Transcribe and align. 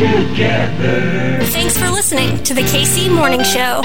together. 0.00 1.44
Thanks 1.52 1.76
for 1.76 1.90
listening 1.90 2.42
to 2.44 2.54
the 2.54 2.62
KC 2.62 3.14
Morning 3.14 3.42
Show. 3.42 3.82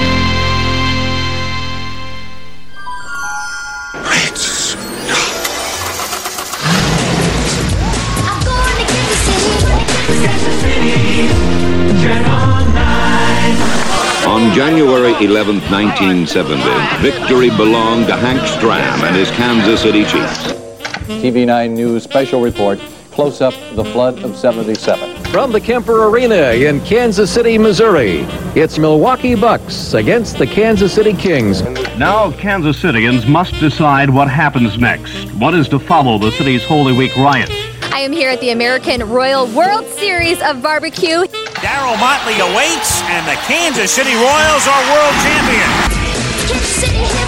On 14.26 14.52
January 14.54 15.12
11, 15.22 15.60
1970, 15.70 16.62
victory 17.02 17.50
belonged 17.50 18.06
to 18.06 18.16
Hank 18.16 18.40
Stram 18.40 19.02
and 19.06 19.14
his 19.14 19.30
Kansas 19.32 19.82
City 19.82 20.04
Chiefs. 20.04 20.54
TV9 21.20 21.72
News 21.72 22.04
special 22.04 22.40
report 22.40 22.78
close 23.10 23.42
up 23.42 23.54
the 23.74 23.84
flood 23.84 24.22
of 24.24 24.34
77. 24.34 25.05
From 25.36 25.52
the 25.52 25.60
Kemper 25.60 26.08
Arena 26.08 26.52
in 26.52 26.80
Kansas 26.80 27.30
City, 27.30 27.58
Missouri, 27.58 28.20
it's 28.54 28.78
Milwaukee 28.78 29.34
Bucks 29.34 29.92
against 29.92 30.38
the 30.38 30.46
Kansas 30.46 30.94
City 30.94 31.12
Kings. 31.12 31.60
Now, 31.98 32.32
Kansas 32.32 32.80
Citians 32.80 33.26
must 33.26 33.52
decide 33.60 34.08
what 34.08 34.30
happens 34.30 34.78
next. 34.78 35.30
What 35.34 35.52
is 35.52 35.68
to 35.68 35.78
follow 35.78 36.16
the 36.16 36.30
city's 36.30 36.64
Holy 36.64 36.96
Week 36.96 37.14
riots? 37.18 37.52
I 37.92 38.00
am 38.00 38.12
here 38.12 38.30
at 38.30 38.40
the 38.40 38.48
American 38.48 39.06
Royal 39.10 39.46
World 39.48 39.84
Series 39.88 40.40
of 40.40 40.62
Barbecue. 40.62 41.26
Darryl 41.60 42.00
Motley 42.00 42.40
awaits, 42.40 43.02
and 43.02 43.28
the 43.28 43.36
Kansas 43.44 43.92
City 43.92 44.14
Royals 44.14 44.66
are 44.66 44.90
world 44.90 45.14
champions. 45.20 47.25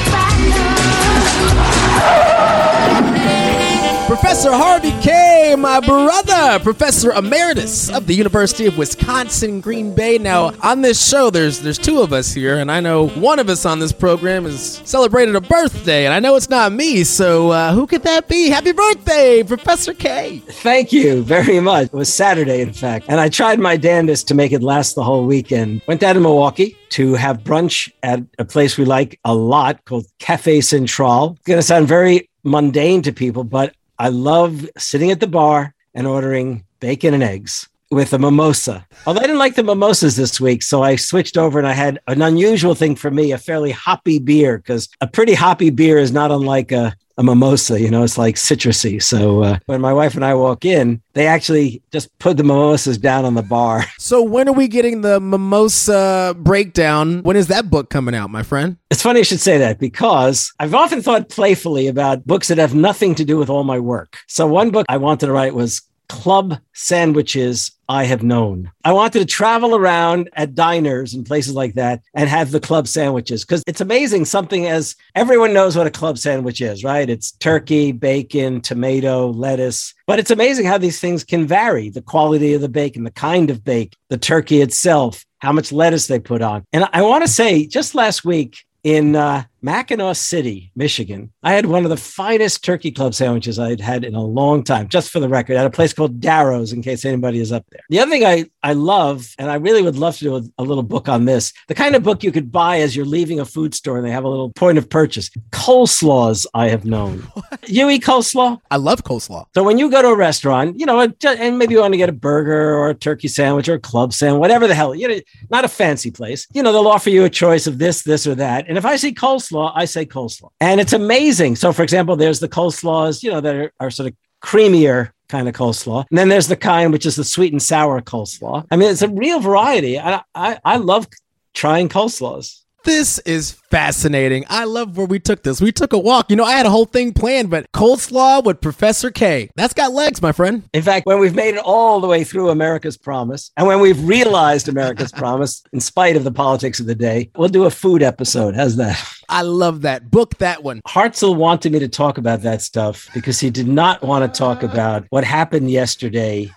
Professor 4.21 4.51
Harvey 4.51 4.91
Kaye, 5.01 5.55
my 5.57 5.79
brother, 5.79 6.59
Professor 6.65 7.13
Emeritus 7.13 7.89
of 7.89 8.09
the 8.09 8.15
University 8.15 8.67
of 8.67 8.77
Wisconsin 8.77 9.61
Green 9.61 9.95
Bay. 9.95 10.19
Now, 10.19 10.53
on 10.61 10.83
this 10.83 11.09
show, 11.09 11.31
there's 11.31 11.61
there's 11.61 11.79
two 11.79 12.03
of 12.03 12.13
us 12.13 12.35
here, 12.35 12.59
and 12.59 12.71
I 12.71 12.81
know 12.81 13.09
one 13.11 13.39
of 13.39 13.49
us 13.49 13.65
on 13.65 13.79
this 13.79 13.93
program 13.93 14.45
is 14.45 14.83
celebrated 14.85 15.37
a 15.37 15.41
birthday, 15.41 16.05
and 16.05 16.13
I 16.13 16.19
know 16.19 16.35
it's 16.35 16.51
not 16.51 16.73
me. 16.73 17.05
So, 17.05 17.53
uh, 17.53 17.73
who 17.73 17.87
could 17.87 18.03
that 18.03 18.27
be? 18.27 18.49
Happy 18.49 18.73
birthday, 18.73 19.45
Professor 19.45 19.95
Kaye! 19.95 20.39
Thank 20.39 20.93
you 20.93 21.23
very 21.23 21.61
much. 21.61 21.87
It 21.87 21.93
was 21.93 22.13
Saturday, 22.13 22.61
in 22.61 22.73
fact, 22.73 23.07
and 23.09 23.21
I 23.21 23.29
tried 23.29 23.61
my 23.61 23.77
damnedest 23.77 24.27
to 24.29 24.35
make 24.35 24.51
it 24.51 24.65
last 24.65 24.97
the 24.97 25.05
whole 25.05 25.27
weekend. 25.27 25.81
Went 25.87 26.01
down 26.01 26.17
to 26.17 26.21
Milwaukee 26.21 26.77
to 26.91 27.15
have 27.15 27.45
brunch 27.45 27.93
at 28.03 28.21
a 28.39 28.45
place 28.45 28.77
we 28.77 28.85
like 28.85 29.21
a 29.25 29.35
lot 29.35 29.85
called 29.85 30.07
Cafe 30.19 30.61
Central. 30.63 31.37
It's 31.39 31.47
going 31.47 31.59
to 31.59 31.63
sound 31.63 31.87
very 31.87 32.29
mundane 32.45 33.03
to 33.03 33.13
people, 33.13 33.45
but 33.45 33.75
I 33.99 34.09
love 34.09 34.69
sitting 34.79 35.11
at 35.11 35.21
the 35.21 35.27
bar 35.27 35.75
and 35.95 36.07
ordering 36.07 36.65
bacon 36.81 37.15
and 37.15 37.23
eggs 37.23 37.69
with 37.91 38.13
a 38.13 38.19
mimosa. 38.19 38.87
Although 39.07 39.21
I 39.21 39.25
didn't 39.25 39.39
like 39.39 39.55
the 39.55 39.63
mimosas 39.63 40.17
this 40.17 40.41
week, 40.41 40.63
so 40.63 40.83
I 40.83 40.97
switched 40.97 41.37
over 41.37 41.59
and 41.59 41.67
I 41.67 41.73
had 41.73 42.01
an 42.07 42.23
unusual 42.23 42.75
thing 42.75 42.95
for 42.95 43.11
me, 43.11 43.33
a 43.33 43.39
fairly 43.39 43.71
hoppy 43.71 44.19
beer, 44.19 44.59
because 44.59 44.89
a 45.01 45.07
pretty 45.07 45.35
hoppy 45.35 45.71
beer 45.71 45.99
is 45.99 46.13
not 46.13 46.31
unlike 46.31 46.71
a, 46.71 46.95
a 47.19 47.23
mimosa, 47.25 47.81
you 47.81 47.91
know, 47.91 48.05
it's 48.05 48.17
like 48.17 48.37
citrusy. 48.37 49.03
So 49.03 49.43
uh, 49.43 49.59
when 49.67 49.81
my 49.81 49.93
wife 49.93 50.15
and 50.15 50.25
I 50.25 50.35
walk 50.35 50.65
in, 50.65 51.03
they 51.15 51.27
actually 51.27 51.83
just 51.91 52.17
put 52.21 52.37
the 52.37 52.45
mimosas 52.45 52.97
down 52.97 53.25
on 53.25 53.35
the 53.35 53.43
bar. 53.43 53.85
So, 54.01 54.23
when 54.23 54.49
are 54.49 54.53
we 54.53 54.69
getting 54.69 55.03
the 55.03 55.21
mimosa 55.21 56.35
breakdown? 56.39 57.21
When 57.25 57.37
is 57.37 57.49
that 57.49 57.69
book 57.69 57.91
coming 57.91 58.15
out, 58.15 58.31
my 58.31 58.43
friend? 58.43 58.79
It's 58.91 59.03
funny 59.03 59.21
you 59.21 59.25
should 59.25 59.41
say 59.41 59.59
that 59.59 59.79
because 59.79 60.53
I've 60.61 60.75
often 60.75 61.03
thought 61.03 61.29
playfully 61.29 61.89
about 61.89 62.27
books 62.27 62.49
that 62.49 62.57
have 62.57 62.75
nothing 62.75 63.15
to 63.17 63.25
do 63.25 63.37
with 63.37 63.51
all 63.51 63.65
my 63.65 63.79
work. 63.79 64.19
So, 64.29 64.47
one 64.47 64.71
book 64.71 64.87
I 64.89 64.97
wanted 64.97 65.27
to 65.27 65.33
write 65.33 65.55
was 65.55 65.83
Club 66.09 66.59
Sandwiches 66.75 67.73
I 67.89 68.05
Have 68.05 68.23
Known. 68.23 68.71
I 68.85 68.93
wanted 68.93 69.21
to 69.21 69.25
travel 69.25 69.75
around 69.75 70.29
at 70.35 70.55
diners 70.55 71.15
and 71.15 71.25
places 71.25 71.55
like 71.55 71.75
that 71.75 72.03
and 72.15 72.29
have 72.29 72.51
the 72.51 72.61
club 72.61 72.87
sandwiches 72.87 73.45
because 73.45 73.63
it's 73.67 73.81
amazing 73.81 74.25
something 74.25 74.67
as 74.67 74.95
everyone 75.15 75.53
knows 75.53 75.77
what 75.77 75.87
a 75.87 75.91
club 75.91 76.19
sandwich 76.19 76.61
is, 76.61 76.85
right? 76.85 77.09
It's 77.09 77.33
turkey, 77.33 77.93
bacon, 77.93 78.61
tomato, 78.61 79.29
lettuce. 79.29 79.95
But 80.07 80.19
it's 80.19 80.31
amazing 80.31 80.67
how 80.67 80.79
these 80.79 81.01
things 81.01 81.25
can 81.25 81.47
vary 81.47 81.89
the 81.89 82.03
quality 82.03 82.53
of 82.55 82.61
the 82.61 82.69
bacon, 82.69 83.05
the 83.05 83.11
kind 83.11 83.51
of 83.51 83.65
bacon, 83.65 83.99
the 84.09 84.19
turkey 84.19 84.61
itself, 84.61 85.25
how 85.39 85.53
much 85.53 85.73
lettuce 85.73 86.07
they 86.07 86.19
put 86.19 86.43
on. 86.43 86.65
And 86.73 86.89
I 86.93 87.03
want 87.03 87.25
to 87.25 87.29
say 87.29 87.67
just 87.67 87.95
last 87.95 88.25
week, 88.25 88.59
in 88.85 89.17
uh, 89.17 89.45
Mackinaw 89.63 90.17
City, 90.17 90.71
Michigan. 90.77 91.33
I 91.43 91.53
had 91.53 91.67
one 91.67 91.85
of 91.85 91.91
the 91.91 91.97
finest 91.97 92.65
turkey 92.65 92.91
club 92.91 93.15
sandwiches 93.15 93.59
I'd 93.59 93.81
had 93.81 94.05
in 94.05 94.15
a 94.15 94.23
long 94.23 94.63
time, 94.63 94.89
just 94.89 95.11
for 95.11 95.21
the 95.21 95.29
record, 95.29 95.57
at 95.57 95.67
a 95.67 95.71
place 95.71 95.93
called 95.93 96.21
Darrow's, 96.21 96.73
in 96.73 96.83
case 96.83 97.05
anybody 97.05 97.41
is 97.41 97.53
up 97.53 97.65
there. 97.71 97.83
The 97.91 98.01
other 98.01 98.11
thing 98.11 98.25
I, 98.25 98.47
I 98.63 98.73
love, 98.75 99.35
and 99.39 99.51
I 99.51 99.57
really 99.57 99.83
would 99.83 99.97
love 99.97 100.17
to 100.19 100.25
do 100.25 100.37
a, 100.37 100.43
a 100.59 100.63
little 100.63 100.83
book 100.83 101.09
on 101.09 101.25
this, 101.25 101.53
the 101.67 101.75
kind 101.75 101.97
of 101.97 102.03
book 102.03 102.23
you 102.23 102.31
could 102.31 102.53
buy 102.53 102.79
as 102.79 102.95
you're 102.95 103.07
leaving 103.07 103.41
a 103.41 103.45
food 103.45 103.75
store 103.75 103.97
and 103.97 104.07
they 104.07 104.11
have 104.11 104.25
a 104.25 104.29
little 104.29 104.51
point 104.51 104.79
of 104.79 104.89
purchase. 104.89 105.31
Coleslaws, 105.51 106.47
I 106.55 106.69
have 106.69 106.85
known. 106.85 107.27
you 107.67 107.91
eat 107.91 108.05
coleslaw? 108.05 108.61
I 108.71 108.77
love 108.77 109.03
coleslaw. 109.03 109.47
So 109.55 109.65
when 109.65 109.79
you 109.79 109.91
go 109.91 110.03
to 110.03 110.09
a 110.09 110.17
restaurant, 110.17 110.79
you 110.79 110.87
know, 110.87 111.01
and 111.01 111.59
maybe 111.59 111.75
you 111.75 111.81
want 111.81 111.95
to 111.95 111.99
get 111.99 112.09
a 112.09 112.13
burger 112.13 112.75
or 112.75 112.91
a 112.91 112.95
turkey 112.95 113.29
sandwich 113.29 113.69
or 113.69 113.75
a 113.75 113.81
club 113.81 114.13
sandwich, 114.13 114.41
whatever 114.41 114.67
the 114.67 114.75
hell, 114.75 114.95
you 114.95 115.09
know, 115.09 115.21
not 115.51 115.65
a 115.65 115.69
fancy 115.69 116.11
place, 116.11 116.47
you 116.53 116.63
know, 116.63 116.73
they'll 116.73 116.87
offer 116.87 117.11
you 117.11 117.25
a 117.25 117.31
choice 117.31 117.67
of 117.67 117.79
this, 117.79 118.03
this, 118.03 118.27
or 118.27 118.35
that. 118.37 118.69
And 118.69 118.79
if 118.79 118.85
I 118.85 118.97
see 118.97 119.13
coleslaw, 119.13 119.48
I 119.57 119.85
say 119.85 120.07
coleslaw. 120.07 120.51
And 120.61 120.81
it's 120.81 120.93
amazing. 120.93 121.57
So, 121.57 121.73
for 121.73 121.83
example, 121.83 122.17
there's 122.17 122.41
the 122.41 122.49
coleslaws, 122.49 123.23
you 123.23 123.31
know, 123.31 123.41
that 123.41 123.55
are, 123.55 123.73
are 123.81 123.91
sort 123.91 124.09
of 124.09 124.17
creamier 124.43 125.11
kind 125.29 125.49
of 125.49 125.55
coleslaw. 125.55 126.05
And 126.11 126.19
then 126.19 126.29
there's 126.29 126.49
the 126.49 126.57
kind 126.57 126.93
which 126.93 127.07
is 127.07 127.17
the 127.17 127.25
sweet 127.25 127.53
and 127.53 127.63
sour 127.63 128.01
coleslaw. 128.01 128.67
I 128.71 128.77
mean, 128.77 128.91
it's 128.91 129.03
a 129.03 129.09
real 129.09 129.41
variety. 129.41 129.99
I, 129.99 130.23
I, 130.35 130.59
I 130.65 130.77
love 130.77 131.07
trying 131.55 131.89
coleslaws. 131.89 132.63
This 132.85 133.19
is 133.21 133.53
fascinating. 133.71 134.47
I 134.49 134.65
love 134.65 134.97
where 134.97 135.07
we 135.07 135.19
took 135.19 135.43
this. 135.43 135.61
We 135.61 135.73
took 135.73 135.93
a 135.93 135.99
walk. 135.99 136.31
You 136.31 136.37
know, 136.37 136.45
I 136.45 136.53
had 136.53 136.65
a 136.65 136.71
whole 136.71 136.87
thing 136.87 137.13
planned, 137.13 137.51
but 137.51 137.71
coleslaw 137.73 138.43
with 138.43 138.61
Professor 138.61 139.11
Kaye. 139.11 139.51
That's 139.57 139.75
got 139.75 139.93
legs, 139.93 140.23
my 140.23 140.33
friend. 140.33 140.63
In 140.73 140.83
fact, 140.83 141.05
when 141.05 141.19
we've 141.19 141.35
made 141.35 141.57
it 141.57 141.63
all 141.65 142.01
the 142.01 142.07
way 142.07 142.25
through 142.25 142.49
America's 142.49 142.97
Promise, 142.97 143.51
and 143.57 143.67
when 143.67 143.81
we've 143.81 144.03
realized 144.09 144.69
America's 144.69 145.13
Promise, 145.19 145.65
in 145.73 145.81
spite 145.81 146.17
of 146.17 146.25
the 146.25 146.33
politics 146.33 146.81
of 146.81 146.87
the 146.87 146.95
day, 146.95 147.31
we'll 147.37 147.49
do 147.49 147.65
a 147.65 147.71
food 147.71 148.03
episode. 148.03 148.55
How's 148.55 148.77
that? 148.77 148.99
I 149.29 149.43
love 149.43 149.83
that. 149.83 150.11
Book 150.11 150.39
that 150.39 150.63
one. 150.63 150.81
Hartzell 150.89 151.37
wanted 151.37 151.73
me 151.73 151.79
to 151.81 151.89
talk 151.89 152.19
about 152.19 152.43
that 152.43 152.63
stuff 152.63 153.09
because 153.15 153.39
he 153.41 153.51
did 153.51 153.69
not 153.69 154.03
want 154.03 154.33
to 154.33 154.39
talk 154.39 154.63
about 154.63 155.05
what 155.11 155.25
happened 155.25 155.71
yesterday 155.71 156.51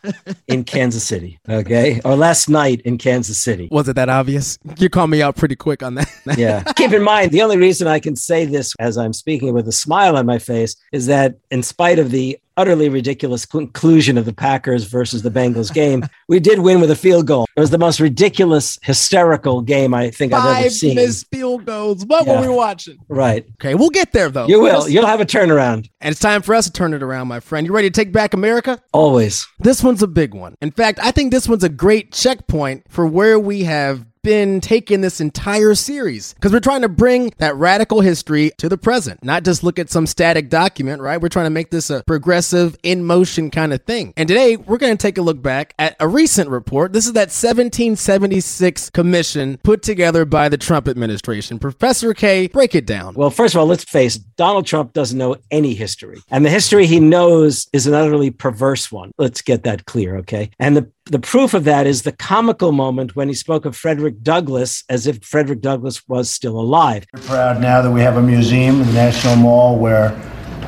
in 0.47 0.63
Kansas 0.65 1.03
City, 1.03 1.39
okay? 1.49 1.99
Or 2.05 2.15
last 2.15 2.49
night 2.49 2.81
in 2.81 2.97
Kansas 2.97 3.41
City. 3.41 3.67
Was 3.71 3.89
it 3.89 3.95
that 3.95 4.09
obvious? 4.09 4.57
You 4.77 4.89
called 4.89 5.09
me 5.09 5.21
out 5.21 5.35
pretty 5.35 5.55
quick 5.55 5.83
on 5.83 5.95
that. 5.95 6.09
yeah. 6.37 6.63
Keep 6.75 6.93
in 6.93 7.03
mind, 7.03 7.31
the 7.31 7.41
only 7.41 7.57
reason 7.57 7.87
I 7.87 7.99
can 7.99 8.15
say 8.15 8.45
this 8.45 8.73
as 8.79 8.97
I'm 8.97 9.13
speaking 9.13 9.53
with 9.53 9.67
a 9.67 9.73
smile 9.73 10.15
on 10.15 10.25
my 10.25 10.39
face 10.39 10.75
is 10.91 11.07
that 11.07 11.35
in 11.49 11.63
spite 11.63 11.99
of 11.99 12.11
the 12.11 12.39
utterly 12.57 12.89
ridiculous 12.89 13.45
conclusion 13.45 14.17
of 14.17 14.25
the 14.25 14.34
Packers 14.34 14.84
versus 14.85 15.22
the 15.22 15.31
Bengals 15.31 15.73
game, 15.73 16.03
we 16.28 16.39
did 16.39 16.59
win 16.59 16.79
with 16.81 16.91
a 16.91 16.95
field 16.95 17.28
goal. 17.28 17.47
It 17.56 17.59
was 17.59 17.69
the 17.69 17.78
most 17.78 18.00
ridiculous, 18.00 18.78
hysterical 18.84 19.62
game 19.62 19.94
I 19.94 20.09
think 20.12 20.31
Five 20.31 20.44
I've 20.45 20.59
ever 20.66 20.69
seen. 20.69 20.95
missed 20.95 21.28
field 21.31 21.66
goals. 21.66 22.06
What 22.06 22.25
Yeah. 22.25 22.39
were 22.41 22.47
we 22.50 22.53
watching? 22.53 22.97
Right. 23.09 23.45
Okay, 23.62 23.75
we'll 23.75 23.89
get 23.89 24.12
there 24.13 24.29
though. 24.29 24.47
You 24.47 24.59
will. 24.62 24.88
You'll 24.89 25.06
have 25.07 25.22
a 25.22 25.25
turnaround. 25.25 25.89
And 26.01 26.12
it's 26.12 26.19
time 26.19 26.41
for 26.41 26.53
us 26.56 26.66
to 26.66 26.72
turn 26.72 26.94
it 26.94 27.01
around, 27.03 27.28
my 27.28 27.39
friend. 27.39 27.66
You 27.66 27.73
ready 27.73 27.89
to 27.89 27.94
take 27.94 28.12
back 28.12 28.34
America? 28.34 28.79
Always. 28.94 29.47
This 29.59 29.83
one's 29.83 30.01
a 30.03 30.07
big 30.07 30.33
one. 30.33 30.56
In 30.62 30.72
fact, 30.72 31.00
I 31.01 31.12
think 31.12 31.31
this 31.31 31.47
one's 31.47 31.63
a 31.63 31.69
great 31.69 32.12
checkpoint 32.12 32.83
for 32.89 33.06
where 33.06 33.39
we 33.39 33.63
have 33.63 34.06
been 34.23 34.61
taking 34.61 35.01
this 35.01 35.19
entire 35.19 35.73
series 35.73 36.33
because 36.33 36.51
we're 36.51 36.59
trying 36.59 36.81
to 36.81 36.89
bring 36.89 37.33
that 37.37 37.55
radical 37.55 38.01
history 38.01 38.51
to 38.57 38.69
the 38.69 38.77
present, 38.77 39.23
not 39.23 39.43
just 39.43 39.63
look 39.63 39.79
at 39.79 39.89
some 39.89 40.05
static 40.05 40.49
document, 40.49 41.01
right? 41.01 41.19
We're 41.21 41.29
trying 41.29 41.47
to 41.47 41.51
make 41.51 41.71
this 41.71 41.89
a 41.89 42.03
progressive, 42.03 42.77
in 42.83 43.03
motion 43.03 43.49
kind 43.51 43.73
of 43.73 43.83
thing. 43.83 44.13
And 44.17 44.27
today 44.27 44.57
we're 44.57 44.77
going 44.77 44.95
to 44.95 45.01
take 45.01 45.17
a 45.17 45.21
look 45.21 45.41
back 45.41 45.73
at 45.79 45.95
a 45.99 46.07
recent 46.07 46.50
report. 46.50 46.94
This 46.94 47.06
is 47.06 47.13
that 47.13 47.29
1776 47.29 48.89
commission 48.91 49.57
put 49.63 49.81
together 49.81 50.25
by 50.25 50.50
the 50.50 50.57
Trump 50.57 50.88
administration. 50.88 51.59
Professor 51.59 52.13
Kaye, 52.13 52.47
break 52.47 52.75
it 52.75 52.85
down. 52.85 53.15
Well, 53.15 53.29
first 53.29 53.56
of 53.56 53.59
all, 53.59 53.65
let's 53.65 53.83
face 53.83 54.17
it, 54.17 54.24
Donald 54.35 54.65
Trump 54.65 54.94
doesn't 54.94 55.17
know 55.17 55.35
any 55.50 55.74
history. 55.74 56.19
And 56.29 56.45
the 56.45 56.50
history 56.50 56.85
he 56.85 57.00
knows 57.00 57.67
is 57.74 57.88
an 57.88 57.94
utterly 57.94 58.31
perverse 58.31 58.91
one. 58.91 59.12
Let's 59.17 59.41
get 59.41 59.63
that 59.63 59.85
clear, 59.85 60.17
okay? 60.17 60.51
And 60.59 60.77
the 60.77 60.89
the 61.06 61.19
proof 61.19 61.53
of 61.53 61.63
that 61.63 61.88
is 61.88 62.03
the 62.03 62.12
comical 62.12 62.71
moment 62.71 63.15
when 63.15 63.27
he 63.27 63.33
spoke 63.33 63.65
of 63.65 63.75
Frederick 63.75 64.21
Douglass 64.21 64.83
as 64.88 65.07
if 65.07 65.24
Frederick 65.24 65.62
Douglass 65.62 66.07
was 66.07 66.30
still 66.30 66.59
alive. 66.59 67.06
We're 67.13 67.21
proud 67.21 67.62
now 67.62 67.81
that 67.81 67.92
we 67.92 68.01
have 68.01 68.18
a 68.18 68.21
museum 68.21 68.81
in 68.81 68.88
the 68.88 68.94
National 68.94 69.36
Mall 69.36 69.77
where 69.77 70.12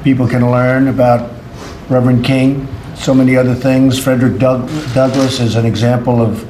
people 0.03 0.27
can 0.27 0.49
learn 0.49 0.87
about 0.87 1.29
Reverend 1.87 2.25
King, 2.25 2.67
so 2.95 3.13
many 3.13 3.37
other 3.37 3.53
things. 3.53 3.99
Frederick 3.99 4.39
Doug- 4.39 4.67
Douglass 4.93 5.39
is 5.39 5.55
an 5.55 5.65
example 5.65 6.21
of 6.21 6.49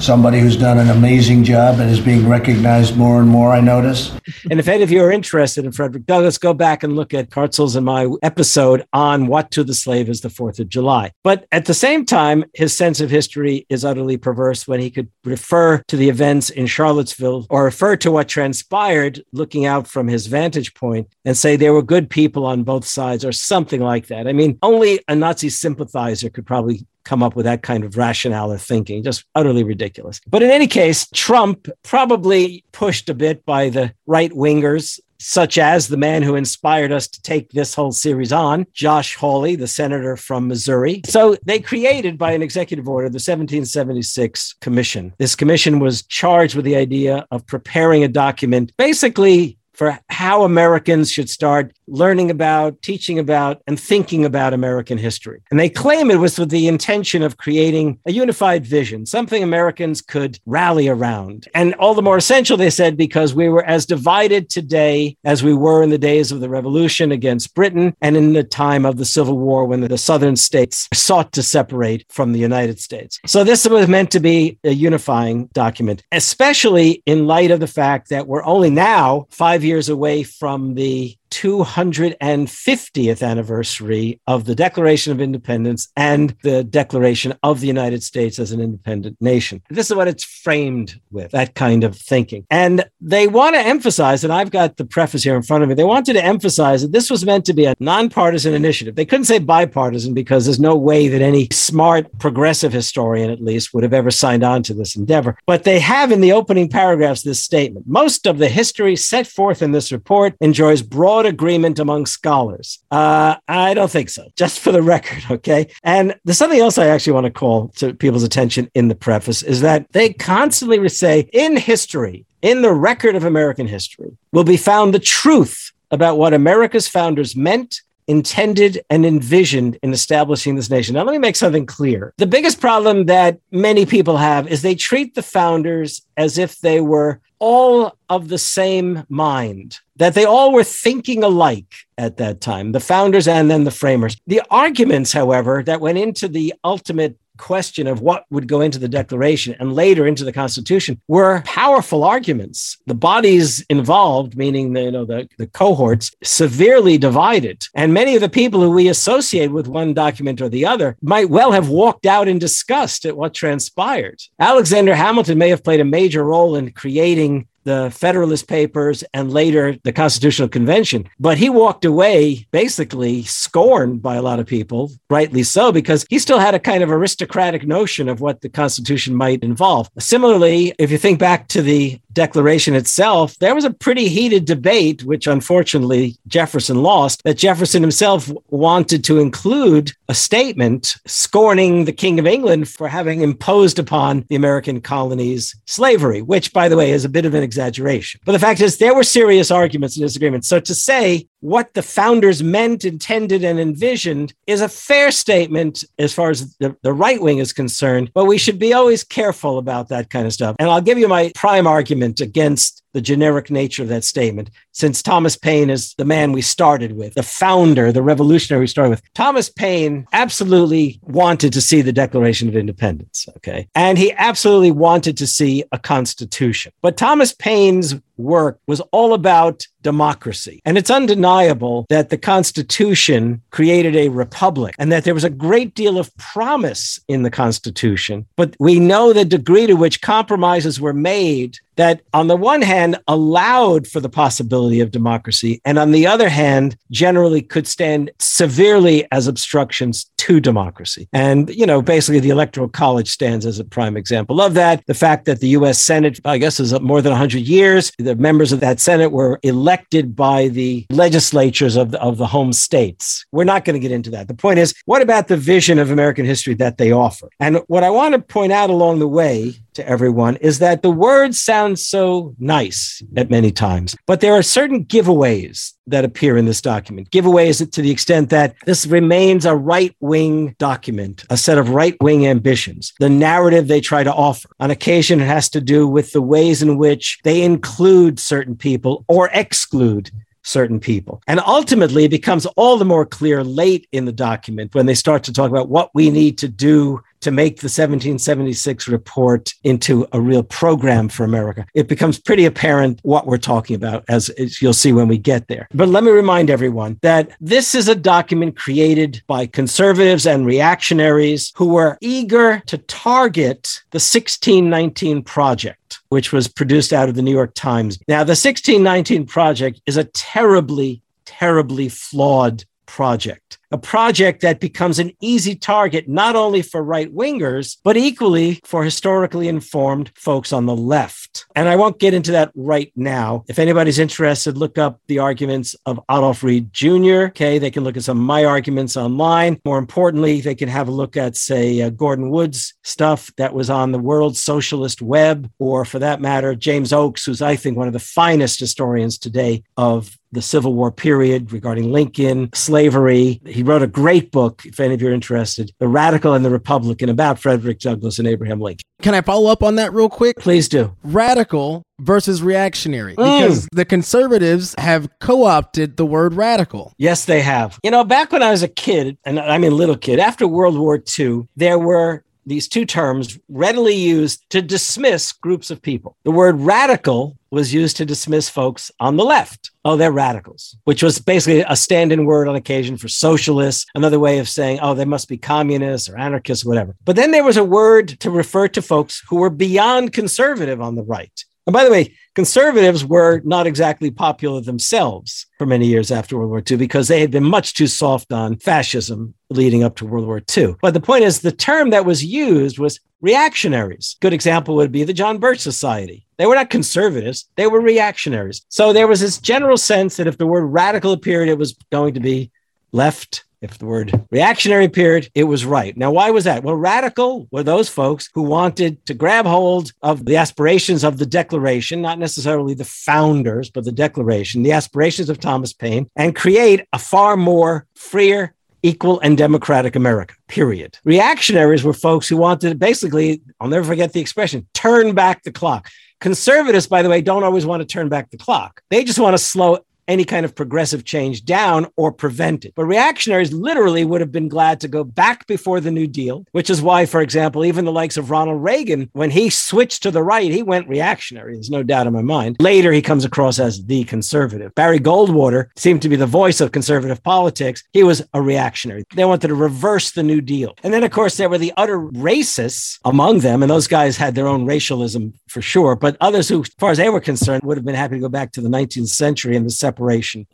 somebody 0.00 0.38
who's 0.40 0.56
done 0.56 0.78
an 0.78 0.90
amazing 0.90 1.44
job 1.44 1.80
and 1.80 1.90
is 1.90 2.00
being 2.00 2.28
recognized 2.28 2.96
more 2.96 3.20
and 3.20 3.28
more, 3.28 3.52
I 3.52 3.60
notice. 3.60 4.12
And 4.50 4.60
if 4.60 4.68
any 4.68 4.82
of 4.82 4.90
you 4.90 5.02
are 5.02 5.10
interested 5.10 5.64
in 5.64 5.72
Frederick 5.72 6.06
Douglass, 6.06 6.38
go 6.38 6.54
back 6.54 6.82
and 6.82 6.94
look 6.94 7.12
at 7.12 7.30
Hartzell's 7.30 7.76
and 7.76 7.84
my 7.84 8.08
episode 8.22 8.86
on 8.92 9.26
what 9.26 9.50
to 9.52 9.64
the 9.64 9.74
slave 9.74 10.08
is 10.08 10.20
the 10.20 10.28
4th 10.28 10.60
of 10.60 10.68
July. 10.68 11.12
But 11.24 11.46
at 11.50 11.64
the 11.64 11.74
same 11.74 12.04
time, 12.04 12.44
his 12.54 12.76
sense 12.76 13.00
of 13.00 13.10
history 13.10 13.66
is 13.68 13.84
utterly 13.84 14.16
perverse 14.16 14.68
when 14.68 14.80
he 14.80 14.90
could 14.90 15.10
refer 15.24 15.82
to 15.88 15.96
the 15.96 16.08
events 16.08 16.50
in 16.50 16.66
Charlottesville 16.66 17.46
or 17.50 17.64
refer 17.64 17.96
to 17.96 18.10
what 18.10 18.28
transpired 18.28 19.22
looking 19.32 19.66
out 19.66 19.86
from 19.86 20.08
his 20.08 20.26
vantage 20.26 20.72
point 20.74 21.08
and 21.24 21.36
say 21.36 21.56
there 21.56 21.74
were 21.74 21.82
good 21.82 22.08
people 22.08 22.46
on 22.46 22.62
both 22.64 22.86
sides 22.86 23.24
or 23.24 23.32
something 23.32 23.80
like 23.80 24.06
that. 24.06 24.28
I 24.28 24.32
mean, 24.32 24.58
only 24.62 25.00
a 25.08 25.14
Nazi 25.14 25.48
sympathizer 25.48 26.30
could 26.30 26.46
probably 26.46 26.86
come 27.08 27.22
up 27.22 27.34
with 27.34 27.46
that 27.46 27.62
kind 27.62 27.84
of 27.84 27.96
rationale 27.96 28.52
or 28.52 28.58
thinking, 28.58 29.02
just 29.02 29.24
utterly 29.34 29.64
ridiculous. 29.64 30.20
But 30.28 30.42
in 30.42 30.50
any 30.50 30.66
case, 30.66 31.08
Trump 31.14 31.68
probably 31.82 32.64
pushed 32.72 33.08
a 33.08 33.14
bit 33.14 33.46
by 33.46 33.70
the 33.70 33.94
right 34.06 34.30
wingers 34.30 35.00
such 35.20 35.58
as 35.58 35.88
the 35.88 35.96
man 35.96 36.22
who 36.22 36.36
inspired 36.36 36.92
us 36.92 37.08
to 37.08 37.20
take 37.22 37.50
this 37.50 37.74
whole 37.74 37.92
series 37.92 38.32
on, 38.32 38.66
Josh 38.72 39.16
Hawley, 39.16 39.56
the 39.56 39.66
senator 39.66 40.16
from 40.16 40.46
Missouri. 40.46 41.02
So 41.06 41.36
they 41.44 41.58
created 41.58 42.18
by 42.18 42.32
an 42.32 42.42
executive 42.42 42.88
order 42.88 43.08
the 43.08 43.14
1776 43.14 44.54
commission. 44.60 45.14
This 45.18 45.34
commission 45.34 45.80
was 45.80 46.02
charged 46.04 46.54
with 46.54 46.64
the 46.64 46.76
idea 46.76 47.26
of 47.30 47.46
preparing 47.46 48.04
a 48.04 48.08
document 48.08 48.72
basically 48.78 49.57
for 49.78 49.96
how 50.08 50.42
Americans 50.42 51.10
should 51.10 51.30
start 51.30 51.72
learning 51.86 52.30
about, 52.32 52.82
teaching 52.82 53.18
about, 53.18 53.62
and 53.68 53.78
thinking 53.78 54.24
about 54.24 54.52
American 54.52 54.98
history. 54.98 55.40
And 55.52 55.60
they 55.60 55.68
claim 55.68 56.10
it 56.10 56.16
was 56.16 56.36
with 56.36 56.50
the 56.50 56.66
intention 56.66 57.22
of 57.22 57.36
creating 57.36 58.00
a 58.04 58.10
unified 58.10 58.66
vision, 58.66 59.06
something 59.06 59.40
Americans 59.42 60.02
could 60.02 60.40
rally 60.46 60.88
around. 60.88 61.46
And 61.54 61.74
all 61.76 61.94
the 61.94 62.02
more 62.02 62.16
essential, 62.16 62.56
they 62.56 62.70
said, 62.70 62.96
because 62.96 63.34
we 63.34 63.48
were 63.48 63.64
as 63.64 63.86
divided 63.86 64.50
today 64.50 65.16
as 65.24 65.44
we 65.44 65.54
were 65.54 65.84
in 65.84 65.90
the 65.90 65.96
days 65.96 66.32
of 66.32 66.40
the 66.40 66.48
Revolution 66.48 67.12
against 67.12 67.54
Britain 67.54 67.94
and 68.00 68.16
in 68.16 68.32
the 68.32 68.42
time 68.42 68.84
of 68.84 68.96
the 68.96 69.04
Civil 69.04 69.38
War 69.38 69.64
when 69.64 69.80
the 69.80 69.96
southern 69.96 70.34
states 70.34 70.88
sought 70.92 71.32
to 71.32 71.42
separate 71.42 72.04
from 72.10 72.32
the 72.32 72.40
United 72.40 72.80
States. 72.80 73.20
So 73.26 73.44
this 73.44 73.68
was 73.68 73.86
meant 73.86 74.10
to 74.10 74.20
be 74.20 74.58
a 74.64 74.72
unifying 74.72 75.46
document, 75.52 76.02
especially 76.10 77.00
in 77.06 77.28
light 77.28 77.52
of 77.52 77.60
the 77.60 77.68
fact 77.68 78.08
that 78.08 78.26
we're 78.26 78.44
only 78.44 78.70
now 78.70 79.28
five 79.30 79.62
years 79.62 79.67
away 79.88 80.22
from 80.22 80.74
the 80.74 81.16
250th 81.30 83.26
anniversary 83.26 84.20
of 84.26 84.44
the 84.44 84.54
Declaration 84.54 85.12
of 85.12 85.20
Independence 85.20 85.88
and 85.96 86.34
the 86.42 86.64
Declaration 86.64 87.34
of 87.42 87.60
the 87.60 87.66
United 87.66 88.02
States 88.02 88.38
as 88.38 88.52
an 88.52 88.60
independent 88.60 89.16
nation. 89.20 89.62
This 89.70 89.90
is 89.90 89.96
what 89.96 90.08
it's 90.08 90.24
framed 90.24 91.00
with, 91.10 91.30
that 91.32 91.54
kind 91.54 91.84
of 91.84 91.96
thinking. 91.96 92.46
And 92.50 92.84
they 93.00 93.26
want 93.26 93.54
to 93.54 93.60
emphasize, 93.60 94.24
and 94.24 94.32
I've 94.32 94.50
got 94.50 94.76
the 94.76 94.84
preface 94.84 95.22
here 95.22 95.36
in 95.36 95.42
front 95.42 95.62
of 95.62 95.68
me, 95.68 95.74
they 95.74 95.84
wanted 95.84 96.14
to 96.14 96.24
emphasize 96.24 96.82
that 96.82 96.92
this 96.92 97.10
was 97.10 97.24
meant 97.24 97.44
to 97.46 97.52
be 97.52 97.64
a 97.64 97.74
nonpartisan 97.80 98.54
initiative. 98.54 98.94
They 98.94 99.06
couldn't 99.06 99.24
say 99.24 99.38
bipartisan 99.38 100.14
because 100.14 100.44
there's 100.44 100.60
no 100.60 100.76
way 100.76 101.08
that 101.08 101.22
any 101.22 101.48
smart 101.52 102.06
progressive 102.18 102.72
historian, 102.72 103.30
at 103.30 103.42
least, 103.42 103.74
would 103.74 103.82
have 103.82 103.92
ever 103.92 104.10
signed 104.10 104.44
on 104.44 104.62
to 104.64 104.74
this 104.74 104.96
endeavor. 104.96 105.36
But 105.46 105.64
they 105.64 105.80
have 105.80 106.12
in 106.12 106.20
the 106.20 106.32
opening 106.32 106.68
paragraphs 106.68 107.22
this 107.22 107.42
statement 107.42 107.86
most 107.86 108.26
of 108.26 108.38
the 108.38 108.48
history 108.48 108.96
set 108.96 109.26
forth 109.26 109.62
in 109.62 109.72
this 109.72 109.90
report 109.90 110.34
enjoys 110.40 110.82
broad 110.82 111.17
agreement 111.26 111.78
among 111.78 112.06
scholars. 112.06 112.78
Uh, 112.90 113.36
I 113.46 113.74
don't 113.74 113.90
think 113.90 114.10
so, 114.10 114.28
just 114.36 114.60
for 114.60 114.72
the 114.72 114.82
record, 114.94 115.22
okay? 115.30 115.68
And 115.82 116.14
there's 116.24 116.38
something 116.38 116.60
else 116.60 116.78
I 116.78 116.86
actually 116.86 117.14
want 117.14 117.26
to 117.26 117.30
call 117.30 117.68
to 117.76 117.94
people's 117.94 118.22
attention 118.22 118.70
in 118.74 118.88
the 118.88 118.94
preface 118.94 119.42
is 119.42 119.60
that 119.60 119.90
they 119.92 120.12
constantly 120.12 120.88
say 120.88 121.28
in 121.32 121.56
history, 121.56 122.24
in 122.42 122.62
the 122.62 122.72
record 122.72 123.16
of 123.16 123.24
American 123.24 123.66
history, 123.66 124.16
will 124.32 124.44
be 124.44 124.56
found 124.56 124.94
the 124.94 124.98
truth 124.98 125.72
about 125.90 126.18
what 126.18 126.34
America's 126.34 126.86
founders 126.86 127.34
meant 127.34 127.82
intended 128.08 128.80
and 128.90 129.06
envisioned 129.06 129.78
in 129.82 129.92
establishing 129.92 130.56
this 130.56 130.70
nation. 130.70 130.94
Now, 130.94 131.04
let 131.04 131.12
me 131.12 131.18
make 131.18 131.36
something 131.36 131.66
clear. 131.66 132.14
The 132.16 132.26
biggest 132.26 132.60
problem 132.60 133.06
that 133.06 133.38
many 133.52 133.86
people 133.86 134.16
have 134.16 134.48
is 134.48 134.62
they 134.62 134.74
treat 134.74 135.14
the 135.14 135.22
founders 135.22 136.02
as 136.16 136.38
if 136.38 136.58
they 136.58 136.80
were 136.80 137.20
all 137.38 137.96
of 138.08 138.28
the 138.28 138.38
same 138.38 139.04
mind, 139.08 139.78
that 139.96 140.14
they 140.14 140.24
all 140.24 140.52
were 140.52 140.64
thinking 140.64 141.22
alike 141.22 141.72
at 141.96 142.16
that 142.16 142.40
time, 142.40 142.72
the 142.72 142.80
founders 142.80 143.28
and 143.28 143.50
then 143.50 143.64
the 143.64 143.70
framers. 143.70 144.16
The 144.26 144.42
arguments, 144.50 145.12
however, 145.12 145.62
that 145.64 145.80
went 145.80 145.98
into 145.98 146.26
the 146.26 146.54
ultimate 146.64 147.16
question 147.38 147.86
of 147.86 148.00
what 148.00 148.24
would 148.30 148.48
go 148.48 148.60
into 148.60 148.78
the 148.78 148.88
Declaration 148.88 149.54
and 149.58 149.72
later 149.72 150.06
into 150.06 150.24
the 150.24 150.32
Constitution 150.32 151.00
were 151.08 151.42
powerful 151.44 152.04
arguments. 152.04 152.76
The 152.86 152.94
bodies 152.94 153.64
involved, 153.70 154.36
meaning 154.36 154.72
the, 154.72 154.82
you 154.82 154.90
know, 154.90 155.04
the, 155.04 155.28
the 155.38 155.46
cohorts, 155.46 156.10
severely 156.22 156.98
divided. 156.98 157.64
And 157.74 157.94
many 157.94 158.14
of 158.14 158.20
the 158.20 158.28
people 158.28 158.60
who 158.60 158.70
we 158.70 158.88
associate 158.88 159.52
with 159.52 159.68
one 159.68 159.94
document 159.94 160.40
or 160.40 160.48
the 160.48 160.66
other 160.66 160.96
might 161.02 161.30
well 161.30 161.52
have 161.52 161.68
walked 161.68 162.06
out 162.06 162.28
in 162.28 162.38
disgust 162.38 163.06
at 163.06 163.16
what 163.16 163.34
transpired. 163.34 164.20
Alexander 164.38 164.94
Hamilton 164.94 165.38
may 165.38 165.48
have 165.48 165.64
played 165.64 165.80
a 165.80 165.84
major 165.84 166.24
role 166.24 166.56
in 166.56 166.72
creating 166.72 167.46
the 167.68 167.90
Federalist 167.90 168.48
Papers, 168.48 169.04
and 169.12 169.30
later 169.30 169.76
the 169.84 169.92
Constitutional 169.92 170.48
Convention. 170.48 171.08
But 171.20 171.36
he 171.36 171.50
walked 171.50 171.84
away 171.84 172.46
basically 172.50 173.24
scorned 173.24 174.00
by 174.00 174.16
a 174.16 174.22
lot 174.22 174.40
of 174.40 174.46
people, 174.46 174.90
rightly 175.10 175.42
so, 175.42 175.70
because 175.70 176.06
he 176.08 176.18
still 176.18 176.38
had 176.38 176.54
a 176.54 176.58
kind 176.70 176.82
of 176.82 176.90
aristocratic 176.90 177.66
notion 177.66 178.08
of 178.08 178.20
what 178.20 178.40
the 178.40 178.48
Constitution 178.48 179.14
might 179.14 179.42
involve. 179.42 179.90
Similarly, 179.98 180.74
if 180.78 180.90
you 180.90 180.98
think 180.98 181.18
back 181.18 181.48
to 181.48 181.60
the 181.60 182.00
Declaration 182.18 182.74
itself, 182.74 183.38
there 183.38 183.54
was 183.54 183.64
a 183.64 183.70
pretty 183.70 184.08
heated 184.08 184.44
debate, 184.44 185.04
which 185.04 185.28
unfortunately 185.28 186.16
Jefferson 186.26 186.82
lost, 186.82 187.22
that 187.22 187.38
Jefferson 187.38 187.80
himself 187.80 188.28
wanted 188.48 189.04
to 189.04 189.20
include 189.20 189.92
a 190.08 190.14
statement 190.14 190.96
scorning 191.06 191.84
the 191.84 191.92
King 191.92 192.18
of 192.18 192.26
England 192.26 192.68
for 192.68 192.88
having 192.88 193.20
imposed 193.20 193.78
upon 193.78 194.24
the 194.30 194.34
American 194.34 194.80
colonies 194.80 195.54
slavery, 195.66 196.20
which, 196.20 196.52
by 196.52 196.68
the 196.68 196.76
way, 196.76 196.90
is 196.90 197.04
a 197.04 197.08
bit 197.08 197.24
of 197.24 197.34
an 197.34 197.42
exaggeration. 197.44 198.20
But 198.24 198.32
the 198.32 198.40
fact 198.40 198.60
is, 198.60 198.78
there 198.78 198.96
were 198.96 199.04
serious 199.04 199.52
arguments 199.52 199.96
and 199.96 200.04
disagreements. 200.04 200.48
So 200.48 200.58
to 200.58 200.74
say 200.74 201.28
what 201.40 201.74
the 201.74 201.82
founders 201.82 202.42
meant, 202.42 202.84
intended, 202.84 203.44
and 203.44 203.60
envisioned 203.60 204.34
is 204.46 204.60
a 204.60 204.68
fair 204.68 205.12
statement 205.12 205.84
as 205.98 206.12
far 206.12 206.30
as 206.30 206.56
the, 206.56 206.76
the 206.82 206.92
right 206.92 207.20
wing 207.22 207.38
is 207.38 207.52
concerned, 207.52 208.10
but 208.12 208.24
we 208.24 208.38
should 208.38 208.58
be 208.58 208.72
always 208.72 209.04
careful 209.04 209.58
about 209.58 209.88
that 209.88 210.10
kind 210.10 210.26
of 210.26 210.32
stuff. 210.32 210.56
And 210.58 210.68
I'll 210.68 210.80
give 210.80 210.98
you 210.98 211.06
my 211.06 211.30
prime 211.36 211.66
argument 211.66 212.07
against 212.20 212.82
the 212.94 213.00
generic 213.00 213.50
nature 213.50 213.82
of 213.82 213.88
that 213.88 214.02
statement, 214.02 214.50
since 214.72 215.02
Thomas 215.02 215.36
Paine 215.36 215.70
is 215.70 215.94
the 215.94 216.04
man 216.04 216.32
we 216.32 216.42
started 216.42 216.92
with, 216.92 217.14
the 217.14 217.22
founder, 217.22 217.92
the 217.92 218.02
revolutionary 218.02 218.62
we 218.62 218.66
started 218.66 218.90
with. 218.90 219.02
Thomas 219.14 219.50
Paine 219.50 220.06
absolutely 220.12 220.98
wanted 221.02 221.52
to 221.52 221.60
see 221.60 221.82
the 221.82 221.92
Declaration 221.92 222.48
of 222.48 222.56
Independence, 222.56 223.28
okay? 223.36 223.68
And 223.74 223.98
he 223.98 224.12
absolutely 224.12 224.72
wanted 224.72 225.16
to 225.18 225.26
see 225.26 225.64
a 225.70 225.78
constitution. 225.78 226.72
But 226.80 226.96
Thomas 226.96 227.32
Paine's 227.32 227.94
work 228.16 228.58
was 228.66 228.80
all 228.92 229.14
about 229.14 229.66
democracy. 229.82 230.60
And 230.64 230.76
it's 230.76 230.90
undeniable 230.90 231.86
that 231.88 232.10
the 232.10 232.18
Constitution 232.18 233.42
created 233.50 233.96
a 233.96 234.08
republic 234.08 234.74
and 234.78 234.90
that 234.92 235.04
there 235.04 235.14
was 235.14 235.24
a 235.24 235.30
great 235.30 235.74
deal 235.74 235.98
of 235.98 236.14
promise 236.16 237.00
in 237.08 237.22
the 237.22 237.30
Constitution. 237.30 238.26
But 238.36 238.56
we 238.58 238.80
know 238.80 239.12
the 239.12 239.24
degree 239.24 239.66
to 239.66 239.74
which 239.74 240.00
compromises 240.00 240.80
were 240.80 240.92
made 240.92 241.58
that, 241.76 242.00
on 242.12 242.26
the 242.26 242.36
one 242.36 242.60
hand, 242.60 242.98
allowed 243.06 243.86
for 243.86 244.00
the 244.00 244.08
possibility 244.08 244.80
of 244.80 244.90
democracy, 244.90 245.60
and 245.64 245.78
on 245.78 245.92
the 245.92 246.08
other 246.08 246.28
hand, 246.28 246.76
generally 246.90 247.40
could 247.40 247.68
stand 247.68 248.10
severely 248.18 249.06
as 249.12 249.28
obstructions 249.28 250.10
to 250.16 250.40
democracy. 250.40 251.08
And, 251.12 251.48
you 251.50 251.64
know, 251.64 251.80
basically 251.80 252.18
the 252.18 252.30
Electoral 252.30 252.68
College 252.68 253.08
stands 253.08 253.46
as 253.46 253.60
a 253.60 253.64
prime 253.64 253.96
example 253.96 254.40
of 254.40 254.54
that. 254.54 254.84
The 254.86 254.94
fact 254.94 255.24
that 255.26 255.38
the 255.38 255.50
US 255.50 255.80
Senate, 255.80 256.18
I 256.24 256.38
guess, 256.38 256.58
is 256.58 256.78
more 256.80 257.00
than 257.00 257.12
100 257.12 257.42
years, 257.42 257.92
the 257.96 258.16
members 258.16 258.50
of 258.50 258.58
that 258.58 258.80
Senate 258.80 259.12
were 259.12 259.38
elected 259.44 259.67
by 260.16 260.48
the 260.48 260.86
legislatures 260.90 261.76
of 261.76 261.90
the, 261.92 262.00
of 262.00 262.18
the 262.18 262.26
home 262.26 262.52
states. 262.52 263.26
We're 263.32 263.44
not 263.44 263.64
going 263.64 263.74
to 263.74 263.80
get 263.80 263.92
into 263.92 264.10
that. 264.10 264.28
The 264.28 264.34
point 264.34 264.58
is, 264.58 264.74
what 264.86 265.02
about 265.02 265.28
the 265.28 265.36
vision 265.36 265.78
of 265.78 265.90
American 265.90 266.24
history 266.24 266.54
that 266.54 266.78
they 266.78 266.90
offer? 266.92 267.28
And 267.40 267.60
what 267.66 267.84
I 267.84 267.90
want 267.90 268.14
to 268.14 268.20
point 268.20 268.52
out 268.52 268.70
along 268.70 268.98
the 268.98 269.08
way 269.08 269.54
to 269.78 269.88
everyone 269.88 270.36
is 270.36 270.58
that 270.58 270.82
the 270.82 270.90
words 270.90 271.40
sound 271.40 271.78
so 271.78 272.34
nice 272.38 273.02
at 273.16 273.30
many 273.30 273.50
times, 273.50 273.96
but 274.06 274.20
there 274.20 274.34
are 274.34 274.42
certain 274.42 274.84
giveaways 274.84 275.72
that 275.86 276.04
appear 276.04 276.36
in 276.36 276.44
this 276.44 276.60
document. 276.60 277.10
Giveaways 277.10 277.70
to 277.70 277.80
the 277.80 277.90
extent 277.90 278.30
that 278.30 278.56
this 278.66 278.86
remains 278.86 279.46
a 279.46 279.56
right 279.56 279.94
wing 280.00 280.54
document, 280.58 281.24
a 281.30 281.36
set 281.36 281.58
of 281.58 281.70
right 281.70 281.96
wing 282.00 282.26
ambitions. 282.26 282.92
The 282.98 283.08
narrative 283.08 283.68
they 283.68 283.80
try 283.80 284.02
to 284.02 284.12
offer 284.12 284.50
on 284.60 284.70
occasion 284.70 285.20
it 285.20 285.26
has 285.26 285.48
to 285.50 285.60
do 285.60 285.86
with 285.86 286.12
the 286.12 286.22
ways 286.22 286.60
in 286.60 286.76
which 286.76 287.20
they 287.24 287.42
include 287.42 288.18
certain 288.18 288.56
people 288.56 289.04
or 289.08 289.30
exclude 289.32 290.10
certain 290.42 290.80
people. 290.80 291.22
And 291.26 291.40
ultimately, 291.40 292.04
it 292.04 292.10
becomes 292.10 292.46
all 292.56 292.78
the 292.78 292.84
more 292.84 293.06
clear 293.06 293.44
late 293.44 293.86
in 293.92 294.06
the 294.06 294.12
document 294.12 294.74
when 294.74 294.86
they 294.86 294.94
start 294.94 295.24
to 295.24 295.32
talk 295.32 295.50
about 295.50 295.68
what 295.68 295.90
we 295.94 296.10
need 296.10 296.38
to 296.38 296.48
do 296.48 297.00
to 297.20 297.30
make 297.30 297.56
the 297.56 297.66
1776 297.66 298.88
report 298.88 299.52
into 299.64 300.06
a 300.12 300.20
real 300.20 300.42
program 300.42 301.08
for 301.08 301.24
America. 301.24 301.66
It 301.74 301.88
becomes 301.88 302.18
pretty 302.18 302.44
apparent 302.44 303.00
what 303.02 303.26
we're 303.26 303.38
talking 303.38 303.76
about, 303.76 304.04
as, 304.08 304.30
you'll 304.60 304.72
see 304.72 304.92
when 304.92 305.08
we 305.08 305.18
get 305.18 305.48
there. 305.48 305.68
But 305.72 305.88
let 305.88 306.04
me 306.04 306.10
remind 306.10 306.50
everyone 306.50 306.98
that 307.02 307.30
this 307.40 307.74
is 307.74 307.88
a 307.88 307.94
document 307.94 308.56
created 308.56 309.22
by 309.26 309.46
conservatives 309.46 310.26
and 310.26 310.46
reactionaries 310.46 311.52
who 311.56 311.68
were 311.68 311.98
eager 312.00 312.62
to 312.66 312.78
target 312.78 313.82
the 313.90 313.96
1619 313.96 315.22
Project 315.22 316.00
which 316.08 316.32
was 316.32 316.48
produced 316.48 316.92
out 316.92 317.08
of 317.08 317.14
the 317.14 317.22
New 317.22 317.32
York 317.32 317.54
Times. 317.54 317.98
Now, 318.08 318.24
the 318.24 318.30
1619 318.30 319.26
Project 319.26 319.80
is 319.86 319.96
a 319.96 320.04
terribly, 320.04 321.02
terribly 321.24 321.88
flawed 321.88 322.64
project, 322.86 323.47
a 323.70 323.78
project 323.78 324.40
that 324.40 324.60
becomes 324.60 324.98
an 324.98 325.12
easy 325.20 325.54
target 325.54 326.08
not 326.08 326.36
only 326.36 326.62
for 326.62 326.82
right 326.82 327.14
wingers, 327.14 327.76
but 327.84 327.96
equally 327.96 328.60
for 328.64 328.82
historically 328.82 329.48
informed 329.48 330.10
folks 330.14 330.52
on 330.52 330.66
the 330.66 330.76
left. 330.76 331.46
And 331.54 331.68
I 331.68 331.76
won't 331.76 331.98
get 331.98 332.14
into 332.14 332.32
that 332.32 332.50
right 332.54 332.92
now. 332.96 333.44
If 333.48 333.58
anybody's 333.58 333.98
interested, 333.98 334.56
look 334.56 334.78
up 334.78 335.00
the 335.06 335.18
arguments 335.18 335.76
of 335.86 336.00
Adolph 336.10 336.42
Reed 336.42 336.72
Jr. 336.72 337.28
Okay, 337.28 337.58
they 337.58 337.70
can 337.70 337.84
look 337.84 337.96
at 337.96 338.04
some 338.04 338.18
of 338.18 338.24
my 338.24 338.44
arguments 338.44 338.96
online. 338.96 339.60
More 339.64 339.78
importantly, 339.78 340.40
they 340.40 340.54
can 340.54 340.68
have 340.68 340.88
a 340.88 340.92
look 340.92 341.16
at, 341.16 341.36
say, 341.36 341.82
uh, 341.82 341.90
Gordon 341.90 342.30
Wood's 342.30 342.74
stuff 342.84 343.30
that 343.36 343.54
was 343.54 343.70
on 343.70 343.92
the 343.92 343.98
World 343.98 344.36
Socialist 344.36 345.02
Web, 345.02 345.50
or 345.58 345.84
for 345.84 345.98
that 345.98 346.20
matter, 346.20 346.54
James 346.54 346.92
Oakes, 346.92 347.24
who's, 347.24 347.42
I 347.42 347.56
think, 347.56 347.76
one 347.76 347.86
of 347.86 347.92
the 347.92 347.98
finest 347.98 348.60
historians 348.60 349.18
today 349.18 349.62
of 349.76 350.16
the 350.32 350.42
Civil 350.42 350.74
War 350.74 350.92
period 350.92 351.52
regarding 351.52 351.92
Lincoln, 351.92 352.50
slavery. 352.54 353.37
He 353.46 353.62
wrote 353.62 353.82
a 353.82 353.86
great 353.86 354.30
book, 354.30 354.62
if 354.64 354.80
any 354.80 354.94
of 354.94 355.02
you 355.02 355.08
are 355.08 355.12
interested, 355.12 355.72
The 355.78 355.88
Radical 355.88 356.34
and 356.34 356.44
the 356.44 356.50
Republican, 356.50 357.08
about 357.08 357.38
Frederick 357.38 357.80
Douglass 357.80 358.18
and 358.18 358.28
Abraham 358.28 358.60
Lincoln. 358.60 358.82
Can 359.00 359.14
I 359.14 359.20
follow 359.20 359.50
up 359.50 359.62
on 359.62 359.76
that 359.76 359.92
real 359.92 360.08
quick? 360.08 360.36
Please 360.38 360.68
do. 360.68 360.96
Radical 361.04 361.84
versus 362.00 362.42
reactionary. 362.42 363.14
Mm. 363.14 363.40
Because 363.40 363.68
the 363.72 363.84
conservatives 363.84 364.74
have 364.78 365.08
co 365.20 365.44
opted 365.44 365.96
the 365.96 366.06
word 366.06 366.34
radical. 366.34 366.92
Yes, 366.98 367.24
they 367.24 367.40
have. 367.40 367.78
You 367.84 367.90
know, 367.90 368.04
back 368.04 368.32
when 368.32 368.42
I 368.42 368.50
was 368.50 368.62
a 368.62 368.68
kid, 368.68 369.16
and 369.24 369.38
I 369.38 369.58
mean 369.58 369.76
little 369.76 369.96
kid, 369.96 370.18
after 370.18 370.48
World 370.48 370.76
War 370.78 371.02
II, 371.18 371.46
there 371.56 371.78
were 371.78 372.24
these 372.48 372.68
two 372.68 372.84
terms 372.84 373.38
readily 373.48 373.94
used 373.94 374.48
to 374.50 374.62
dismiss 374.62 375.32
groups 375.32 375.70
of 375.70 375.82
people. 375.82 376.16
The 376.24 376.30
word 376.30 376.60
radical 376.60 377.36
was 377.50 377.72
used 377.72 377.96
to 377.96 378.04
dismiss 378.04 378.48
folks 378.48 378.90
on 379.00 379.16
the 379.16 379.24
left. 379.24 379.70
Oh, 379.84 379.96
they're 379.96 380.12
radicals, 380.12 380.76
which 380.84 381.02
was 381.02 381.18
basically 381.18 381.64
a 381.66 381.76
stand 381.76 382.12
in 382.12 382.26
word 382.26 382.48
on 382.48 382.56
occasion 382.56 382.96
for 382.96 383.08
socialists, 383.08 383.86
another 383.94 384.18
way 384.18 384.38
of 384.38 384.48
saying, 384.48 384.80
oh, 384.82 384.94
they 384.94 385.04
must 385.04 385.28
be 385.28 385.38
communists 385.38 386.08
or 386.08 386.18
anarchists, 386.18 386.64
or 386.64 386.68
whatever. 386.68 386.94
But 387.04 387.16
then 387.16 387.30
there 387.30 387.44
was 387.44 387.56
a 387.56 387.64
word 387.64 388.20
to 388.20 388.30
refer 388.30 388.68
to 388.68 388.82
folks 388.82 389.22
who 389.28 389.36
were 389.36 389.50
beyond 389.50 390.12
conservative 390.12 390.80
on 390.80 390.94
the 390.94 391.04
right. 391.04 391.44
And 391.68 391.74
by 391.74 391.84
the 391.84 391.90
way, 391.90 392.14
conservatives 392.34 393.04
were 393.04 393.42
not 393.44 393.66
exactly 393.66 394.10
popular 394.10 394.62
themselves 394.62 395.44
for 395.58 395.66
many 395.66 395.86
years 395.86 396.10
after 396.10 396.38
World 396.38 396.48
War 396.48 396.62
II 396.66 396.78
because 396.78 397.08
they 397.08 397.20
had 397.20 397.30
been 397.30 397.44
much 397.44 397.74
too 397.74 397.86
soft 397.86 398.32
on 398.32 398.56
fascism 398.56 399.34
leading 399.50 399.84
up 399.84 399.94
to 399.96 400.06
World 400.06 400.26
War 400.26 400.40
II. 400.56 400.76
But 400.80 400.94
the 400.94 401.00
point 401.02 401.24
is, 401.24 401.40
the 401.40 401.52
term 401.52 401.90
that 401.90 402.06
was 402.06 402.24
used 402.24 402.78
was 402.78 403.00
reactionaries. 403.20 404.16
Good 404.22 404.32
example 404.32 404.76
would 404.76 404.90
be 404.90 405.04
the 405.04 405.12
John 405.12 405.36
Birch 405.36 405.58
Society. 405.58 406.26
They 406.38 406.46
were 406.46 406.54
not 406.54 406.70
conservatives, 406.70 407.44
they 407.56 407.66
were 407.66 407.82
reactionaries. 407.82 408.64
So 408.70 408.94
there 408.94 409.06
was 409.06 409.20
this 409.20 409.38
general 409.38 409.76
sense 409.76 410.16
that 410.16 410.26
if 410.26 410.38
the 410.38 410.46
word 410.46 410.64
radical 410.64 411.12
appeared, 411.12 411.50
it 411.50 411.58
was 411.58 411.74
going 411.92 412.14
to 412.14 412.20
be 412.20 412.50
left 412.92 413.44
if 413.60 413.78
the 413.78 413.86
word 413.86 414.12
reactionary 414.30 414.84
appeared, 414.84 415.28
it 415.34 415.44
was 415.44 415.64
right. 415.64 415.96
Now, 415.96 416.10
why 416.10 416.30
was 416.30 416.44
that? 416.44 416.62
Well, 416.62 416.76
radical 416.76 417.48
were 417.50 417.62
those 417.62 417.88
folks 417.88 418.28
who 418.34 418.42
wanted 418.42 419.04
to 419.06 419.14
grab 419.14 419.46
hold 419.46 419.92
of 420.02 420.24
the 420.24 420.36
aspirations 420.36 421.04
of 421.04 421.18
the 421.18 421.26
Declaration, 421.26 422.00
not 422.00 422.18
necessarily 422.18 422.74
the 422.74 422.84
founders, 422.84 423.70
but 423.70 423.84
the 423.84 423.92
Declaration, 423.92 424.62
the 424.62 424.72
aspirations 424.72 425.28
of 425.28 425.40
Thomas 425.40 425.72
Paine, 425.72 426.08
and 426.16 426.36
create 426.36 426.86
a 426.92 426.98
far 426.98 427.36
more 427.36 427.86
freer, 427.94 428.54
equal, 428.82 429.18
and 429.20 429.36
democratic 429.36 429.96
America, 429.96 430.34
period. 430.46 430.98
Reactionaries 431.04 431.82
were 431.82 431.92
folks 431.92 432.28
who 432.28 432.36
wanted 432.36 432.70
to 432.70 432.74
basically, 432.76 433.42
I'll 433.60 433.68
never 433.68 433.84
forget 433.84 434.12
the 434.12 434.20
expression, 434.20 434.66
turn 434.74 435.14
back 435.14 435.42
the 435.42 435.52
clock. 435.52 435.88
Conservatives, 436.20 436.88
by 436.88 437.02
the 437.02 437.08
way, 437.08 437.20
don't 437.20 437.44
always 437.44 437.64
want 437.64 437.80
to 437.80 437.86
turn 437.86 438.08
back 438.08 438.30
the 438.30 438.36
clock. 438.36 438.82
They 438.90 439.04
just 439.04 439.20
want 439.20 439.34
to 439.34 439.38
slow 439.38 439.78
any 440.08 440.24
kind 440.24 440.44
of 440.44 440.54
progressive 440.54 441.04
change 441.04 441.44
down 441.44 441.86
or 441.96 442.10
prevent 442.10 442.64
it. 442.64 442.72
But 442.74 442.86
reactionaries 442.86 443.52
literally 443.52 444.04
would 444.04 444.20
have 444.20 444.32
been 444.32 444.48
glad 444.48 444.80
to 444.80 444.88
go 444.88 445.04
back 445.04 445.46
before 445.46 445.80
the 445.80 445.90
New 445.90 446.06
Deal, 446.06 446.46
which 446.52 446.70
is 446.70 446.82
why, 446.82 447.06
for 447.06 447.20
example, 447.20 447.64
even 447.64 447.84
the 447.84 447.92
likes 447.92 448.16
of 448.16 448.30
Ronald 448.30 448.62
Reagan, 448.62 449.10
when 449.12 449.30
he 449.30 449.50
switched 449.50 450.02
to 450.02 450.10
the 450.10 450.22
right, 450.22 450.50
he 450.50 450.62
went 450.62 450.88
reactionary. 450.88 451.52
There's 451.52 451.70
no 451.70 451.82
doubt 451.82 452.06
in 452.06 452.14
my 452.14 452.22
mind. 452.22 452.56
Later, 452.58 452.90
he 452.90 453.02
comes 453.02 453.24
across 453.24 453.58
as 453.58 453.84
the 453.84 454.04
conservative. 454.04 454.74
Barry 454.74 454.98
Goldwater 454.98 455.66
seemed 455.76 456.02
to 456.02 456.08
be 456.08 456.16
the 456.16 456.26
voice 456.26 456.60
of 456.60 456.72
conservative 456.72 457.22
politics. 457.22 457.84
He 457.92 458.02
was 458.02 458.22
a 458.32 458.40
reactionary. 458.40 459.04
They 459.14 459.24
wanted 459.26 459.48
to 459.48 459.54
reverse 459.54 460.12
the 460.12 460.22
New 460.22 460.40
Deal. 460.40 460.74
And 460.82 460.94
then, 460.94 461.04
of 461.04 461.10
course, 461.10 461.36
there 461.36 461.50
were 461.50 461.58
the 461.58 461.72
utter 461.76 461.98
racists 461.98 462.98
among 463.04 463.40
them, 463.40 463.62
and 463.62 463.70
those 463.70 463.86
guys 463.86 464.16
had 464.16 464.34
their 464.34 464.48
own 464.48 464.64
racialism 464.64 465.34
for 465.48 465.60
sure. 465.60 465.96
But 465.96 466.16
others 466.20 466.48
who, 466.48 466.62
as 466.62 466.68
far 466.78 466.92
as 466.92 466.98
they 466.98 467.10
were 467.10 467.20
concerned, 467.20 467.62
would 467.64 467.76
have 467.76 467.84
been 467.84 467.94
happy 467.94 468.16
to 468.16 468.20
go 468.20 468.28
back 468.28 468.52
to 468.52 468.60
the 468.60 468.68
19th 468.68 469.08
century 469.08 469.56
and 469.56 469.66
the 469.66 469.70
separation 469.70 469.97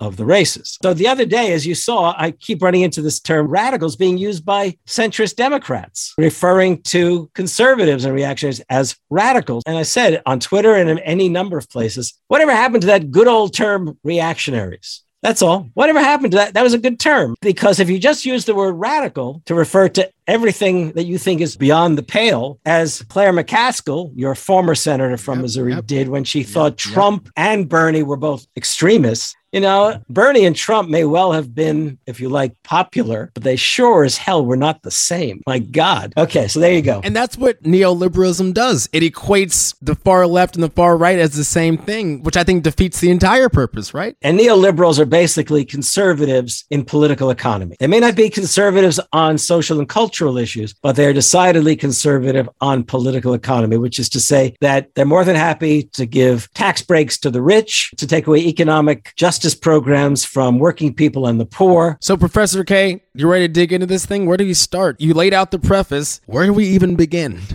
of 0.00 0.16
the 0.16 0.24
races. 0.24 0.78
So 0.82 0.94
the 0.94 1.08
other 1.08 1.24
day, 1.24 1.52
as 1.52 1.66
you 1.66 1.74
saw, 1.74 2.14
I 2.16 2.32
keep 2.32 2.62
running 2.62 2.82
into 2.82 3.02
this 3.02 3.20
term 3.20 3.46
radicals 3.46 3.96
being 3.96 4.18
used 4.18 4.44
by 4.44 4.76
centrist 4.86 5.36
Democrats, 5.36 6.14
referring 6.18 6.82
to 6.82 7.30
conservatives 7.34 8.04
and 8.04 8.14
reactionaries 8.14 8.60
as 8.70 8.96
radicals. 9.10 9.62
And 9.66 9.76
I 9.76 9.82
said 9.82 10.22
on 10.26 10.40
Twitter 10.40 10.74
and 10.74 10.90
in 10.90 10.98
any 11.00 11.28
number 11.28 11.58
of 11.58 11.68
places, 11.68 12.14
whatever 12.28 12.52
happened 12.52 12.82
to 12.82 12.88
that 12.88 13.10
good 13.10 13.28
old 13.28 13.54
term 13.54 13.98
reactionaries? 14.02 15.03
That's 15.25 15.40
all. 15.40 15.71
Whatever 15.73 16.00
happened 16.00 16.33
to 16.33 16.37
that? 16.37 16.52
That 16.52 16.62
was 16.62 16.75
a 16.75 16.78
good 16.78 17.00
term 17.00 17.35
because 17.40 17.81
if 17.81 17.88
you 17.88 17.99
just 17.99 18.26
use 18.26 18.45
the 18.45 18.54
word 18.54 18.75
radical 18.75 19.40
to 19.47 19.54
refer 19.54 19.88
to 19.88 20.11
everything 20.26 20.93
that 20.93 21.04
you 21.04 21.16
think 21.16 21.40
is 21.40 21.57
beyond 21.57 21.97
the 21.97 22.02
pale, 22.02 22.61
as 22.66 23.02
Claire 23.09 23.33
McCaskill, 23.33 24.12
your 24.14 24.35
former 24.35 24.75
senator 24.75 25.16
from 25.16 25.38
Yep, 25.38 25.43
Missouri, 25.43 25.73
yep. 25.73 25.87
did 25.87 26.09
when 26.11 26.25
she 26.25 26.43
thought 26.43 26.76
Trump 26.76 27.31
and 27.38 27.71
Bernie 27.71 28.02
were 28.02 28.19
both 28.19 28.47
extremists. 28.54 29.35
You 29.54 29.61
know, 29.61 30.02
Bernie 30.11 30.46
and 30.46 30.56
Trump 30.56 30.88
may 30.88 31.04
well 31.04 31.30
have 31.30 31.54
been, 31.54 31.96
if 32.06 32.18
you 32.18 32.28
like, 32.28 32.61
popular, 32.64 33.30
but 33.34 33.44
they 33.44 33.54
sure 33.54 34.02
as 34.02 34.16
hell 34.16 34.44
were 34.44 34.56
not 34.56 34.82
the 34.82 34.90
same. 34.90 35.42
My 35.46 35.61
God. 35.61 36.12
Okay, 36.16 36.49
so 36.49 36.58
there 36.58 36.73
you 36.73 36.82
go. 36.82 37.00
And 37.04 37.14
that's 37.14 37.38
what 37.38 37.62
neoliberalism 37.62 38.52
does. 38.52 38.88
It 38.92 39.04
equates 39.04 39.73
the 39.80 39.94
far 39.94 40.26
left 40.26 40.56
and 40.56 40.64
the 40.64 40.70
far 40.70 40.96
right 40.96 41.20
as 41.20 41.37
the 41.37 41.44
same 41.44 41.78
thing, 41.78 42.25
which 42.25 42.37
I 42.37 42.42
think 42.42 42.64
defeats 42.64 42.99
the 42.99 43.12
entire 43.12 43.49
purpose, 43.49 43.94
right? 43.94 44.16
And 44.23 44.37
neoliberals 44.37 44.99
are 44.99 45.06
basically 45.06 45.64
conservatives 45.64 46.64
in 46.70 46.84
political 46.84 47.30
economy. 47.30 47.76
They 47.78 47.87
may 47.87 48.00
not 48.00 48.16
be 48.16 48.30
conservatives 48.30 48.99
on 49.12 49.38
social 49.38 49.78
and 49.78 49.88
cultural 49.88 50.37
issues, 50.37 50.75
but 50.75 50.96
they're 50.96 51.12
decidedly 51.12 51.76
conservative 51.76 52.49
on 52.61 52.82
political 52.82 53.34
economy, 53.34 53.76
which 53.76 54.00
is 54.00 54.08
to 54.08 54.18
say 54.18 54.56
that 54.62 54.92
they're 54.96 55.04
more 55.04 55.25
than 55.25 55.37
happy 55.37 55.84
to 55.92 56.06
give 56.06 56.52
tax 56.54 56.82
breaks 56.82 57.16
to 57.18 57.30
the 57.30 57.40
rich, 57.40 57.92
to 57.99 58.08
take 58.08 58.26
away 58.26 58.40
economic 58.40 59.12
justice 59.14 59.43
programs 59.52 60.24
from 60.24 60.60
working 60.60 60.94
people 60.94 61.26
and 61.26 61.40
the 61.40 61.44
poor. 61.44 61.98
So, 62.00 62.16
Professor 62.16 62.62
Kaye, 62.62 63.02
you 63.14 63.28
ready 63.28 63.48
to 63.48 63.52
dig 63.52 63.72
into 63.72 63.86
this 63.86 64.06
thing? 64.06 64.26
Where 64.26 64.36
do 64.36 64.44
we 64.44 64.54
start? 64.54 65.00
You 65.00 65.12
laid 65.12 65.34
out 65.34 65.50
the 65.50 65.58
preface. 65.58 66.20
Where 66.26 66.46
do 66.46 66.52
we 66.52 66.66
even 66.68 66.94
begin? 66.94 67.40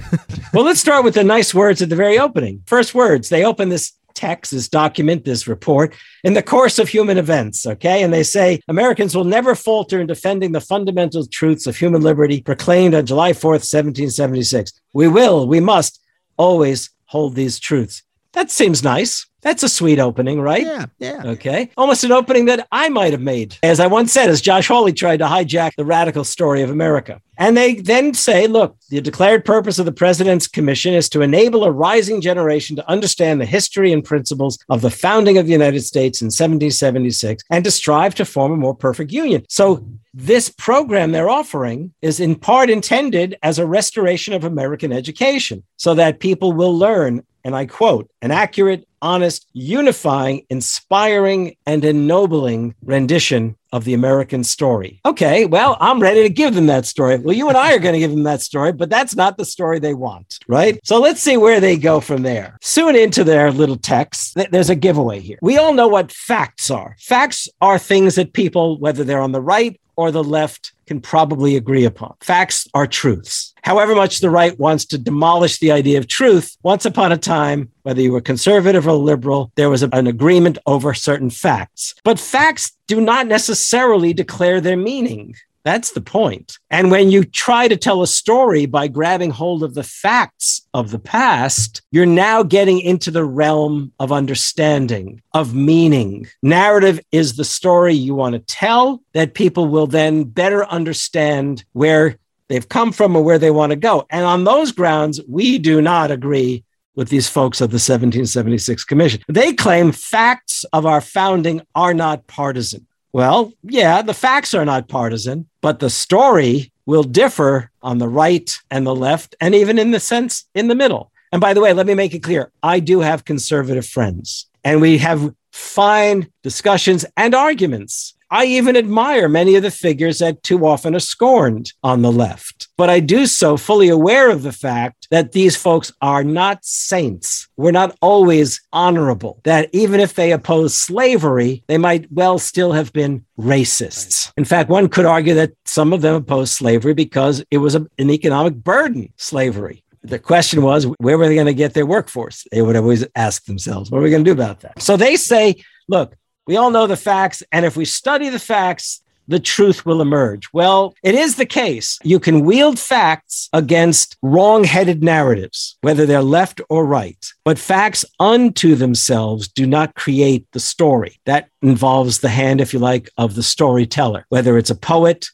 Well, 0.51 0.63
let's 0.63 0.79
start 0.79 1.03
with 1.03 1.13
the 1.13 1.23
nice 1.23 1.53
words 1.53 1.79
at 1.83 1.89
the 1.89 1.95
very 1.95 2.17
opening. 2.17 2.63
First 2.65 2.95
words, 2.95 3.29
they 3.29 3.45
open 3.45 3.69
this 3.69 3.93
text, 4.15 4.51
this 4.51 4.67
document, 4.67 5.23
this 5.23 5.47
report 5.47 5.95
in 6.23 6.33
the 6.33 6.41
course 6.41 6.79
of 6.79 6.89
human 6.89 7.17
events. 7.17 7.65
Okay. 7.65 8.03
And 8.03 8.11
they 8.11 8.23
say 8.23 8.59
Americans 8.67 9.15
will 9.15 9.23
never 9.23 9.55
falter 9.55 10.01
in 10.01 10.07
defending 10.07 10.51
the 10.51 10.59
fundamental 10.59 11.25
truths 11.27 11.67
of 11.67 11.77
human 11.77 12.01
liberty 12.01 12.41
proclaimed 12.41 12.95
on 12.95 13.05
July 13.05 13.31
4th, 13.31 13.63
1776. 13.63 14.73
We 14.93 15.07
will, 15.07 15.47
we 15.47 15.59
must 15.59 16.01
always 16.35 16.89
hold 17.05 17.35
these 17.35 17.59
truths. 17.59 18.03
That 18.33 18.51
seems 18.51 18.83
nice. 18.83 19.25
That's 19.41 19.63
a 19.63 19.69
sweet 19.69 19.99
opening, 19.99 20.41
right? 20.41 20.65
yeah, 20.65 20.85
yeah. 20.99 21.21
Okay. 21.25 21.69
Almost 21.77 22.03
an 22.03 22.11
opening 22.11 22.45
that 22.45 22.67
I 22.71 22.89
might 22.89 23.13
have 23.13 23.21
made. 23.21 23.55
As 23.63 23.79
I 23.79 23.87
once 23.87 24.11
said, 24.11 24.29
as 24.29 24.41
Josh 24.41 24.67
Hawley 24.67 24.91
tried 24.91 25.17
to 25.17 25.25
hijack 25.25 25.71
the 25.77 25.85
radical 25.85 26.25
story 26.25 26.61
of 26.61 26.69
America. 26.69 27.21
And 27.37 27.55
they 27.55 27.75
then 27.75 28.13
say, 28.13 28.47
look, 28.47 28.75
the 28.89 28.99
declared 28.99 29.45
purpose 29.45 29.79
of 29.79 29.85
the 29.85 29.93
president's 29.93 30.45
commission 30.45 30.93
is 30.93 31.07
to 31.09 31.21
enable 31.21 31.63
a 31.63 31.71
rising 31.71 32.19
generation 32.19 32.75
to 32.75 32.89
understand 32.89 33.39
the 33.39 33.45
history 33.45 33.93
and 33.93 34.03
principles 34.03 34.59
of 34.67 34.81
the 34.81 34.91
founding 34.91 35.37
of 35.37 35.45
the 35.45 35.53
United 35.53 35.81
States 35.81 36.21
in 36.21 36.25
1776 36.25 37.41
and 37.49 37.63
to 37.63 37.71
strive 37.71 38.13
to 38.15 38.25
form 38.25 38.51
a 38.51 38.57
more 38.57 38.75
perfect 38.75 39.13
union. 39.13 39.45
So 39.47 39.87
this 40.13 40.49
program 40.49 41.11
they're 41.11 41.29
offering 41.29 41.93
is 42.01 42.19
in 42.19 42.35
part 42.35 42.69
intended 42.69 43.37
as 43.41 43.57
a 43.57 43.65
restoration 43.65 44.33
of 44.33 44.43
American 44.43 44.91
education 44.91 45.63
so 45.77 45.93
that 45.93 46.19
people 46.19 46.51
will 46.51 46.77
learn 46.77 47.23
and 47.43 47.55
I 47.55 47.65
quote, 47.65 48.09
an 48.21 48.31
accurate, 48.31 48.87
honest, 49.01 49.47
unifying, 49.53 50.45
inspiring, 50.49 51.55
and 51.65 51.85
ennobling 51.85 52.75
rendition 52.83 53.55
of 53.71 53.85
the 53.85 53.93
American 53.93 54.43
story. 54.43 54.99
Okay, 55.05 55.45
well, 55.45 55.77
I'm 55.79 55.99
ready 55.99 56.23
to 56.23 56.29
give 56.29 56.55
them 56.55 56.65
that 56.67 56.85
story. 56.85 57.17
Well, 57.17 57.35
you 57.35 57.47
and 57.49 57.57
I 57.57 57.73
are 57.73 57.79
going 57.79 57.93
to 57.93 57.99
give 57.99 58.11
them 58.11 58.23
that 58.23 58.41
story, 58.41 58.71
but 58.73 58.89
that's 58.89 59.15
not 59.15 59.37
the 59.37 59.45
story 59.45 59.79
they 59.79 59.93
want, 59.93 60.39
right? 60.47 60.79
So 60.83 60.99
let's 60.99 61.21
see 61.21 61.37
where 61.37 61.59
they 61.59 61.77
go 61.77 61.99
from 61.99 62.23
there. 62.23 62.57
Soon 62.61 62.95
into 62.95 63.23
their 63.23 63.51
little 63.51 63.77
text, 63.77 64.37
there's 64.51 64.69
a 64.69 64.75
giveaway 64.75 65.19
here. 65.19 65.37
We 65.41 65.57
all 65.57 65.73
know 65.73 65.87
what 65.87 66.11
facts 66.11 66.71
are. 66.71 66.95
Facts 66.99 67.47
are 67.61 67.77
things 67.77 68.15
that 68.15 68.33
people, 68.33 68.79
whether 68.79 69.03
they're 69.03 69.21
on 69.21 69.31
the 69.31 69.41
right 69.41 69.79
or 69.99 70.11
the 70.11 70.23
left, 70.23 70.71
can 70.87 71.01
probably 71.01 71.57
agree 71.57 71.83
upon. 71.83 72.15
Facts 72.21 72.65
are 72.73 72.87
truths. 72.87 73.53
However 73.63 73.93
much 73.93 74.19
the 74.19 74.29
right 74.29 74.57
wants 74.57 74.85
to 74.85 74.97
demolish 74.97 75.59
the 75.59 75.73
idea 75.73 75.97
of 75.97 76.07
truth, 76.07 76.55
once 76.63 76.85
upon 76.85 77.11
a 77.11 77.17
time, 77.17 77.69
whether 77.83 78.01
you 78.01 78.13
were 78.13 78.21
conservative 78.21 78.87
or 78.87 78.93
liberal, 78.93 79.51
there 79.55 79.69
was 79.69 79.83
an 79.83 80.07
agreement 80.07 80.57
over 80.65 80.93
certain 80.93 81.29
facts. 81.29 81.95
But 82.05 82.17
facts 82.17 82.71
do 82.87 83.01
not 83.01 83.27
necessarily 83.27 84.13
declare 84.13 84.61
their 84.61 84.77
meaning. 84.77 85.35
That's 85.69 85.91
the 85.91 86.01
point. 86.01 86.57
And 86.71 86.89
when 86.89 87.11
you 87.11 87.23
try 87.23 87.67
to 87.67 87.77
tell 87.77 88.01
a 88.01 88.07
story 88.07 88.65
by 88.65 88.87
grabbing 88.87 89.29
hold 89.29 89.61
of 89.61 89.75
the 89.75 89.83
facts 89.83 90.67
of 90.73 90.89
the 90.89 90.97
past, 90.97 91.83
you're 91.91 92.07
now 92.07 92.41
getting 92.41 92.79
into 92.79 93.11
the 93.11 93.23
realm 93.23 93.93
of 93.99 94.11
understanding, 94.11 95.21
of 95.35 95.53
meaning. 95.53 96.25
Narrative 96.41 96.99
is 97.11 97.35
the 97.35 97.45
story 97.45 97.93
you 97.93 98.15
want 98.15 98.33
to 98.33 98.39
tell 98.39 99.03
that 99.13 99.35
people 99.35 99.67
will 99.67 99.85
then 99.85 100.23
better 100.23 100.65
understand 100.65 101.63
where 101.73 102.17
they've 102.47 102.67
come 102.67 102.91
from 102.91 103.15
or 103.15 103.23
where 103.23 103.37
they 103.37 103.51
want 103.51 103.69
to 103.69 103.75
go. 103.75 104.07
And 104.09 104.25
on 104.25 104.45
those 104.45 104.71
grounds, 104.71 105.21
we 105.27 105.59
do 105.59 105.83
not 105.83 106.09
agree 106.09 106.63
with 106.95 107.09
these 107.09 107.29
folks 107.29 107.61
of 107.61 107.69
the 107.69 107.75
1776 107.75 108.85
Commission. 108.85 109.21
They 109.27 109.53
claim 109.53 109.91
facts 109.91 110.63
of 110.73 110.87
our 110.87 110.99
founding 110.99 111.61
are 111.75 111.93
not 111.93 112.25
partisan. 112.25 112.87
Well, 113.11 113.53
yeah, 113.63 114.01
the 114.01 114.13
facts 114.13 114.53
are 114.53 114.65
not 114.65 114.87
partisan, 114.87 115.48
but 115.61 115.79
the 115.79 115.89
story 115.89 116.71
will 116.85 117.03
differ 117.03 117.71
on 117.81 117.97
the 117.97 118.07
right 118.07 118.57
and 118.71 118.85
the 118.85 118.95
left, 118.95 119.35
and 119.39 119.53
even 119.53 119.77
in 119.77 119.91
the 119.91 119.99
sense 119.99 120.45
in 120.55 120.67
the 120.67 120.75
middle. 120.75 121.11
And 121.31 121.39
by 121.39 121.53
the 121.53 121.61
way, 121.61 121.73
let 121.73 121.85
me 121.85 121.93
make 121.93 122.13
it 122.13 122.23
clear 122.23 122.51
I 122.63 122.79
do 122.79 123.01
have 123.01 123.25
conservative 123.25 123.85
friends, 123.85 124.47
and 124.63 124.81
we 124.81 124.97
have 124.97 125.33
fine 125.51 126.27
discussions 126.43 127.05
and 127.17 127.35
arguments. 127.35 128.15
I 128.31 128.45
even 128.45 128.77
admire 128.77 129.27
many 129.27 129.55
of 129.55 129.63
the 129.63 129.71
figures 129.71 130.19
that 130.19 130.43
too 130.43 130.67
often 130.67 130.95
are 130.95 130.99
scorned 130.99 131.73
on 131.83 132.01
the 132.01 132.11
left. 132.11 132.67
But 132.77 132.89
I 132.89 132.99
do 132.99 133.25
so 133.25 133.57
fully 133.57 133.89
aware 133.89 134.29
of 134.29 134.43
the 134.43 134.51
fact 134.51 135.07
that 135.09 135.31
these 135.31 135.55
folks 135.55 135.91
are 136.01 136.23
not 136.23 136.63
saints. 136.63 137.47
We're 137.57 137.71
not 137.71 137.97
always 138.01 138.61
honorable, 138.71 139.41
that 139.43 139.69
even 139.73 139.99
if 139.99 140.13
they 140.13 140.31
oppose 140.31 140.75
slavery, 140.75 141.63
they 141.67 141.77
might 141.77 142.11
well 142.11 142.37
still 142.37 142.71
have 142.71 142.93
been 142.93 143.25
racists. 143.39 144.31
In 144.37 144.45
fact, 144.45 144.69
one 144.69 144.89
could 144.89 145.05
argue 145.05 145.33
that 145.33 145.53
some 145.65 145.91
of 145.91 146.01
them 146.01 146.15
opposed 146.15 146.53
slavery 146.53 146.93
because 146.93 147.43
it 147.49 147.57
was 147.57 147.73
a, 147.75 147.87
an 147.97 148.11
economic 148.11 148.53
burden, 148.53 149.11
slavery 149.17 149.83
the 150.01 150.19
question 150.19 150.61
was 150.61 150.85
where 150.99 151.17
were 151.17 151.27
they 151.27 151.35
going 151.35 151.45
to 151.45 151.53
get 151.53 151.73
their 151.73 151.85
workforce 151.85 152.47
they 152.51 152.61
would 152.61 152.75
always 152.75 153.05
ask 153.15 153.45
themselves 153.45 153.91
what 153.91 153.97
are 153.97 154.01
we 154.01 154.09
going 154.09 154.23
to 154.23 154.29
do 154.29 154.33
about 154.33 154.61
that 154.61 154.81
so 154.81 154.95
they 154.95 155.17
say 155.17 155.55
look 155.89 156.15
we 156.49 156.57
all 156.57 156.71
know 156.71 156.87
the 156.87 156.97
facts. 156.97 157.43
And 157.51 157.63
if 157.63 157.77
we 157.77 157.85
study 157.85 158.27
the 158.29 158.39
facts, 158.39 159.03
the 159.27 159.39
truth 159.39 159.85
will 159.85 160.01
emerge. 160.01 160.51
Well, 160.51 160.95
it 161.03 161.13
is 161.13 161.35
the 161.35 161.45
case. 161.45 161.99
You 162.03 162.19
can 162.19 162.43
wield 162.43 162.79
facts 162.79 163.49
against 163.53 164.17
wrong 164.23 164.63
headed 164.63 165.03
narratives, 165.03 165.77
whether 165.81 166.07
they're 166.07 166.23
left 166.23 166.59
or 166.67 166.87
right. 166.87 167.23
But 167.45 167.59
facts 167.59 168.03
unto 168.19 168.73
themselves 168.73 169.47
do 169.47 169.67
not 169.67 169.93
create 169.93 170.47
the 170.51 170.59
story. 170.59 171.19
That 171.25 171.49
involves 171.61 172.17
the 172.17 172.29
hand, 172.29 172.61
if 172.61 172.73
you 172.73 172.79
like, 172.79 173.11
of 173.15 173.35
the 173.35 173.43
storyteller, 173.43 174.25
whether 174.29 174.57
it's 174.57 174.71
a 174.71 174.75
poet, 174.75 175.27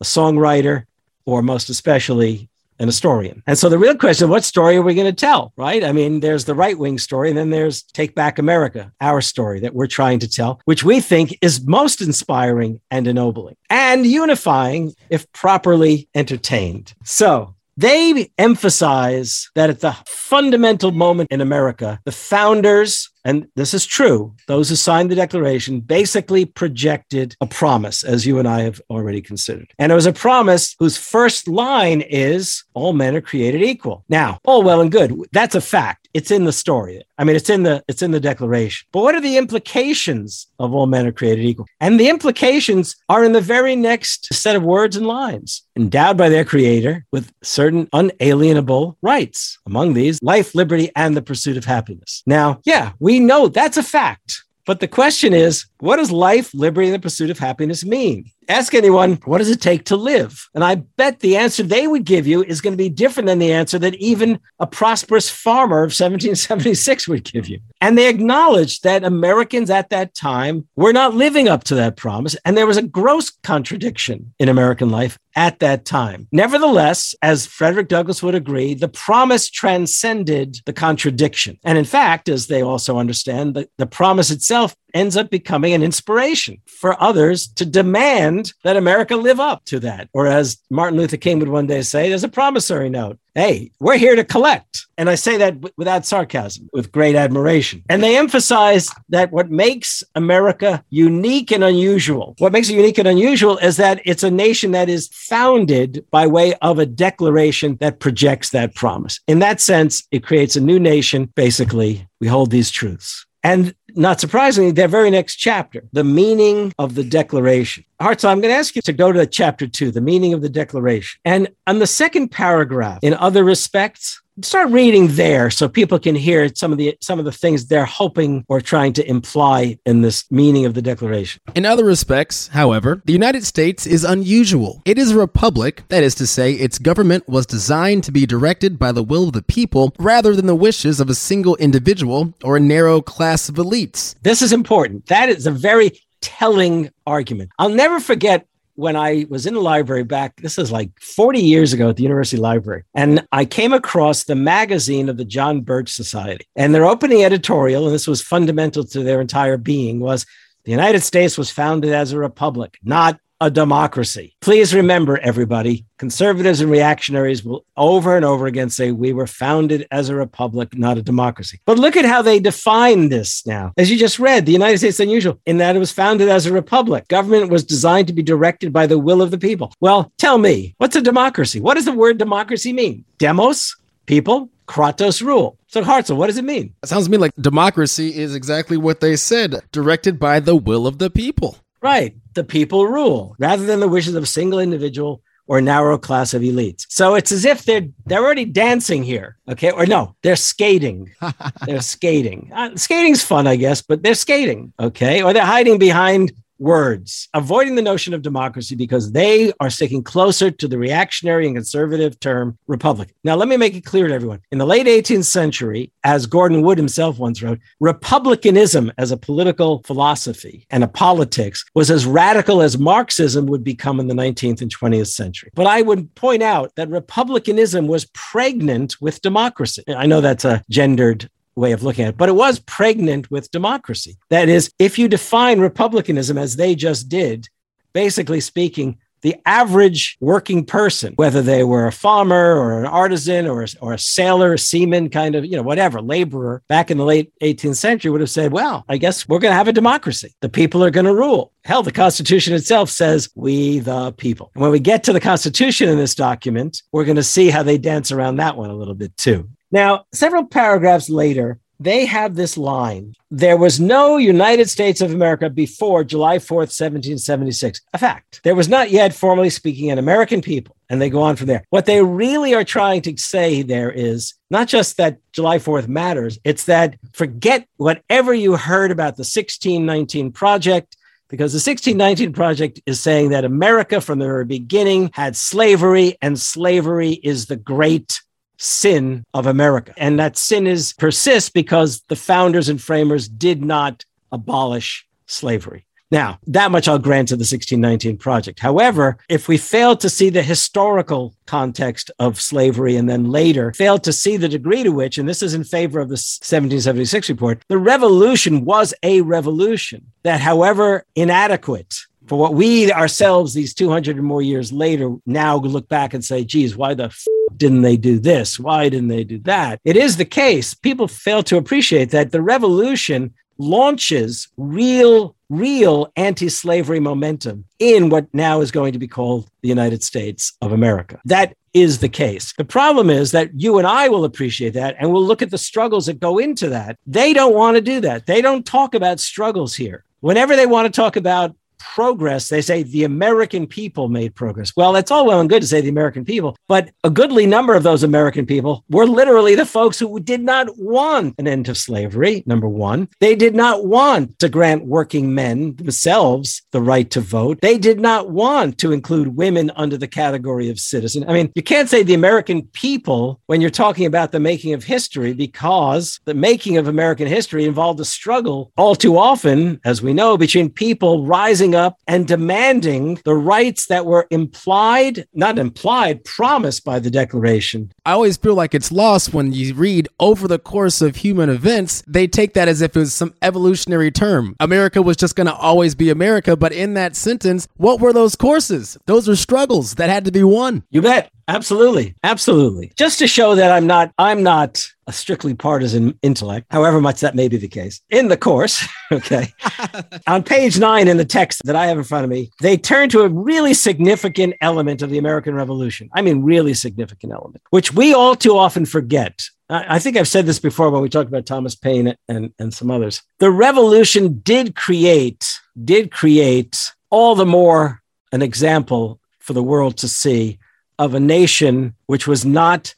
a 0.00 0.04
songwriter, 0.04 0.84
or 1.26 1.42
most 1.42 1.68
especially 1.68 2.48
an 2.82 2.88
historian. 2.88 3.42
And 3.46 3.56
so 3.56 3.68
the 3.68 3.78
real 3.78 3.96
question, 3.96 4.28
what 4.28 4.44
story 4.44 4.76
are 4.76 4.82
we 4.82 4.94
going 4.94 5.06
to 5.06 5.12
tell, 5.12 5.52
right? 5.56 5.82
I 5.84 5.92
mean, 5.92 6.20
there's 6.20 6.44
the 6.44 6.54
right 6.54 6.76
wing 6.76 6.98
story, 6.98 7.28
and 7.30 7.38
then 7.38 7.50
there's 7.50 7.82
Take 7.82 8.14
Back 8.14 8.38
America, 8.38 8.92
our 9.00 9.20
story 9.20 9.60
that 9.60 9.74
we're 9.74 9.86
trying 9.86 10.18
to 10.20 10.28
tell, 10.28 10.60
which 10.64 10.84
we 10.84 11.00
think 11.00 11.38
is 11.40 11.66
most 11.66 12.00
inspiring 12.00 12.80
and 12.90 13.06
ennobling 13.06 13.56
and 13.70 14.04
unifying 14.04 14.94
if 15.08 15.30
properly 15.32 16.08
entertained. 16.14 16.92
So 17.04 17.54
they 17.76 18.30
emphasize 18.36 19.50
that 19.54 19.70
at 19.70 19.80
the 19.80 19.96
fundamental 20.06 20.92
moment 20.92 21.30
in 21.30 21.40
America, 21.40 22.00
the 22.04 22.12
founders 22.12 23.08
and 23.24 23.46
this 23.54 23.74
is 23.74 23.86
true, 23.86 24.34
those 24.46 24.68
who 24.68 24.76
signed 24.76 25.10
the 25.10 25.14
Declaration 25.14 25.80
basically 25.80 26.44
projected 26.44 27.36
a 27.40 27.46
promise, 27.46 28.02
as 28.02 28.26
you 28.26 28.38
and 28.38 28.48
I 28.48 28.62
have 28.62 28.80
already 28.90 29.20
considered. 29.20 29.72
And 29.78 29.92
it 29.92 29.94
was 29.94 30.06
a 30.06 30.12
promise 30.12 30.74
whose 30.78 30.96
first 30.96 31.48
line 31.48 32.00
is 32.02 32.64
all 32.74 32.92
men 32.92 33.14
are 33.14 33.20
created 33.20 33.62
equal. 33.62 34.04
Now, 34.08 34.38
all 34.44 34.62
well 34.62 34.80
and 34.80 34.90
good. 34.90 35.14
That's 35.32 35.54
a 35.54 35.60
fact. 35.60 36.08
It's 36.14 36.30
in 36.30 36.44
the 36.44 36.52
story. 36.52 37.02
I 37.16 37.24
mean, 37.24 37.36
it's 37.36 37.48
in 37.48 37.62
the 37.62 37.82
it's 37.88 38.02
in 38.02 38.10
the 38.10 38.20
declaration. 38.20 38.86
But 38.92 39.02
what 39.02 39.14
are 39.14 39.20
the 39.20 39.38
implications 39.38 40.48
of 40.58 40.74
all 40.74 40.86
men 40.86 41.06
are 41.06 41.12
created 41.12 41.44
equal? 41.44 41.66
And 41.80 41.98
the 41.98 42.08
implications 42.08 42.96
are 43.08 43.24
in 43.24 43.32
the 43.32 43.40
very 43.40 43.76
next 43.76 44.32
set 44.34 44.56
of 44.56 44.62
words 44.62 44.96
and 44.96 45.06
lines. 45.06 45.62
Endowed 45.76 46.18
by 46.18 46.28
their 46.28 46.44
creator 46.44 47.06
with 47.12 47.32
certain 47.42 47.88
unalienable 47.92 48.98
rights. 49.00 49.58
Among 49.66 49.94
these, 49.94 50.22
life, 50.22 50.54
liberty, 50.54 50.90
and 50.96 51.16
the 51.16 51.22
pursuit 51.22 51.56
of 51.56 51.64
happiness. 51.64 52.22
Now, 52.26 52.60
yeah, 52.64 52.92
we 52.98 53.11
we 53.12 53.20
know 53.20 53.46
that's 53.46 53.76
a 53.76 53.82
fact. 53.82 54.42
But 54.64 54.80
the 54.80 54.88
question 54.88 55.34
is, 55.34 55.66
what 55.82 55.96
does 55.96 56.12
life, 56.12 56.54
liberty, 56.54 56.86
and 56.86 56.94
the 56.94 57.00
pursuit 57.00 57.28
of 57.28 57.40
happiness 57.40 57.84
mean? 57.84 58.30
Ask 58.48 58.72
anyone, 58.72 59.14
what 59.24 59.38
does 59.38 59.50
it 59.50 59.60
take 59.60 59.84
to 59.86 59.96
live? 59.96 60.48
And 60.54 60.62
I 60.62 60.76
bet 60.76 61.18
the 61.18 61.36
answer 61.36 61.64
they 61.64 61.88
would 61.88 62.04
give 62.04 62.24
you 62.24 62.44
is 62.44 62.60
going 62.60 62.72
to 62.72 62.76
be 62.76 62.88
different 62.88 63.26
than 63.26 63.40
the 63.40 63.52
answer 63.52 63.80
that 63.80 63.96
even 63.96 64.38
a 64.60 64.66
prosperous 64.66 65.28
farmer 65.28 65.78
of 65.78 65.90
1776 65.90 67.08
would 67.08 67.24
give 67.24 67.48
you. 67.48 67.58
And 67.80 67.98
they 67.98 68.08
acknowledged 68.08 68.84
that 68.84 69.02
Americans 69.02 69.70
at 69.70 69.90
that 69.90 70.14
time 70.14 70.68
were 70.76 70.92
not 70.92 71.14
living 71.14 71.48
up 71.48 71.64
to 71.64 71.74
that 71.74 71.96
promise. 71.96 72.36
And 72.44 72.56
there 72.56 72.66
was 72.66 72.76
a 72.76 72.82
gross 72.82 73.30
contradiction 73.42 74.34
in 74.38 74.48
American 74.48 74.90
life 74.90 75.18
at 75.34 75.58
that 75.60 75.84
time. 75.84 76.28
Nevertheless, 76.30 77.14
as 77.22 77.46
Frederick 77.46 77.88
Douglass 77.88 78.22
would 78.22 78.34
agree, 78.34 78.74
the 78.74 78.88
promise 78.88 79.50
transcended 79.50 80.58
the 80.66 80.72
contradiction. 80.72 81.58
And 81.64 81.78
in 81.78 81.84
fact, 81.84 82.28
as 82.28 82.46
they 82.46 82.62
also 82.62 82.98
understand, 82.98 83.54
the, 83.54 83.68
the 83.78 83.86
promise 83.86 84.30
itself 84.30 84.76
ends 84.94 85.16
up 85.16 85.30
becoming 85.30 85.72
an 85.72 85.82
inspiration 85.82 86.60
for 86.66 87.00
others 87.02 87.48
to 87.48 87.64
demand 87.64 88.52
that 88.64 88.76
America 88.76 89.16
live 89.16 89.40
up 89.40 89.64
to 89.66 89.80
that. 89.80 90.08
Or 90.12 90.26
as 90.26 90.58
Martin 90.70 90.98
Luther 90.98 91.16
King 91.16 91.38
would 91.38 91.48
one 91.48 91.66
day 91.66 91.82
say, 91.82 92.08
there's 92.08 92.24
a 92.24 92.28
promissory 92.28 92.88
note. 92.88 93.18
Hey, 93.34 93.70
we're 93.80 93.96
here 93.96 94.14
to 94.14 94.24
collect. 94.24 94.86
And 94.98 95.08
I 95.08 95.14
say 95.14 95.38
that 95.38 95.54
w- 95.54 95.72
without 95.78 96.04
sarcasm, 96.04 96.68
with 96.74 96.92
great 96.92 97.14
admiration. 97.14 97.82
And 97.88 98.02
they 98.02 98.18
emphasize 98.18 98.90
that 99.08 99.32
what 99.32 99.50
makes 99.50 100.04
America 100.14 100.84
unique 100.90 101.50
and 101.50 101.64
unusual, 101.64 102.34
what 102.38 102.52
makes 102.52 102.68
it 102.68 102.74
unique 102.74 102.98
and 102.98 103.08
unusual 103.08 103.56
is 103.58 103.78
that 103.78 104.02
it's 104.04 104.22
a 104.22 104.30
nation 104.30 104.72
that 104.72 104.90
is 104.90 105.08
founded 105.08 106.04
by 106.10 106.26
way 106.26 106.52
of 106.60 106.78
a 106.78 106.84
declaration 106.84 107.76
that 107.76 108.00
projects 108.00 108.50
that 108.50 108.74
promise. 108.74 109.18
In 109.26 109.38
that 109.38 109.62
sense, 109.62 110.06
it 110.10 110.24
creates 110.24 110.54
a 110.56 110.60
new 110.60 110.78
nation. 110.78 111.32
Basically, 111.34 112.06
we 112.20 112.28
hold 112.28 112.50
these 112.50 112.70
truths. 112.70 113.24
And 113.42 113.74
not 113.94 114.20
surprisingly, 114.20 114.72
their 114.72 114.88
very 114.88 115.10
next 115.10 115.36
chapter, 115.36 115.84
the 115.92 116.04
meaning 116.04 116.72
of 116.78 116.94
the 116.94 117.04
declaration. 117.04 117.84
Hartzell, 118.00 118.30
I'm 118.30 118.40
going 118.40 118.52
to 118.52 118.58
ask 118.58 118.74
you 118.76 118.82
to 118.82 118.92
go 118.92 119.12
to 119.12 119.26
chapter 119.26 119.66
two, 119.66 119.90
the 119.90 120.00
meaning 120.00 120.32
of 120.32 120.42
the 120.42 120.48
declaration. 120.48 121.20
And 121.24 121.48
on 121.66 121.78
the 121.78 121.86
second 121.86 122.30
paragraph, 122.30 122.98
in 123.02 123.14
other 123.14 123.44
respects, 123.44 124.20
start 124.40 124.70
reading 124.70 125.08
there 125.08 125.50
so 125.50 125.68
people 125.68 125.98
can 125.98 126.14
hear 126.14 126.50
some 126.54 126.72
of 126.72 126.78
the 126.78 126.96
some 127.00 127.18
of 127.18 127.24
the 127.24 127.32
things 127.32 127.66
they're 127.66 127.84
hoping 127.84 128.44
or 128.48 128.60
trying 128.60 128.92
to 128.94 129.08
imply 129.08 129.78
in 129.84 130.00
this 130.00 130.30
meaning 130.30 130.64
of 130.64 130.74
the 130.74 130.82
declaration. 130.82 131.40
In 131.54 131.66
other 131.66 131.84
respects, 131.84 132.48
however, 132.48 133.02
the 133.04 133.12
United 133.12 133.44
States 133.44 133.86
is 133.86 134.04
unusual. 134.04 134.80
It 134.84 134.98
is 134.98 135.10
a 135.10 135.18
republic, 135.18 135.82
that 135.88 136.02
is 136.02 136.14
to 136.16 136.26
say, 136.26 136.52
its 136.52 136.78
government 136.78 137.28
was 137.28 137.46
designed 137.46 138.04
to 138.04 138.12
be 138.12 138.26
directed 138.26 138.78
by 138.78 138.92
the 138.92 139.02
will 139.02 139.28
of 139.28 139.34
the 139.34 139.42
people 139.42 139.92
rather 139.98 140.34
than 140.34 140.46
the 140.46 140.54
wishes 140.54 141.00
of 141.00 141.10
a 141.10 141.14
single 141.14 141.56
individual 141.56 142.32
or 142.42 142.56
a 142.56 142.60
narrow 142.60 143.00
class 143.00 143.48
of 143.48 143.56
elites. 143.56 144.14
This 144.22 144.40
is 144.40 144.52
important. 144.52 145.06
That 145.06 145.28
is 145.28 145.46
a 145.46 145.50
very 145.50 146.00
telling 146.22 146.90
argument. 147.06 147.50
I'll 147.58 147.68
never 147.68 148.00
forget 148.00 148.46
when 148.74 148.96
I 148.96 149.26
was 149.28 149.46
in 149.46 149.54
the 149.54 149.60
library 149.60 150.04
back, 150.04 150.36
this 150.36 150.58
is 150.58 150.72
like 150.72 150.90
40 151.00 151.40
years 151.40 151.72
ago 151.72 151.90
at 151.90 151.96
the 151.96 152.02
University 152.02 152.40
Library, 152.40 152.84
and 152.94 153.26
I 153.32 153.44
came 153.44 153.72
across 153.72 154.24
the 154.24 154.34
magazine 154.34 155.08
of 155.08 155.16
the 155.16 155.24
John 155.24 155.60
Birch 155.60 155.90
Society. 155.90 156.46
And 156.56 156.74
their 156.74 156.86
opening 156.86 157.24
editorial, 157.24 157.86
and 157.86 157.94
this 157.94 158.06
was 158.06 158.22
fundamental 158.22 158.84
to 158.84 159.02
their 159.02 159.20
entire 159.20 159.56
being, 159.56 160.00
was 160.00 160.26
the 160.64 160.70
United 160.70 161.02
States 161.02 161.36
was 161.36 161.50
founded 161.50 161.92
as 161.92 162.12
a 162.12 162.18
republic, 162.18 162.78
not 162.82 163.18
a 163.42 163.50
democracy. 163.50 164.36
Please 164.40 164.72
remember, 164.72 165.18
everybody, 165.18 165.84
conservatives 165.98 166.60
and 166.60 166.70
reactionaries 166.70 167.42
will 167.42 167.64
over 167.76 168.14
and 168.14 168.24
over 168.24 168.46
again 168.46 168.70
say 168.70 168.92
we 168.92 169.12
were 169.12 169.26
founded 169.26 169.84
as 169.90 170.08
a 170.08 170.14
republic, 170.14 170.78
not 170.78 170.96
a 170.96 171.02
democracy. 171.02 171.58
But 171.66 171.76
look 171.76 171.96
at 171.96 172.04
how 172.04 172.22
they 172.22 172.38
define 172.38 173.08
this 173.08 173.44
now. 173.44 173.72
As 173.76 173.90
you 173.90 173.98
just 173.98 174.20
read, 174.20 174.46
the 174.46 174.52
United 174.52 174.78
States 174.78 175.00
is 175.00 175.00
unusual 175.00 175.40
in 175.44 175.58
that 175.58 175.74
it 175.74 175.80
was 175.80 175.90
founded 175.90 176.28
as 176.28 176.46
a 176.46 176.52
republic. 176.52 177.08
Government 177.08 177.50
was 177.50 177.64
designed 177.64 178.06
to 178.06 178.12
be 178.12 178.22
directed 178.22 178.72
by 178.72 178.86
the 178.86 178.98
will 178.98 179.20
of 179.20 179.32
the 179.32 179.38
people. 179.38 179.74
Well, 179.80 180.12
tell 180.18 180.38
me, 180.38 180.76
what's 180.78 180.94
a 180.94 181.02
democracy? 181.02 181.58
What 181.58 181.74
does 181.74 181.84
the 181.84 181.92
word 181.92 182.18
democracy 182.18 182.72
mean? 182.72 183.04
Demos, 183.18 183.76
people, 184.06 184.50
Kratos 184.68 185.20
rule. 185.20 185.58
So, 185.66 185.82
Hartzell, 185.82 186.16
what 186.16 186.28
does 186.28 186.38
it 186.38 186.44
mean? 186.44 186.74
It 186.82 186.88
sounds 186.88 187.06
to 187.06 187.10
me 187.10 187.18
like 187.18 187.32
democracy 187.40 188.14
is 188.14 188.34
exactly 188.34 188.76
what 188.76 189.00
they 189.00 189.16
said, 189.16 189.62
directed 189.72 190.20
by 190.20 190.38
the 190.38 190.54
will 190.54 190.86
of 190.86 190.98
the 190.98 191.10
people. 191.10 191.58
Right. 191.82 192.16
The 192.34 192.44
people 192.44 192.86
rule 192.86 193.34
rather 193.38 193.66
than 193.66 193.80
the 193.80 193.88
wishes 193.88 194.14
of 194.14 194.22
a 194.22 194.26
single 194.26 194.60
individual 194.60 195.22
or 195.48 195.60
narrow 195.60 195.98
class 195.98 196.32
of 196.32 196.42
elites. 196.42 196.86
So 196.88 197.14
it's 197.14 197.32
as 197.32 197.44
if 197.44 197.64
they're 197.64 197.86
they're 198.06 198.22
already 198.22 198.44
dancing 198.44 199.02
here, 199.02 199.36
okay? 199.48 199.70
Or 199.72 199.84
no, 199.84 200.14
they're 200.22 200.36
skating. 200.36 201.12
they're 201.66 201.80
skating. 201.80 202.50
Uh, 202.54 202.76
skating's 202.76 203.22
fun, 203.22 203.46
I 203.46 203.56
guess, 203.56 203.82
but 203.82 204.02
they're 204.02 204.14
skating, 204.14 204.72
okay? 204.78 205.22
Or 205.22 205.32
they're 205.32 205.44
hiding 205.44 205.78
behind 205.78 206.32
words, 206.62 207.28
avoiding 207.34 207.74
the 207.74 207.82
notion 207.82 208.14
of 208.14 208.22
democracy 208.22 208.74
because 208.74 209.12
they 209.12 209.52
are 209.60 209.68
sticking 209.68 210.02
closer 210.02 210.50
to 210.50 210.68
the 210.68 210.78
reactionary 210.78 211.46
and 211.46 211.56
conservative 211.56 212.18
term 212.20 212.56
republic. 212.66 213.14
Now, 213.24 213.34
let 213.34 213.48
me 213.48 213.56
make 213.56 213.74
it 213.74 213.84
clear 213.84 214.08
to 214.08 214.14
everyone. 214.14 214.40
In 214.52 214.58
the 214.58 214.66
late 214.66 214.86
18th 214.86 215.24
century, 215.24 215.92
as 216.04 216.26
Gordon 216.26 216.62
Wood 216.62 216.78
himself 216.78 217.18
once 217.18 217.42
wrote, 217.42 217.58
republicanism 217.80 218.92
as 218.96 219.10
a 219.10 219.16
political 219.16 219.82
philosophy 219.82 220.66
and 220.70 220.84
a 220.84 220.88
politics 220.88 221.64
was 221.74 221.90
as 221.90 222.06
radical 222.06 222.62
as 222.62 222.78
Marxism 222.78 223.46
would 223.46 223.64
become 223.64 223.98
in 223.98 224.06
the 224.06 224.14
19th 224.14 224.62
and 224.62 224.74
20th 224.74 225.08
century. 225.08 225.50
But 225.54 225.66
I 225.66 225.82
would 225.82 226.14
point 226.14 226.42
out 226.42 226.72
that 226.76 226.88
republicanism 226.88 227.88
was 227.88 228.06
pregnant 228.14 229.00
with 229.00 229.20
democracy. 229.22 229.82
I 229.88 230.06
know 230.06 230.20
that's 230.20 230.44
a 230.44 230.62
gendered 230.70 231.28
way 231.54 231.72
of 231.72 231.82
looking 231.82 232.04
at 232.04 232.10
it, 232.10 232.16
but 232.16 232.28
it 232.28 232.34
was 232.34 232.58
pregnant 232.60 233.30
with 233.30 233.50
democracy. 233.50 234.16
That 234.30 234.48
is, 234.48 234.70
if 234.78 234.98
you 234.98 235.08
define 235.08 235.60
republicanism 235.60 236.38
as 236.38 236.56
they 236.56 236.74
just 236.74 237.08
did, 237.08 237.48
basically 237.92 238.40
speaking, 238.40 238.98
the 239.22 239.36
average 239.46 240.16
working 240.20 240.64
person, 240.64 241.14
whether 241.14 241.42
they 241.42 241.62
were 241.64 241.86
a 241.86 241.92
farmer 241.92 242.56
or 242.56 242.80
an 242.80 242.86
artisan 242.86 243.46
or 243.46 243.64
or 243.80 243.92
a 243.92 243.98
sailor, 243.98 244.54
a 244.54 244.58
seaman, 244.58 245.08
kind 245.08 245.36
of, 245.36 245.44
you 245.44 245.56
know, 245.56 245.62
whatever, 245.62 246.02
laborer 246.02 246.62
back 246.68 246.90
in 246.90 246.98
the 246.98 247.04
late 247.04 247.32
18th 247.40 247.76
century 247.76 248.10
would 248.10 248.20
have 248.20 248.30
said, 248.30 248.52
well, 248.52 248.84
I 248.88 248.96
guess 248.96 249.28
we're 249.28 249.38
going 249.38 249.52
to 249.52 249.56
have 249.56 249.68
a 249.68 249.72
democracy. 249.72 250.34
The 250.40 250.48
people 250.48 250.84
are 250.84 250.90
going 250.90 251.06
to 251.06 251.14
rule. 251.14 251.52
Hell, 251.64 251.84
the 251.84 251.92
Constitution 251.92 252.52
itself 252.52 252.90
says, 252.90 253.30
we 253.36 253.78
the 253.78 254.12
people. 254.12 254.50
And 254.54 254.62
when 254.62 254.72
we 254.72 254.80
get 254.80 255.04
to 255.04 255.12
the 255.12 255.20
Constitution 255.20 255.88
in 255.88 255.98
this 255.98 256.16
document, 256.16 256.82
we're 256.90 257.04
going 257.04 257.16
to 257.16 257.22
see 257.22 257.48
how 257.48 257.62
they 257.62 257.78
dance 257.78 258.10
around 258.10 258.36
that 258.36 258.56
one 258.56 258.70
a 258.70 258.74
little 258.74 258.94
bit 258.94 259.16
too. 259.16 259.48
Now, 259.72 260.04
several 260.12 260.44
paragraphs 260.44 261.08
later, 261.08 261.58
they 261.80 262.04
have 262.06 262.36
this 262.36 262.56
line 262.56 263.14
There 263.30 263.56
was 263.56 263.80
no 263.80 264.18
United 264.18 264.70
States 264.70 265.00
of 265.00 265.12
America 265.12 265.50
before 265.50 266.04
July 266.04 266.36
4th, 266.36 266.70
1776. 266.70 267.80
A 267.94 267.98
fact. 267.98 268.40
There 268.44 268.54
was 268.54 268.68
not 268.68 268.90
yet, 268.90 269.14
formally 269.14 269.50
speaking, 269.50 269.90
an 269.90 269.98
American 269.98 270.42
people. 270.42 270.76
And 270.90 271.00
they 271.00 271.08
go 271.08 271.22
on 271.22 271.36
from 271.36 271.46
there. 271.46 271.64
What 271.70 271.86
they 271.86 272.02
really 272.02 272.54
are 272.54 272.64
trying 272.64 273.00
to 273.02 273.16
say 273.16 273.62
there 273.62 273.90
is 273.90 274.34
not 274.50 274.68
just 274.68 274.98
that 274.98 275.18
July 275.32 275.58
4th 275.58 275.88
matters, 275.88 276.38
it's 276.44 276.66
that 276.66 276.96
forget 277.14 277.66
whatever 277.78 278.34
you 278.34 278.56
heard 278.56 278.90
about 278.90 279.16
the 279.16 279.22
1619 279.22 280.32
Project 280.32 280.96
because 281.28 281.52
the 281.52 281.56
1619 281.56 282.34
Project 282.34 282.82
is 282.84 283.00
saying 283.00 283.30
that 283.30 283.46
America 283.46 284.02
from 284.02 284.18
the 284.18 284.26
very 284.26 284.44
beginning 284.44 285.10
had 285.14 285.34
slavery, 285.34 286.18
and 286.20 286.38
slavery 286.38 287.12
is 287.12 287.46
the 287.46 287.56
great 287.56 288.20
sin 288.62 289.24
of 289.34 289.46
America. 289.46 289.92
And 289.96 290.18
that 290.20 290.36
sin 290.36 290.66
is 290.66 290.92
persists 290.94 291.50
because 291.50 292.02
the 292.08 292.16
founders 292.16 292.68
and 292.68 292.80
framers 292.80 293.28
did 293.28 293.64
not 293.64 294.04
abolish 294.30 295.06
slavery. 295.26 295.84
Now, 296.12 296.38
that 296.46 296.70
much 296.70 296.88
I'll 296.88 296.98
grant 296.98 297.28
to 297.28 297.36
the 297.36 297.40
1619 297.40 298.18
Project. 298.18 298.60
However, 298.60 299.16
if 299.30 299.48
we 299.48 299.56
fail 299.56 299.96
to 299.96 300.10
see 300.10 300.28
the 300.28 300.42
historical 300.42 301.34
context 301.46 302.10
of 302.18 302.38
slavery 302.38 302.96
and 302.96 303.08
then 303.08 303.30
later 303.30 303.72
fail 303.72 303.98
to 304.00 304.12
see 304.12 304.36
the 304.36 304.48
degree 304.48 304.82
to 304.82 304.90
which, 304.90 305.16
and 305.16 305.26
this 305.26 305.42
is 305.42 305.54
in 305.54 305.64
favor 305.64 306.00
of 306.00 306.08
the 306.08 306.12
1776 306.12 307.30
report, 307.30 307.62
the 307.68 307.78
revolution 307.78 308.66
was 308.66 308.92
a 309.02 309.22
revolution 309.22 310.04
that, 310.22 310.42
however 310.42 311.06
inadequate, 311.16 311.94
for 312.32 312.38
what 312.38 312.54
we 312.54 312.90
ourselves, 312.90 313.52
these 313.52 313.74
200 313.74 314.18
or 314.18 314.22
more 314.22 314.40
years 314.40 314.72
later, 314.72 315.14
now 315.26 315.56
look 315.56 315.86
back 315.86 316.14
and 316.14 316.24
say, 316.24 316.42
geez, 316.44 316.74
why 316.74 316.94
the 316.94 317.04
f- 317.04 317.26
didn't 317.58 317.82
they 317.82 317.98
do 317.98 318.18
this? 318.18 318.58
Why 318.58 318.88
didn't 318.88 319.08
they 319.08 319.22
do 319.22 319.38
that? 319.40 319.80
It 319.84 319.98
is 319.98 320.16
the 320.16 320.24
case. 320.24 320.72
People 320.72 321.08
fail 321.08 321.42
to 321.42 321.58
appreciate 321.58 322.10
that 322.12 322.32
the 322.32 322.40
revolution 322.40 323.34
launches 323.58 324.48
real, 324.56 325.36
real 325.50 326.10
anti 326.16 326.48
slavery 326.48 327.00
momentum 327.00 327.66
in 327.78 328.08
what 328.08 328.32
now 328.32 328.62
is 328.62 328.70
going 328.70 328.94
to 328.94 328.98
be 328.98 329.08
called 329.08 329.50
the 329.60 329.68
United 329.68 330.02
States 330.02 330.54
of 330.62 330.72
America. 330.72 331.20
That 331.26 331.54
is 331.74 331.98
the 331.98 332.08
case. 332.08 332.54
The 332.56 332.64
problem 332.64 333.10
is 333.10 333.32
that 333.32 333.50
you 333.60 333.76
and 333.76 333.86
I 333.86 334.08
will 334.08 334.24
appreciate 334.24 334.72
that 334.72 334.96
and 334.98 335.12
we'll 335.12 335.22
look 335.22 335.42
at 335.42 335.50
the 335.50 335.58
struggles 335.58 336.06
that 336.06 336.18
go 336.18 336.38
into 336.38 336.70
that. 336.70 336.96
They 337.06 337.34
don't 337.34 337.52
want 337.52 337.74
to 337.74 337.82
do 337.82 338.00
that. 338.00 338.24
They 338.24 338.40
don't 338.40 338.64
talk 338.64 338.94
about 338.94 339.20
struggles 339.20 339.74
here. 339.74 340.04
Whenever 340.20 340.56
they 340.56 340.66
want 340.66 340.86
to 340.86 340.98
talk 340.98 341.16
about 341.16 341.56
progress, 341.94 342.48
they 342.48 342.62
say 342.62 342.82
the 342.82 343.04
American 343.04 343.66
people 343.66 344.08
made 344.08 344.34
progress. 344.34 344.72
Well, 344.76 344.96
it's 344.96 345.10
all 345.10 345.26
well 345.26 345.40
and 345.40 345.50
good 345.50 345.62
to 345.62 345.68
say 345.68 345.80
the 345.80 345.88
American 345.88 346.24
people, 346.24 346.56
but 346.68 346.90
a 347.04 347.10
goodly 347.10 347.46
number 347.46 347.74
of 347.74 347.82
those 347.82 348.02
American 348.02 348.46
people 348.46 348.84
were 348.88 349.06
literally 349.06 349.54
the 349.54 349.66
folks 349.66 349.98
who 349.98 350.20
did 350.20 350.42
not 350.42 350.68
want 350.78 351.34
an 351.38 351.48
end 351.48 351.66
to 351.66 351.74
slavery, 351.74 352.42
number 352.46 352.68
one. 352.68 353.08
They 353.20 353.34
did 353.34 353.54
not 353.54 353.86
want 353.86 354.38
to 354.38 354.48
grant 354.48 354.86
working 354.86 355.34
men 355.34 355.76
themselves 355.76 356.62
the 356.70 356.80
right 356.80 357.10
to 357.10 357.20
vote. 357.20 357.58
They 357.60 357.78
did 357.78 358.00
not 358.00 358.30
want 358.30 358.78
to 358.78 358.92
include 358.92 359.36
women 359.36 359.70
under 359.76 359.96
the 359.96 360.08
category 360.08 360.70
of 360.70 360.78
citizen. 360.78 361.24
I 361.28 361.32
mean, 361.32 361.50
you 361.54 361.62
can't 361.62 361.88
say 361.88 362.02
the 362.02 362.14
American 362.14 362.62
people 362.68 363.40
when 363.46 363.60
you're 363.60 363.70
talking 363.70 364.06
about 364.06 364.32
the 364.32 364.40
making 364.40 364.72
of 364.74 364.84
history 364.84 365.32
because 365.32 366.20
the 366.24 366.34
making 366.34 366.76
of 366.76 366.88
American 366.88 367.26
history 367.26 367.64
involved 367.64 368.00
a 368.00 368.04
struggle 368.04 368.72
all 368.76 368.94
too 368.94 369.18
often, 369.18 369.80
as 369.84 370.02
we 370.02 370.12
know, 370.12 370.36
between 370.36 370.70
people 370.70 371.26
rising 371.26 371.71
up 371.74 371.98
and 372.06 372.26
demanding 372.26 373.20
the 373.24 373.34
rights 373.34 373.86
that 373.86 374.06
were 374.06 374.26
implied, 374.30 375.26
not 375.34 375.58
implied, 375.58 376.24
promised 376.24 376.84
by 376.84 376.98
the 376.98 377.10
Declaration. 377.10 377.92
I 378.04 378.12
always 378.12 378.36
feel 378.36 378.54
like 378.54 378.74
it's 378.74 378.90
lost 378.90 379.32
when 379.32 379.52
you 379.52 379.74
read 379.74 380.08
over 380.18 380.48
the 380.48 380.58
course 380.58 381.00
of 381.00 381.16
human 381.16 381.50
events, 381.50 382.02
they 382.06 382.26
take 382.26 382.54
that 382.54 382.68
as 382.68 382.80
if 382.80 382.96
it 382.96 383.00
was 383.00 383.14
some 383.14 383.34
evolutionary 383.42 384.10
term. 384.10 384.56
America 384.60 385.02
was 385.02 385.16
just 385.16 385.36
going 385.36 385.46
to 385.46 385.54
always 385.54 385.94
be 385.94 386.10
America. 386.10 386.56
But 386.56 386.72
in 386.72 386.94
that 386.94 387.16
sentence, 387.16 387.68
what 387.76 388.00
were 388.00 388.12
those 388.12 388.36
courses? 388.36 388.96
Those 389.06 389.28
are 389.28 389.36
struggles 389.36 389.96
that 389.96 390.10
had 390.10 390.24
to 390.24 390.32
be 390.32 390.42
won. 390.42 390.82
You 390.90 391.02
bet. 391.02 391.30
Absolutely. 391.52 392.14
Absolutely. 392.22 392.92
Just 392.96 393.18
to 393.18 393.26
show 393.26 393.54
that 393.54 393.70
I'm 393.70 393.86
not, 393.86 394.10
I'm 394.18 394.42
not 394.42 394.82
a 395.06 395.12
strictly 395.12 395.52
partisan 395.54 396.18
intellect, 396.22 396.66
however 396.70 396.98
much 397.00 397.20
that 397.20 397.34
may 397.34 397.48
be 397.48 397.58
the 397.58 397.68
case. 397.68 398.00
In 398.08 398.28
the 398.28 398.38
course, 398.38 398.86
okay, 399.12 399.48
on 400.26 400.42
page 400.42 400.78
nine 400.78 401.08
in 401.08 401.18
the 401.18 401.26
text 401.26 401.60
that 401.64 401.76
I 401.76 401.86
have 401.86 401.98
in 401.98 402.04
front 402.04 402.24
of 402.24 402.30
me, 402.30 402.50
they 402.62 402.78
turn 402.78 403.10
to 403.10 403.20
a 403.20 403.28
really 403.28 403.74
significant 403.74 404.54
element 404.62 405.02
of 405.02 405.10
the 405.10 405.18
American 405.18 405.54
Revolution. 405.54 406.08
I 406.14 406.22
mean, 406.22 406.42
really 406.42 406.72
significant 406.72 407.32
element, 407.32 407.62
which 407.68 407.92
we 407.92 408.14
all 408.14 408.34
too 408.34 408.56
often 408.56 408.86
forget. 408.86 409.44
I 409.68 409.98
think 409.98 410.16
I've 410.16 410.28
said 410.28 410.46
this 410.46 410.58
before 410.58 410.90
when 410.90 411.02
we 411.02 411.08
talked 411.08 411.28
about 411.28 411.46
Thomas 411.46 411.74
Paine 411.74 412.14
and, 412.28 412.52
and 412.58 412.74
some 412.74 412.90
others. 412.90 413.22
The 413.38 413.50
revolution 413.50 414.40
did 414.40 414.74
create, 414.74 415.58
did 415.82 416.10
create 416.12 416.92
all 417.10 417.34
the 417.34 417.46
more 417.46 418.02
an 418.32 418.42
example 418.42 419.18
for 419.38 419.54
the 419.54 419.62
world 419.62 419.98
to 419.98 420.08
see 420.08 420.58
of 421.02 421.14
a 421.14 421.20
nation 421.20 421.94
which 422.06 422.28
was 422.28 422.44
not 422.44 422.94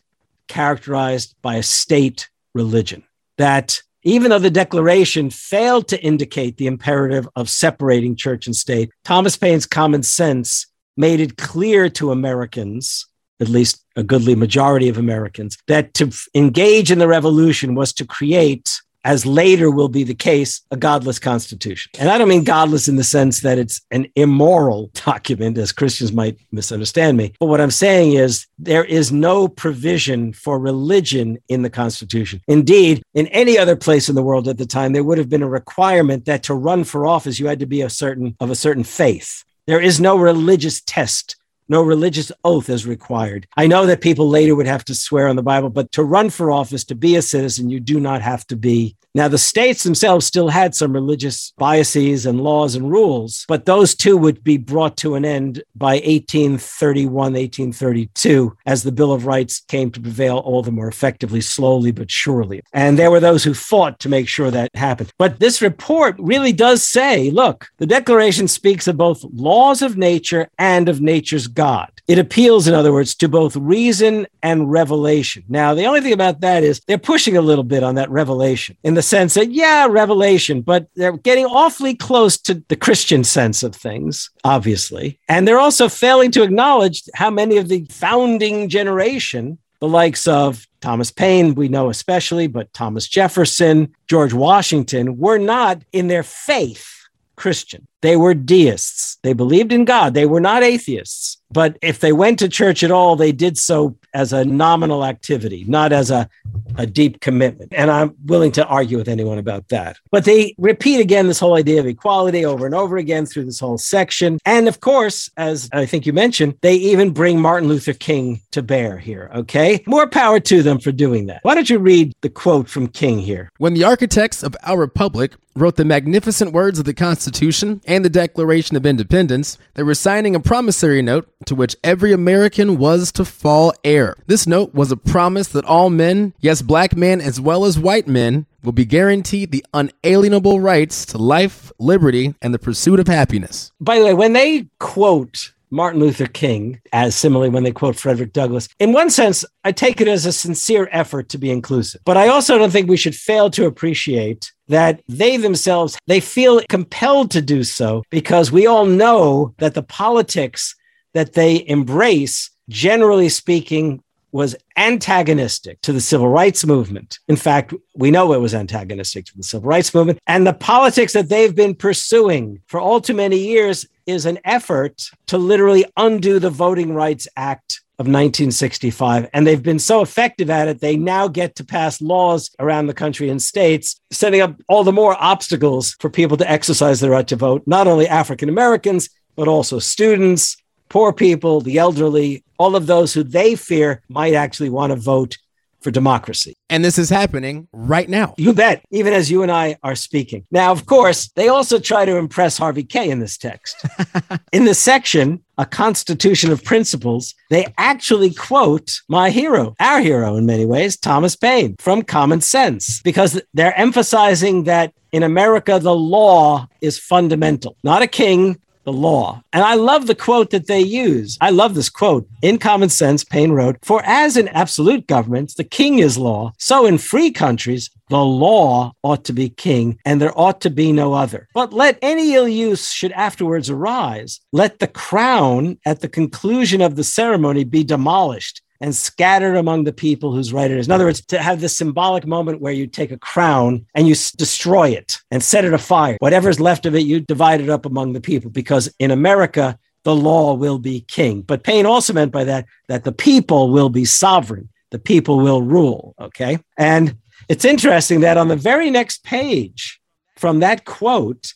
characterized 0.47 1.35
by 1.41 1.55
a 1.55 1.63
state 1.63 2.29
religion. 2.55 3.03
That 3.39 3.81
even 4.03 4.29
though 4.29 4.39
the 4.39 4.51
Declaration 4.51 5.31
failed 5.31 5.89
to 5.89 6.03
indicate 6.03 6.59
the 6.59 6.67
imperative 6.67 7.27
of 7.35 7.49
separating 7.49 8.15
church 8.15 8.47
and 8.47 8.55
state, 8.55 8.91
Thomas 9.05 9.39
Paine's 9.39 9.65
common 9.65 10.03
sense 10.03 10.67
made 10.99 11.19
it 11.19 11.39
clear 11.39 11.89
to 11.89 12.13
Americans, 12.13 13.07
at 13.41 13.49
least 13.49 13.83
a 13.97 14.03
goodly 14.03 14.35
majority 14.35 14.91
of 14.91 14.99
Americans, 14.99 15.57
that 15.67 15.95
to 15.95 16.13
engage 16.35 16.91
in 16.91 16.99
the 16.99 17.09
revolution 17.09 17.75
was 17.75 17.95
to 17.95 18.05
create 18.05 18.71
as 19.05 19.27
later 19.27 19.71
will 19.71 19.89
be 19.89 20.03
the 20.03 20.15
case, 20.15 20.63
a 20.71 20.77
godless 20.77 21.19
constitution. 21.19 21.93
And 21.99 22.09
I 22.09 22.19
don't 22.19 22.29
mean 22.29 22.45
godless 22.45 22.89
in 22.89 22.97
the 22.97 23.05
sense 23.05 23.41
that 23.41 23.59
it's 23.59 23.83
an 23.91 24.07
immoral 24.17 24.91
document, 25.05 25.59
as 25.59 25.73
Christians 25.73 26.13
might 26.13 26.39
misunderstand 26.51 27.17
me. 27.17 27.35
But 27.39 27.47
what 27.47 27.61
I'm 27.61 27.71
saying 27.71 28.15
is 28.15 28.47
there 28.59 28.85
is 28.85 29.13
no 29.13 29.47
provision 29.49 30.33
for 30.33 30.59
religion 30.59 31.39
in 31.49 31.63
the 31.63 31.71
Constitution. 31.71 32.41
Indeed, 32.49 33.03
in 33.15 33.27
any 33.29 33.59
other 33.59 33.77
place 33.77 34.09
in 34.09 34.15
the 34.15 34.23
world 34.23 34.49
at 34.49 34.59
the 34.59 34.67
time, 34.67 34.93
there 34.93 35.05
would 35.05 35.19
have 35.19 35.29
been 35.29 35.43
a 35.43 35.49
requirement 35.49 36.25
that 36.25 36.43
to 36.45 36.55
run 36.55 36.85
for 36.85 37.07
office, 37.07 37.39
you 37.39 37.47
had 37.47 37.61
to 37.61 37.67
be 37.67 37.83
a 37.83 37.91
certain 37.91 38.37
of 38.41 38.51
a 38.51 38.55
certain 38.55 38.85
faith. 38.85 39.45
There 39.67 39.81
is 39.81 40.01
no 40.01 40.17
religious 40.17 40.83
test. 40.83 41.37
No 41.69 41.83
religious 41.83 42.31
oath 42.45 42.69
is 42.69 42.87
required. 42.87 43.47
I 43.57 43.67
know 43.67 43.87
that 43.87 44.03
people 44.03 44.29
later 44.29 44.55
would 44.55 44.67
have 44.67 44.85
to 44.87 44.95
swear 44.95 45.29
on 45.29 45.37
the 45.37 45.43
Bible, 45.43 45.71
but 45.71 45.91
to 45.93 46.03
run 46.03 46.29
for 46.29 46.51
office, 46.51 46.85
to 46.85 46.95
be 46.95 47.17
a 47.17 47.23
citizen, 47.23 47.71
you 47.71 47.81
do 47.81 47.99
not 47.99 48.21
have 48.21 48.47
to 48.49 48.57
be 48.57 48.97
now, 49.17 49.29
the 49.29 49.39
states 49.39 49.85
themselves 49.85 50.27
still 50.27 50.49
had 50.49 50.75
some 50.75 50.93
religious 50.93 51.53
biases 51.57 52.27
and 52.27 52.41
laws 52.41 52.75
and 52.75 52.91
rules, 52.91 53.45
but 53.47 53.65
those 53.65 53.95
two 53.95 54.17
would 54.17 54.43
be 54.43 54.57
brought 54.57 54.97
to 54.99 55.15
an 55.15 55.25
end 55.25 55.63
by 55.77 55.95
1831, 55.95 57.15
1832, 57.15 58.57
as 58.67 58.83
the 58.83 58.91
Bill 58.91 59.13
of 59.13 59.25
Rights 59.25 59.61
came 59.69 59.93
to 59.93 60.01
prevail 60.01 60.39
all 60.39 60.65
the 60.65 60.73
more 60.73 60.89
effectively, 60.89 61.41
slowly 61.41 61.93
but 61.93 62.11
surely. 62.11 62.61
And 62.73 62.99
there 62.99 63.11
were 63.11 63.21
those 63.21 63.45
who 63.45 63.55
fought 63.55 64.01
to 64.01 64.09
make 64.09 64.27
sure 64.27 64.51
that 64.51 64.75
happened. 64.75 65.13
But 65.17 65.39
this 65.39 65.63
report 65.63 66.17
really 66.19 66.53
does 66.53 66.83
say 66.83 67.31
look, 67.31 67.69
the 67.79 67.87
Declaration 67.87 68.49
speaks 68.49 68.89
of 68.89 68.97
both 68.97 69.25
laws 69.33 69.81
of 69.81 69.97
nature 69.97 70.49
and 70.59 70.89
of 70.89 71.01
nature's 71.01 71.47
God. 71.47 71.89
It 72.09 72.19
appeals, 72.19 72.67
in 72.67 72.75
other 72.75 72.93
words, 72.93 73.15
to 73.17 73.29
both 73.29 73.57
reason 73.57 74.27
and 74.43 74.71
revelation. 74.71 75.45
Now, 75.49 75.73
the 75.73 75.87
only 75.87 76.01
thing 76.01 76.13
about 76.13 76.41
that 76.41 76.65
is 76.65 76.81
they're 76.87 76.99
pushing 76.99 77.37
a 77.37 77.41
little 77.41 77.65
bit 77.65 77.83
on 77.83 77.95
that 77.95 78.11
revelation 78.11 78.77
in 78.83 78.95
the 78.95 79.04
sense 79.05 79.35
that, 79.35 79.53
yeah, 79.53 79.87
revelation, 79.89 80.61
but 80.61 80.89
they're 80.97 81.17
getting 81.17 81.47
awfully 81.47 81.95
close 81.95 82.37
to 82.39 82.63
the 82.69 82.77
Christian 82.77 83.25
sense 83.25 83.63
of 83.63 83.75
things, 83.75 84.31
obviously. 84.43 85.19
And 85.29 85.47
they're 85.47 85.61
also 85.61 85.89
failing 85.89 86.31
to 86.33 86.43
acknowledge 86.43 87.03
how 87.15 87.31
many 87.31 87.57
of 87.57 87.69
the 87.69 87.87
founding 87.91 88.69
generation, 88.69 89.59
the 89.81 89.89
likes 89.89 90.27
of 90.27 90.67
Thomas 90.81 91.11
Paine, 91.11 91.55
we 91.55 91.69
know 91.69 91.91
especially, 91.91 92.47
but 92.47 92.73
Thomas 92.73 93.09
Jefferson, 93.09 93.95
George 94.09 94.33
Washington, 94.33 95.19
were 95.19 95.39
not 95.39 95.83
in 95.93 96.09
their 96.09 96.23
faith 96.23 96.91
Christian. 97.37 97.87
They 98.05 98.19
were 98.19 98.35
deists. 98.35 99.17
They 99.23 99.33
believed 99.33 99.73
in 99.73 99.87
God. 99.87 100.13
They 100.13 100.27
were 100.27 100.39
not 100.39 100.63
atheists. 100.63 101.39
But 101.51 101.79
if 101.81 102.01
they 102.01 102.13
went 102.13 102.39
to 102.41 102.49
church 102.51 102.83
at 102.83 102.91
all, 102.91 103.17
they 103.17 103.33
did 103.33 103.57
so 103.57 103.97
as 104.13 104.33
a 104.33 104.45
nominal 104.45 105.07
activity, 105.07 105.65
not 105.69 105.91
as 105.93 106.11
a, 106.11 106.29
a 106.77 106.85
deep 106.85 107.21
commitment. 107.21 107.73
And 107.73 107.91
I'm 107.91 108.15
willing 108.27 108.53
to 108.53 108.67
argue 108.67 108.99
with 108.99 109.09
anyone 109.09 109.39
about 109.39 109.69
that. 109.69 109.97
But 110.11 110.25
they 110.25 110.55
repeat 110.59 111.01
again 111.01 111.29
this 111.29 111.39
whole 111.39 111.55
idea 111.55 111.81
of 111.81 111.87
equality 111.87 112.45
over 112.45 112.67
and 112.67 112.75
over 112.75 112.99
again 112.99 113.25
through 113.25 113.45
this 113.45 113.61
whole 113.61 113.79
section. 113.79 114.39
And 114.45 114.69
of 114.69 114.81
course, 114.81 115.31
as 115.37 115.71
I 115.73 115.87
think 115.87 116.05
you 116.05 116.13
mentioned, 116.13 116.57
they 116.61 116.75
even 116.75 117.11
bring 117.11 117.41
Martin 117.41 117.69
Luther 117.69 117.95
King 117.95 118.41
to 118.51 118.63
bear 118.63 118.99
here. 118.99 119.31
Okay. 119.35 119.83
More 119.87 120.09
power 120.09 120.41
to 120.41 120.63
them 120.63 120.79
for 120.79 120.93
doing 120.93 121.27
that. 121.27 121.41
Why 121.43 121.55
don't 121.55 121.71
you 121.71 121.79
read 121.79 122.13
the 122.21 122.31
quote 122.31 122.69
from 122.69 122.89
King 122.89 123.21
here? 123.21 123.49
When 123.59 123.73
the 123.73 123.85
architects 123.85 124.43
of 124.43 124.55
our 124.65 124.79
republic 124.79 125.33
wrote 125.57 125.77
the 125.77 125.85
magnificent 125.85 126.53
words 126.53 126.81
of 126.81 126.85
the 126.85 126.95
Constitution 126.95 127.81
the 128.03 128.11
Declaration 128.11 128.77
of 128.77 128.85
Independence, 128.85 129.59
they 129.75 129.83
were 129.83 129.95
signing 129.95 130.35
a 130.35 130.41
promissory 130.41 131.03
note 131.03 131.29
to 131.47 131.55
which 131.55 131.77
every 131.83 132.13
American 132.13 132.79
was 132.79 133.13
to 133.13 133.25
fall 133.25 133.73
heir. 133.85 134.17
This 134.27 134.47
note 134.47 134.75
was 134.75 134.91
a 134.93 134.97
promise 134.97 135.49
that 135.49 135.65
all 135.65 135.91
men, 135.91 136.35
yes, 136.41 136.63
black 136.63 136.97
men 136.97 137.21
as 137.21 137.41
well 137.41 137.65
as 137.65 137.79
white 137.79 138.09
men, 138.09 138.47
will 138.63 138.73
be 138.73 138.85
guaranteed 138.85 139.53
the 139.53 139.65
unalienable 139.75 140.61
rights 140.61 141.07
to 141.07 141.19
life, 141.19 141.71
liberty, 141.79 142.35
and 142.43 142.53
the 142.53 142.59
pursuit 142.59 142.99
of 142.99 143.07
happiness. 143.07 143.73
By 143.81 143.99
the 143.99 144.07
way, 144.07 144.15
when 144.15 144.33
they 144.33 144.69
quote 144.79 145.53
Martin 145.75 146.01
Luther 146.01 146.27
King, 146.27 146.81
as 146.93 147.17
similarly 147.17 147.51
when 147.51 147.65
they 147.65 147.73
quote 147.73 147.97
Frederick 147.97 148.33
Douglass. 148.33 148.69
In 148.79 148.93
one 148.93 149.11
sense, 149.11 149.45
I 149.65 149.73
take 149.73 150.01
it 150.01 150.07
as 150.07 150.25
a 150.25 150.33
sincere 150.33 150.89
effort 150.93 151.29
to 151.31 151.39
be 151.39 151.51
inclusive. 151.51 152.01
But 152.05 152.17
I 152.17 152.29
also 152.29 152.57
don't 152.57 152.71
think 152.71 152.89
we 152.89 152.97
should 152.97 153.17
fail 153.17 153.51
to 153.51 153.67
appreciate 153.67 154.53
that 154.69 155.03
they 155.09 155.37
themselves 155.37 155.99
they 156.07 156.21
feel 156.21 156.63
compelled 156.69 157.31
to 157.33 157.43
do 157.43 157.65
so 157.65 158.03
because 158.09 158.53
we 158.53 158.67
all 158.67 158.87
know 158.87 159.55
that 159.59 159.75
the 159.75 159.83
politics 159.83 160.75
that 161.13 161.35
they 161.35 161.67
embrace 161.67 162.51
generally 162.69 163.29
speaking 163.29 164.01
was 164.35 164.57
antagonistic 164.77 165.81
to 165.81 165.93
the 165.93 166.01
civil 166.01 166.29
rights 166.29 166.67
movement. 166.67 167.21
In 167.29 167.37
fact, 167.37 167.73
we 167.95 168.11
know 168.11 168.33
it 168.33 168.41
was 168.41 168.53
antagonistic 168.53 169.27
to 169.27 169.37
the 169.37 169.45
civil 169.45 169.69
rights 169.69 169.95
movement. 169.95 170.19
And 170.27 170.45
the 170.45 170.53
politics 170.53 171.13
that 171.13 171.29
they've 171.29 171.55
been 171.55 171.75
pursuing 171.75 172.61
for 172.67 172.81
all 172.81 173.01
too 173.01 173.15
many 173.15 173.39
years 173.39 173.87
is 174.07 174.27
an 174.27 174.39
effort 174.45 175.11
to 175.27 175.39
literally 175.39 175.85
undo 175.97 176.39
the 176.39 176.51
Voting 176.51 176.95
Rights 176.95 177.29
Act 177.37 177.81
of 177.99 178.07
1965. 178.07 179.29
And 179.33 179.47
they've 179.47 179.63
been 179.63 179.79
so 179.79 180.03
effective 180.03 180.51
at 180.51 180.67
it, 180.67 180.81
they 180.81 180.97
now 180.97 181.29
get 181.29 181.55
to 181.57 181.65
pass 181.65 182.03
laws 182.03 182.51
around 182.59 182.89
the 182.89 182.95
country 182.95 183.29
and 183.29 183.41
states, 183.41 184.01
setting 184.11 184.41
up 184.41 184.61
all 184.69 184.83
the 184.83 184.93
more 184.93 185.17
obstacles 185.23 185.95
for 186.01 186.11
people 186.11 186.37
to 186.39 186.51
exercise 186.51 187.01
their 187.01 187.13
right 187.13 187.29
to 187.29 187.37
vote, 187.37 187.63
not 187.67 187.87
only 187.87 188.09
African 188.09 188.49
Americans, 188.49 189.11
but 189.37 189.47
also 189.47 189.79
students, 189.79 190.57
poor 190.89 191.13
people, 191.13 191.61
the 191.61 191.79
elderly, 191.79 192.45
all 192.59 192.75
of 192.75 192.87
those 192.87 193.15
who 193.15 193.23
they 193.23 193.55
fear 193.55 194.03
might 194.09 194.35
actually 194.35 194.71
want 194.71 194.91
to 194.91 194.97
vote 194.97 195.39
for 195.85 195.91
democracy. 195.91 196.57
And 196.71 196.83
this 196.85 196.99
is 196.99 197.11
happening 197.11 197.69
right 197.73 198.09
now. 198.09 198.35
You 198.39 198.55
bet, 198.55 198.83
even 198.91 199.13
as 199.13 199.31
you 199.31 199.43
and 199.43 199.53
I 199.53 199.77
are 199.83 199.95
speaking. 199.95 200.47
Now, 200.51 200.73
of 200.73 200.87
course, 200.87 201.31
they 201.37 201.49
also 201.49 201.79
try 201.79 202.07
to 202.07 202.17
impress 202.17 202.57
Harvey 202.57 202.83
Kaye 202.83 203.11
in 203.11 203.21
this 203.21 203.37
text. 203.37 203.77
in 204.53 204.65
the 204.65 204.75
section, 204.75 205.45
A 205.59 205.67
Constitution 205.67 206.51
of 206.51 206.65
Principles, 206.65 207.35
they 207.51 207.67
actually 207.77 208.33
quote 208.33 209.03
my 209.09 209.29
hero, 209.29 209.75
our 209.79 210.01
hero 210.01 210.37
in 210.37 210.47
many 210.47 210.65
ways, 210.65 210.97
Thomas 210.97 211.37
Paine 211.37 211.77
from 211.79 212.03
Common 212.03 212.41
Sense, 212.41 213.03
because 213.03 213.41
they're 213.53 213.79
emphasizing 213.79 214.65
that 214.65 214.95
in 215.13 215.23
America, 215.23 215.79
the 215.79 215.95
law 215.95 216.67
is 216.81 216.99
fundamental, 216.99 217.77
not 217.85 218.03
a 218.03 218.09
king, 218.09 218.59
the 218.85 218.93
law. 218.93 219.43
And 219.53 219.63
I 219.65 219.75
love 219.75 220.07
the 220.07 220.15
quote 220.15 220.51
that 220.51 220.67
they 220.67 220.81
use. 220.81 221.37
I 221.41 221.51
love 221.51 221.75
this 221.75 221.91
quote. 221.91 222.29
In 222.43 222.59
common 222.59 222.89
sense, 222.89 223.25
Paine 223.25 223.53
wrote, 223.53 223.77
For 223.83 224.03
as 224.05 224.37
in 224.37 224.49
absolute 224.49 225.07
governments, 225.07 225.55
the 225.55 225.65
king 225.65 225.99
is 225.99 226.17
law, 226.17 226.53
so 226.59 226.87
in 226.87 226.99
free 226.99 227.31
countries, 227.31 227.91
the 228.11 228.19
law 228.19 228.93
ought 229.03 229.25
to 229.25 229.33
be 229.33 229.49
king, 229.49 229.99
and 230.05 230.21
there 230.21 230.39
ought 230.39 230.61
to 230.61 230.71
be 230.71 230.93
no 230.93 231.15
other. 231.15 231.49
But 231.55 231.73
let 231.73 231.99
any 232.03 232.35
ill 232.35 232.49
use 232.49 232.91
should 232.91 233.13
afterwards 233.13 233.71
arise. 233.71 234.41
Let 234.53 234.79
the 234.79 234.87
crown 234.87 235.79
at 235.87 236.01
the 236.01 236.09
conclusion 236.09 236.81
of 236.83 236.97
the 236.97 237.05
ceremony 237.05 237.65
be 237.65 237.83
demolished 237.83 238.61
and 238.85 238.95
scattered 238.95 239.57
among 239.57 239.85
the 239.85 239.95
people 239.95 240.31
whose 240.31 240.53
right 240.53 240.71
it 240.71 240.77
is. 240.77 240.87
In 240.87 240.93
other 240.93 241.07
words, 241.07 241.25
to 241.29 241.39
have 241.39 241.63
this 241.63 241.75
symbolic 241.75 242.27
moment 242.27 242.61
where 242.61 242.75
you 242.75 242.87
take 242.87 243.11
a 243.11 243.17
crown 243.17 243.87
and 243.95 244.07
you 244.07 244.15
destroy 244.37 244.91
it 244.91 245.17
and 245.31 245.43
set 245.43 245.65
it 245.65 245.73
afire. 245.73 246.19
Whatever's 246.21 246.61
left 246.61 246.85
of 246.85 246.95
it, 246.95 247.07
you 247.07 247.21
divide 247.21 247.63
it 247.63 247.71
up 247.71 247.87
among 247.87 248.13
the 248.13 248.21
people 248.21 248.51
because 248.51 248.93
in 248.99 249.11
America, 249.11 249.79
the 250.03 250.15
law 250.15 250.53
will 250.53 250.79
be 250.79 251.01
king. 251.01 251.41
But 251.41 251.65
Paine 251.65 251.87
also 251.87 252.13
meant 252.13 252.31
by 252.31 252.45
that 252.45 252.67
that 252.89 253.05
the 253.05 253.13
people 253.13 253.71
will 253.71 253.89
be 253.89 254.05
sovereign, 254.05 254.69
the 254.91 254.99
people 254.99 255.39
will 255.39 255.63
rule. 255.63 256.15
Okay. 256.21 256.59
And 256.77 257.17
it's 257.49 257.65
interesting 257.65 258.21
that 258.21 258.37
on 258.37 258.49
the 258.49 258.55
very 258.71 258.91
next 258.91 259.25
page 259.25 259.99
from 260.37 260.61
that 260.61 260.85
quote, 260.85 261.55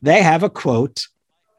they 0.00 0.22
have 0.22 0.44
a 0.44 0.50
quote 0.50 1.08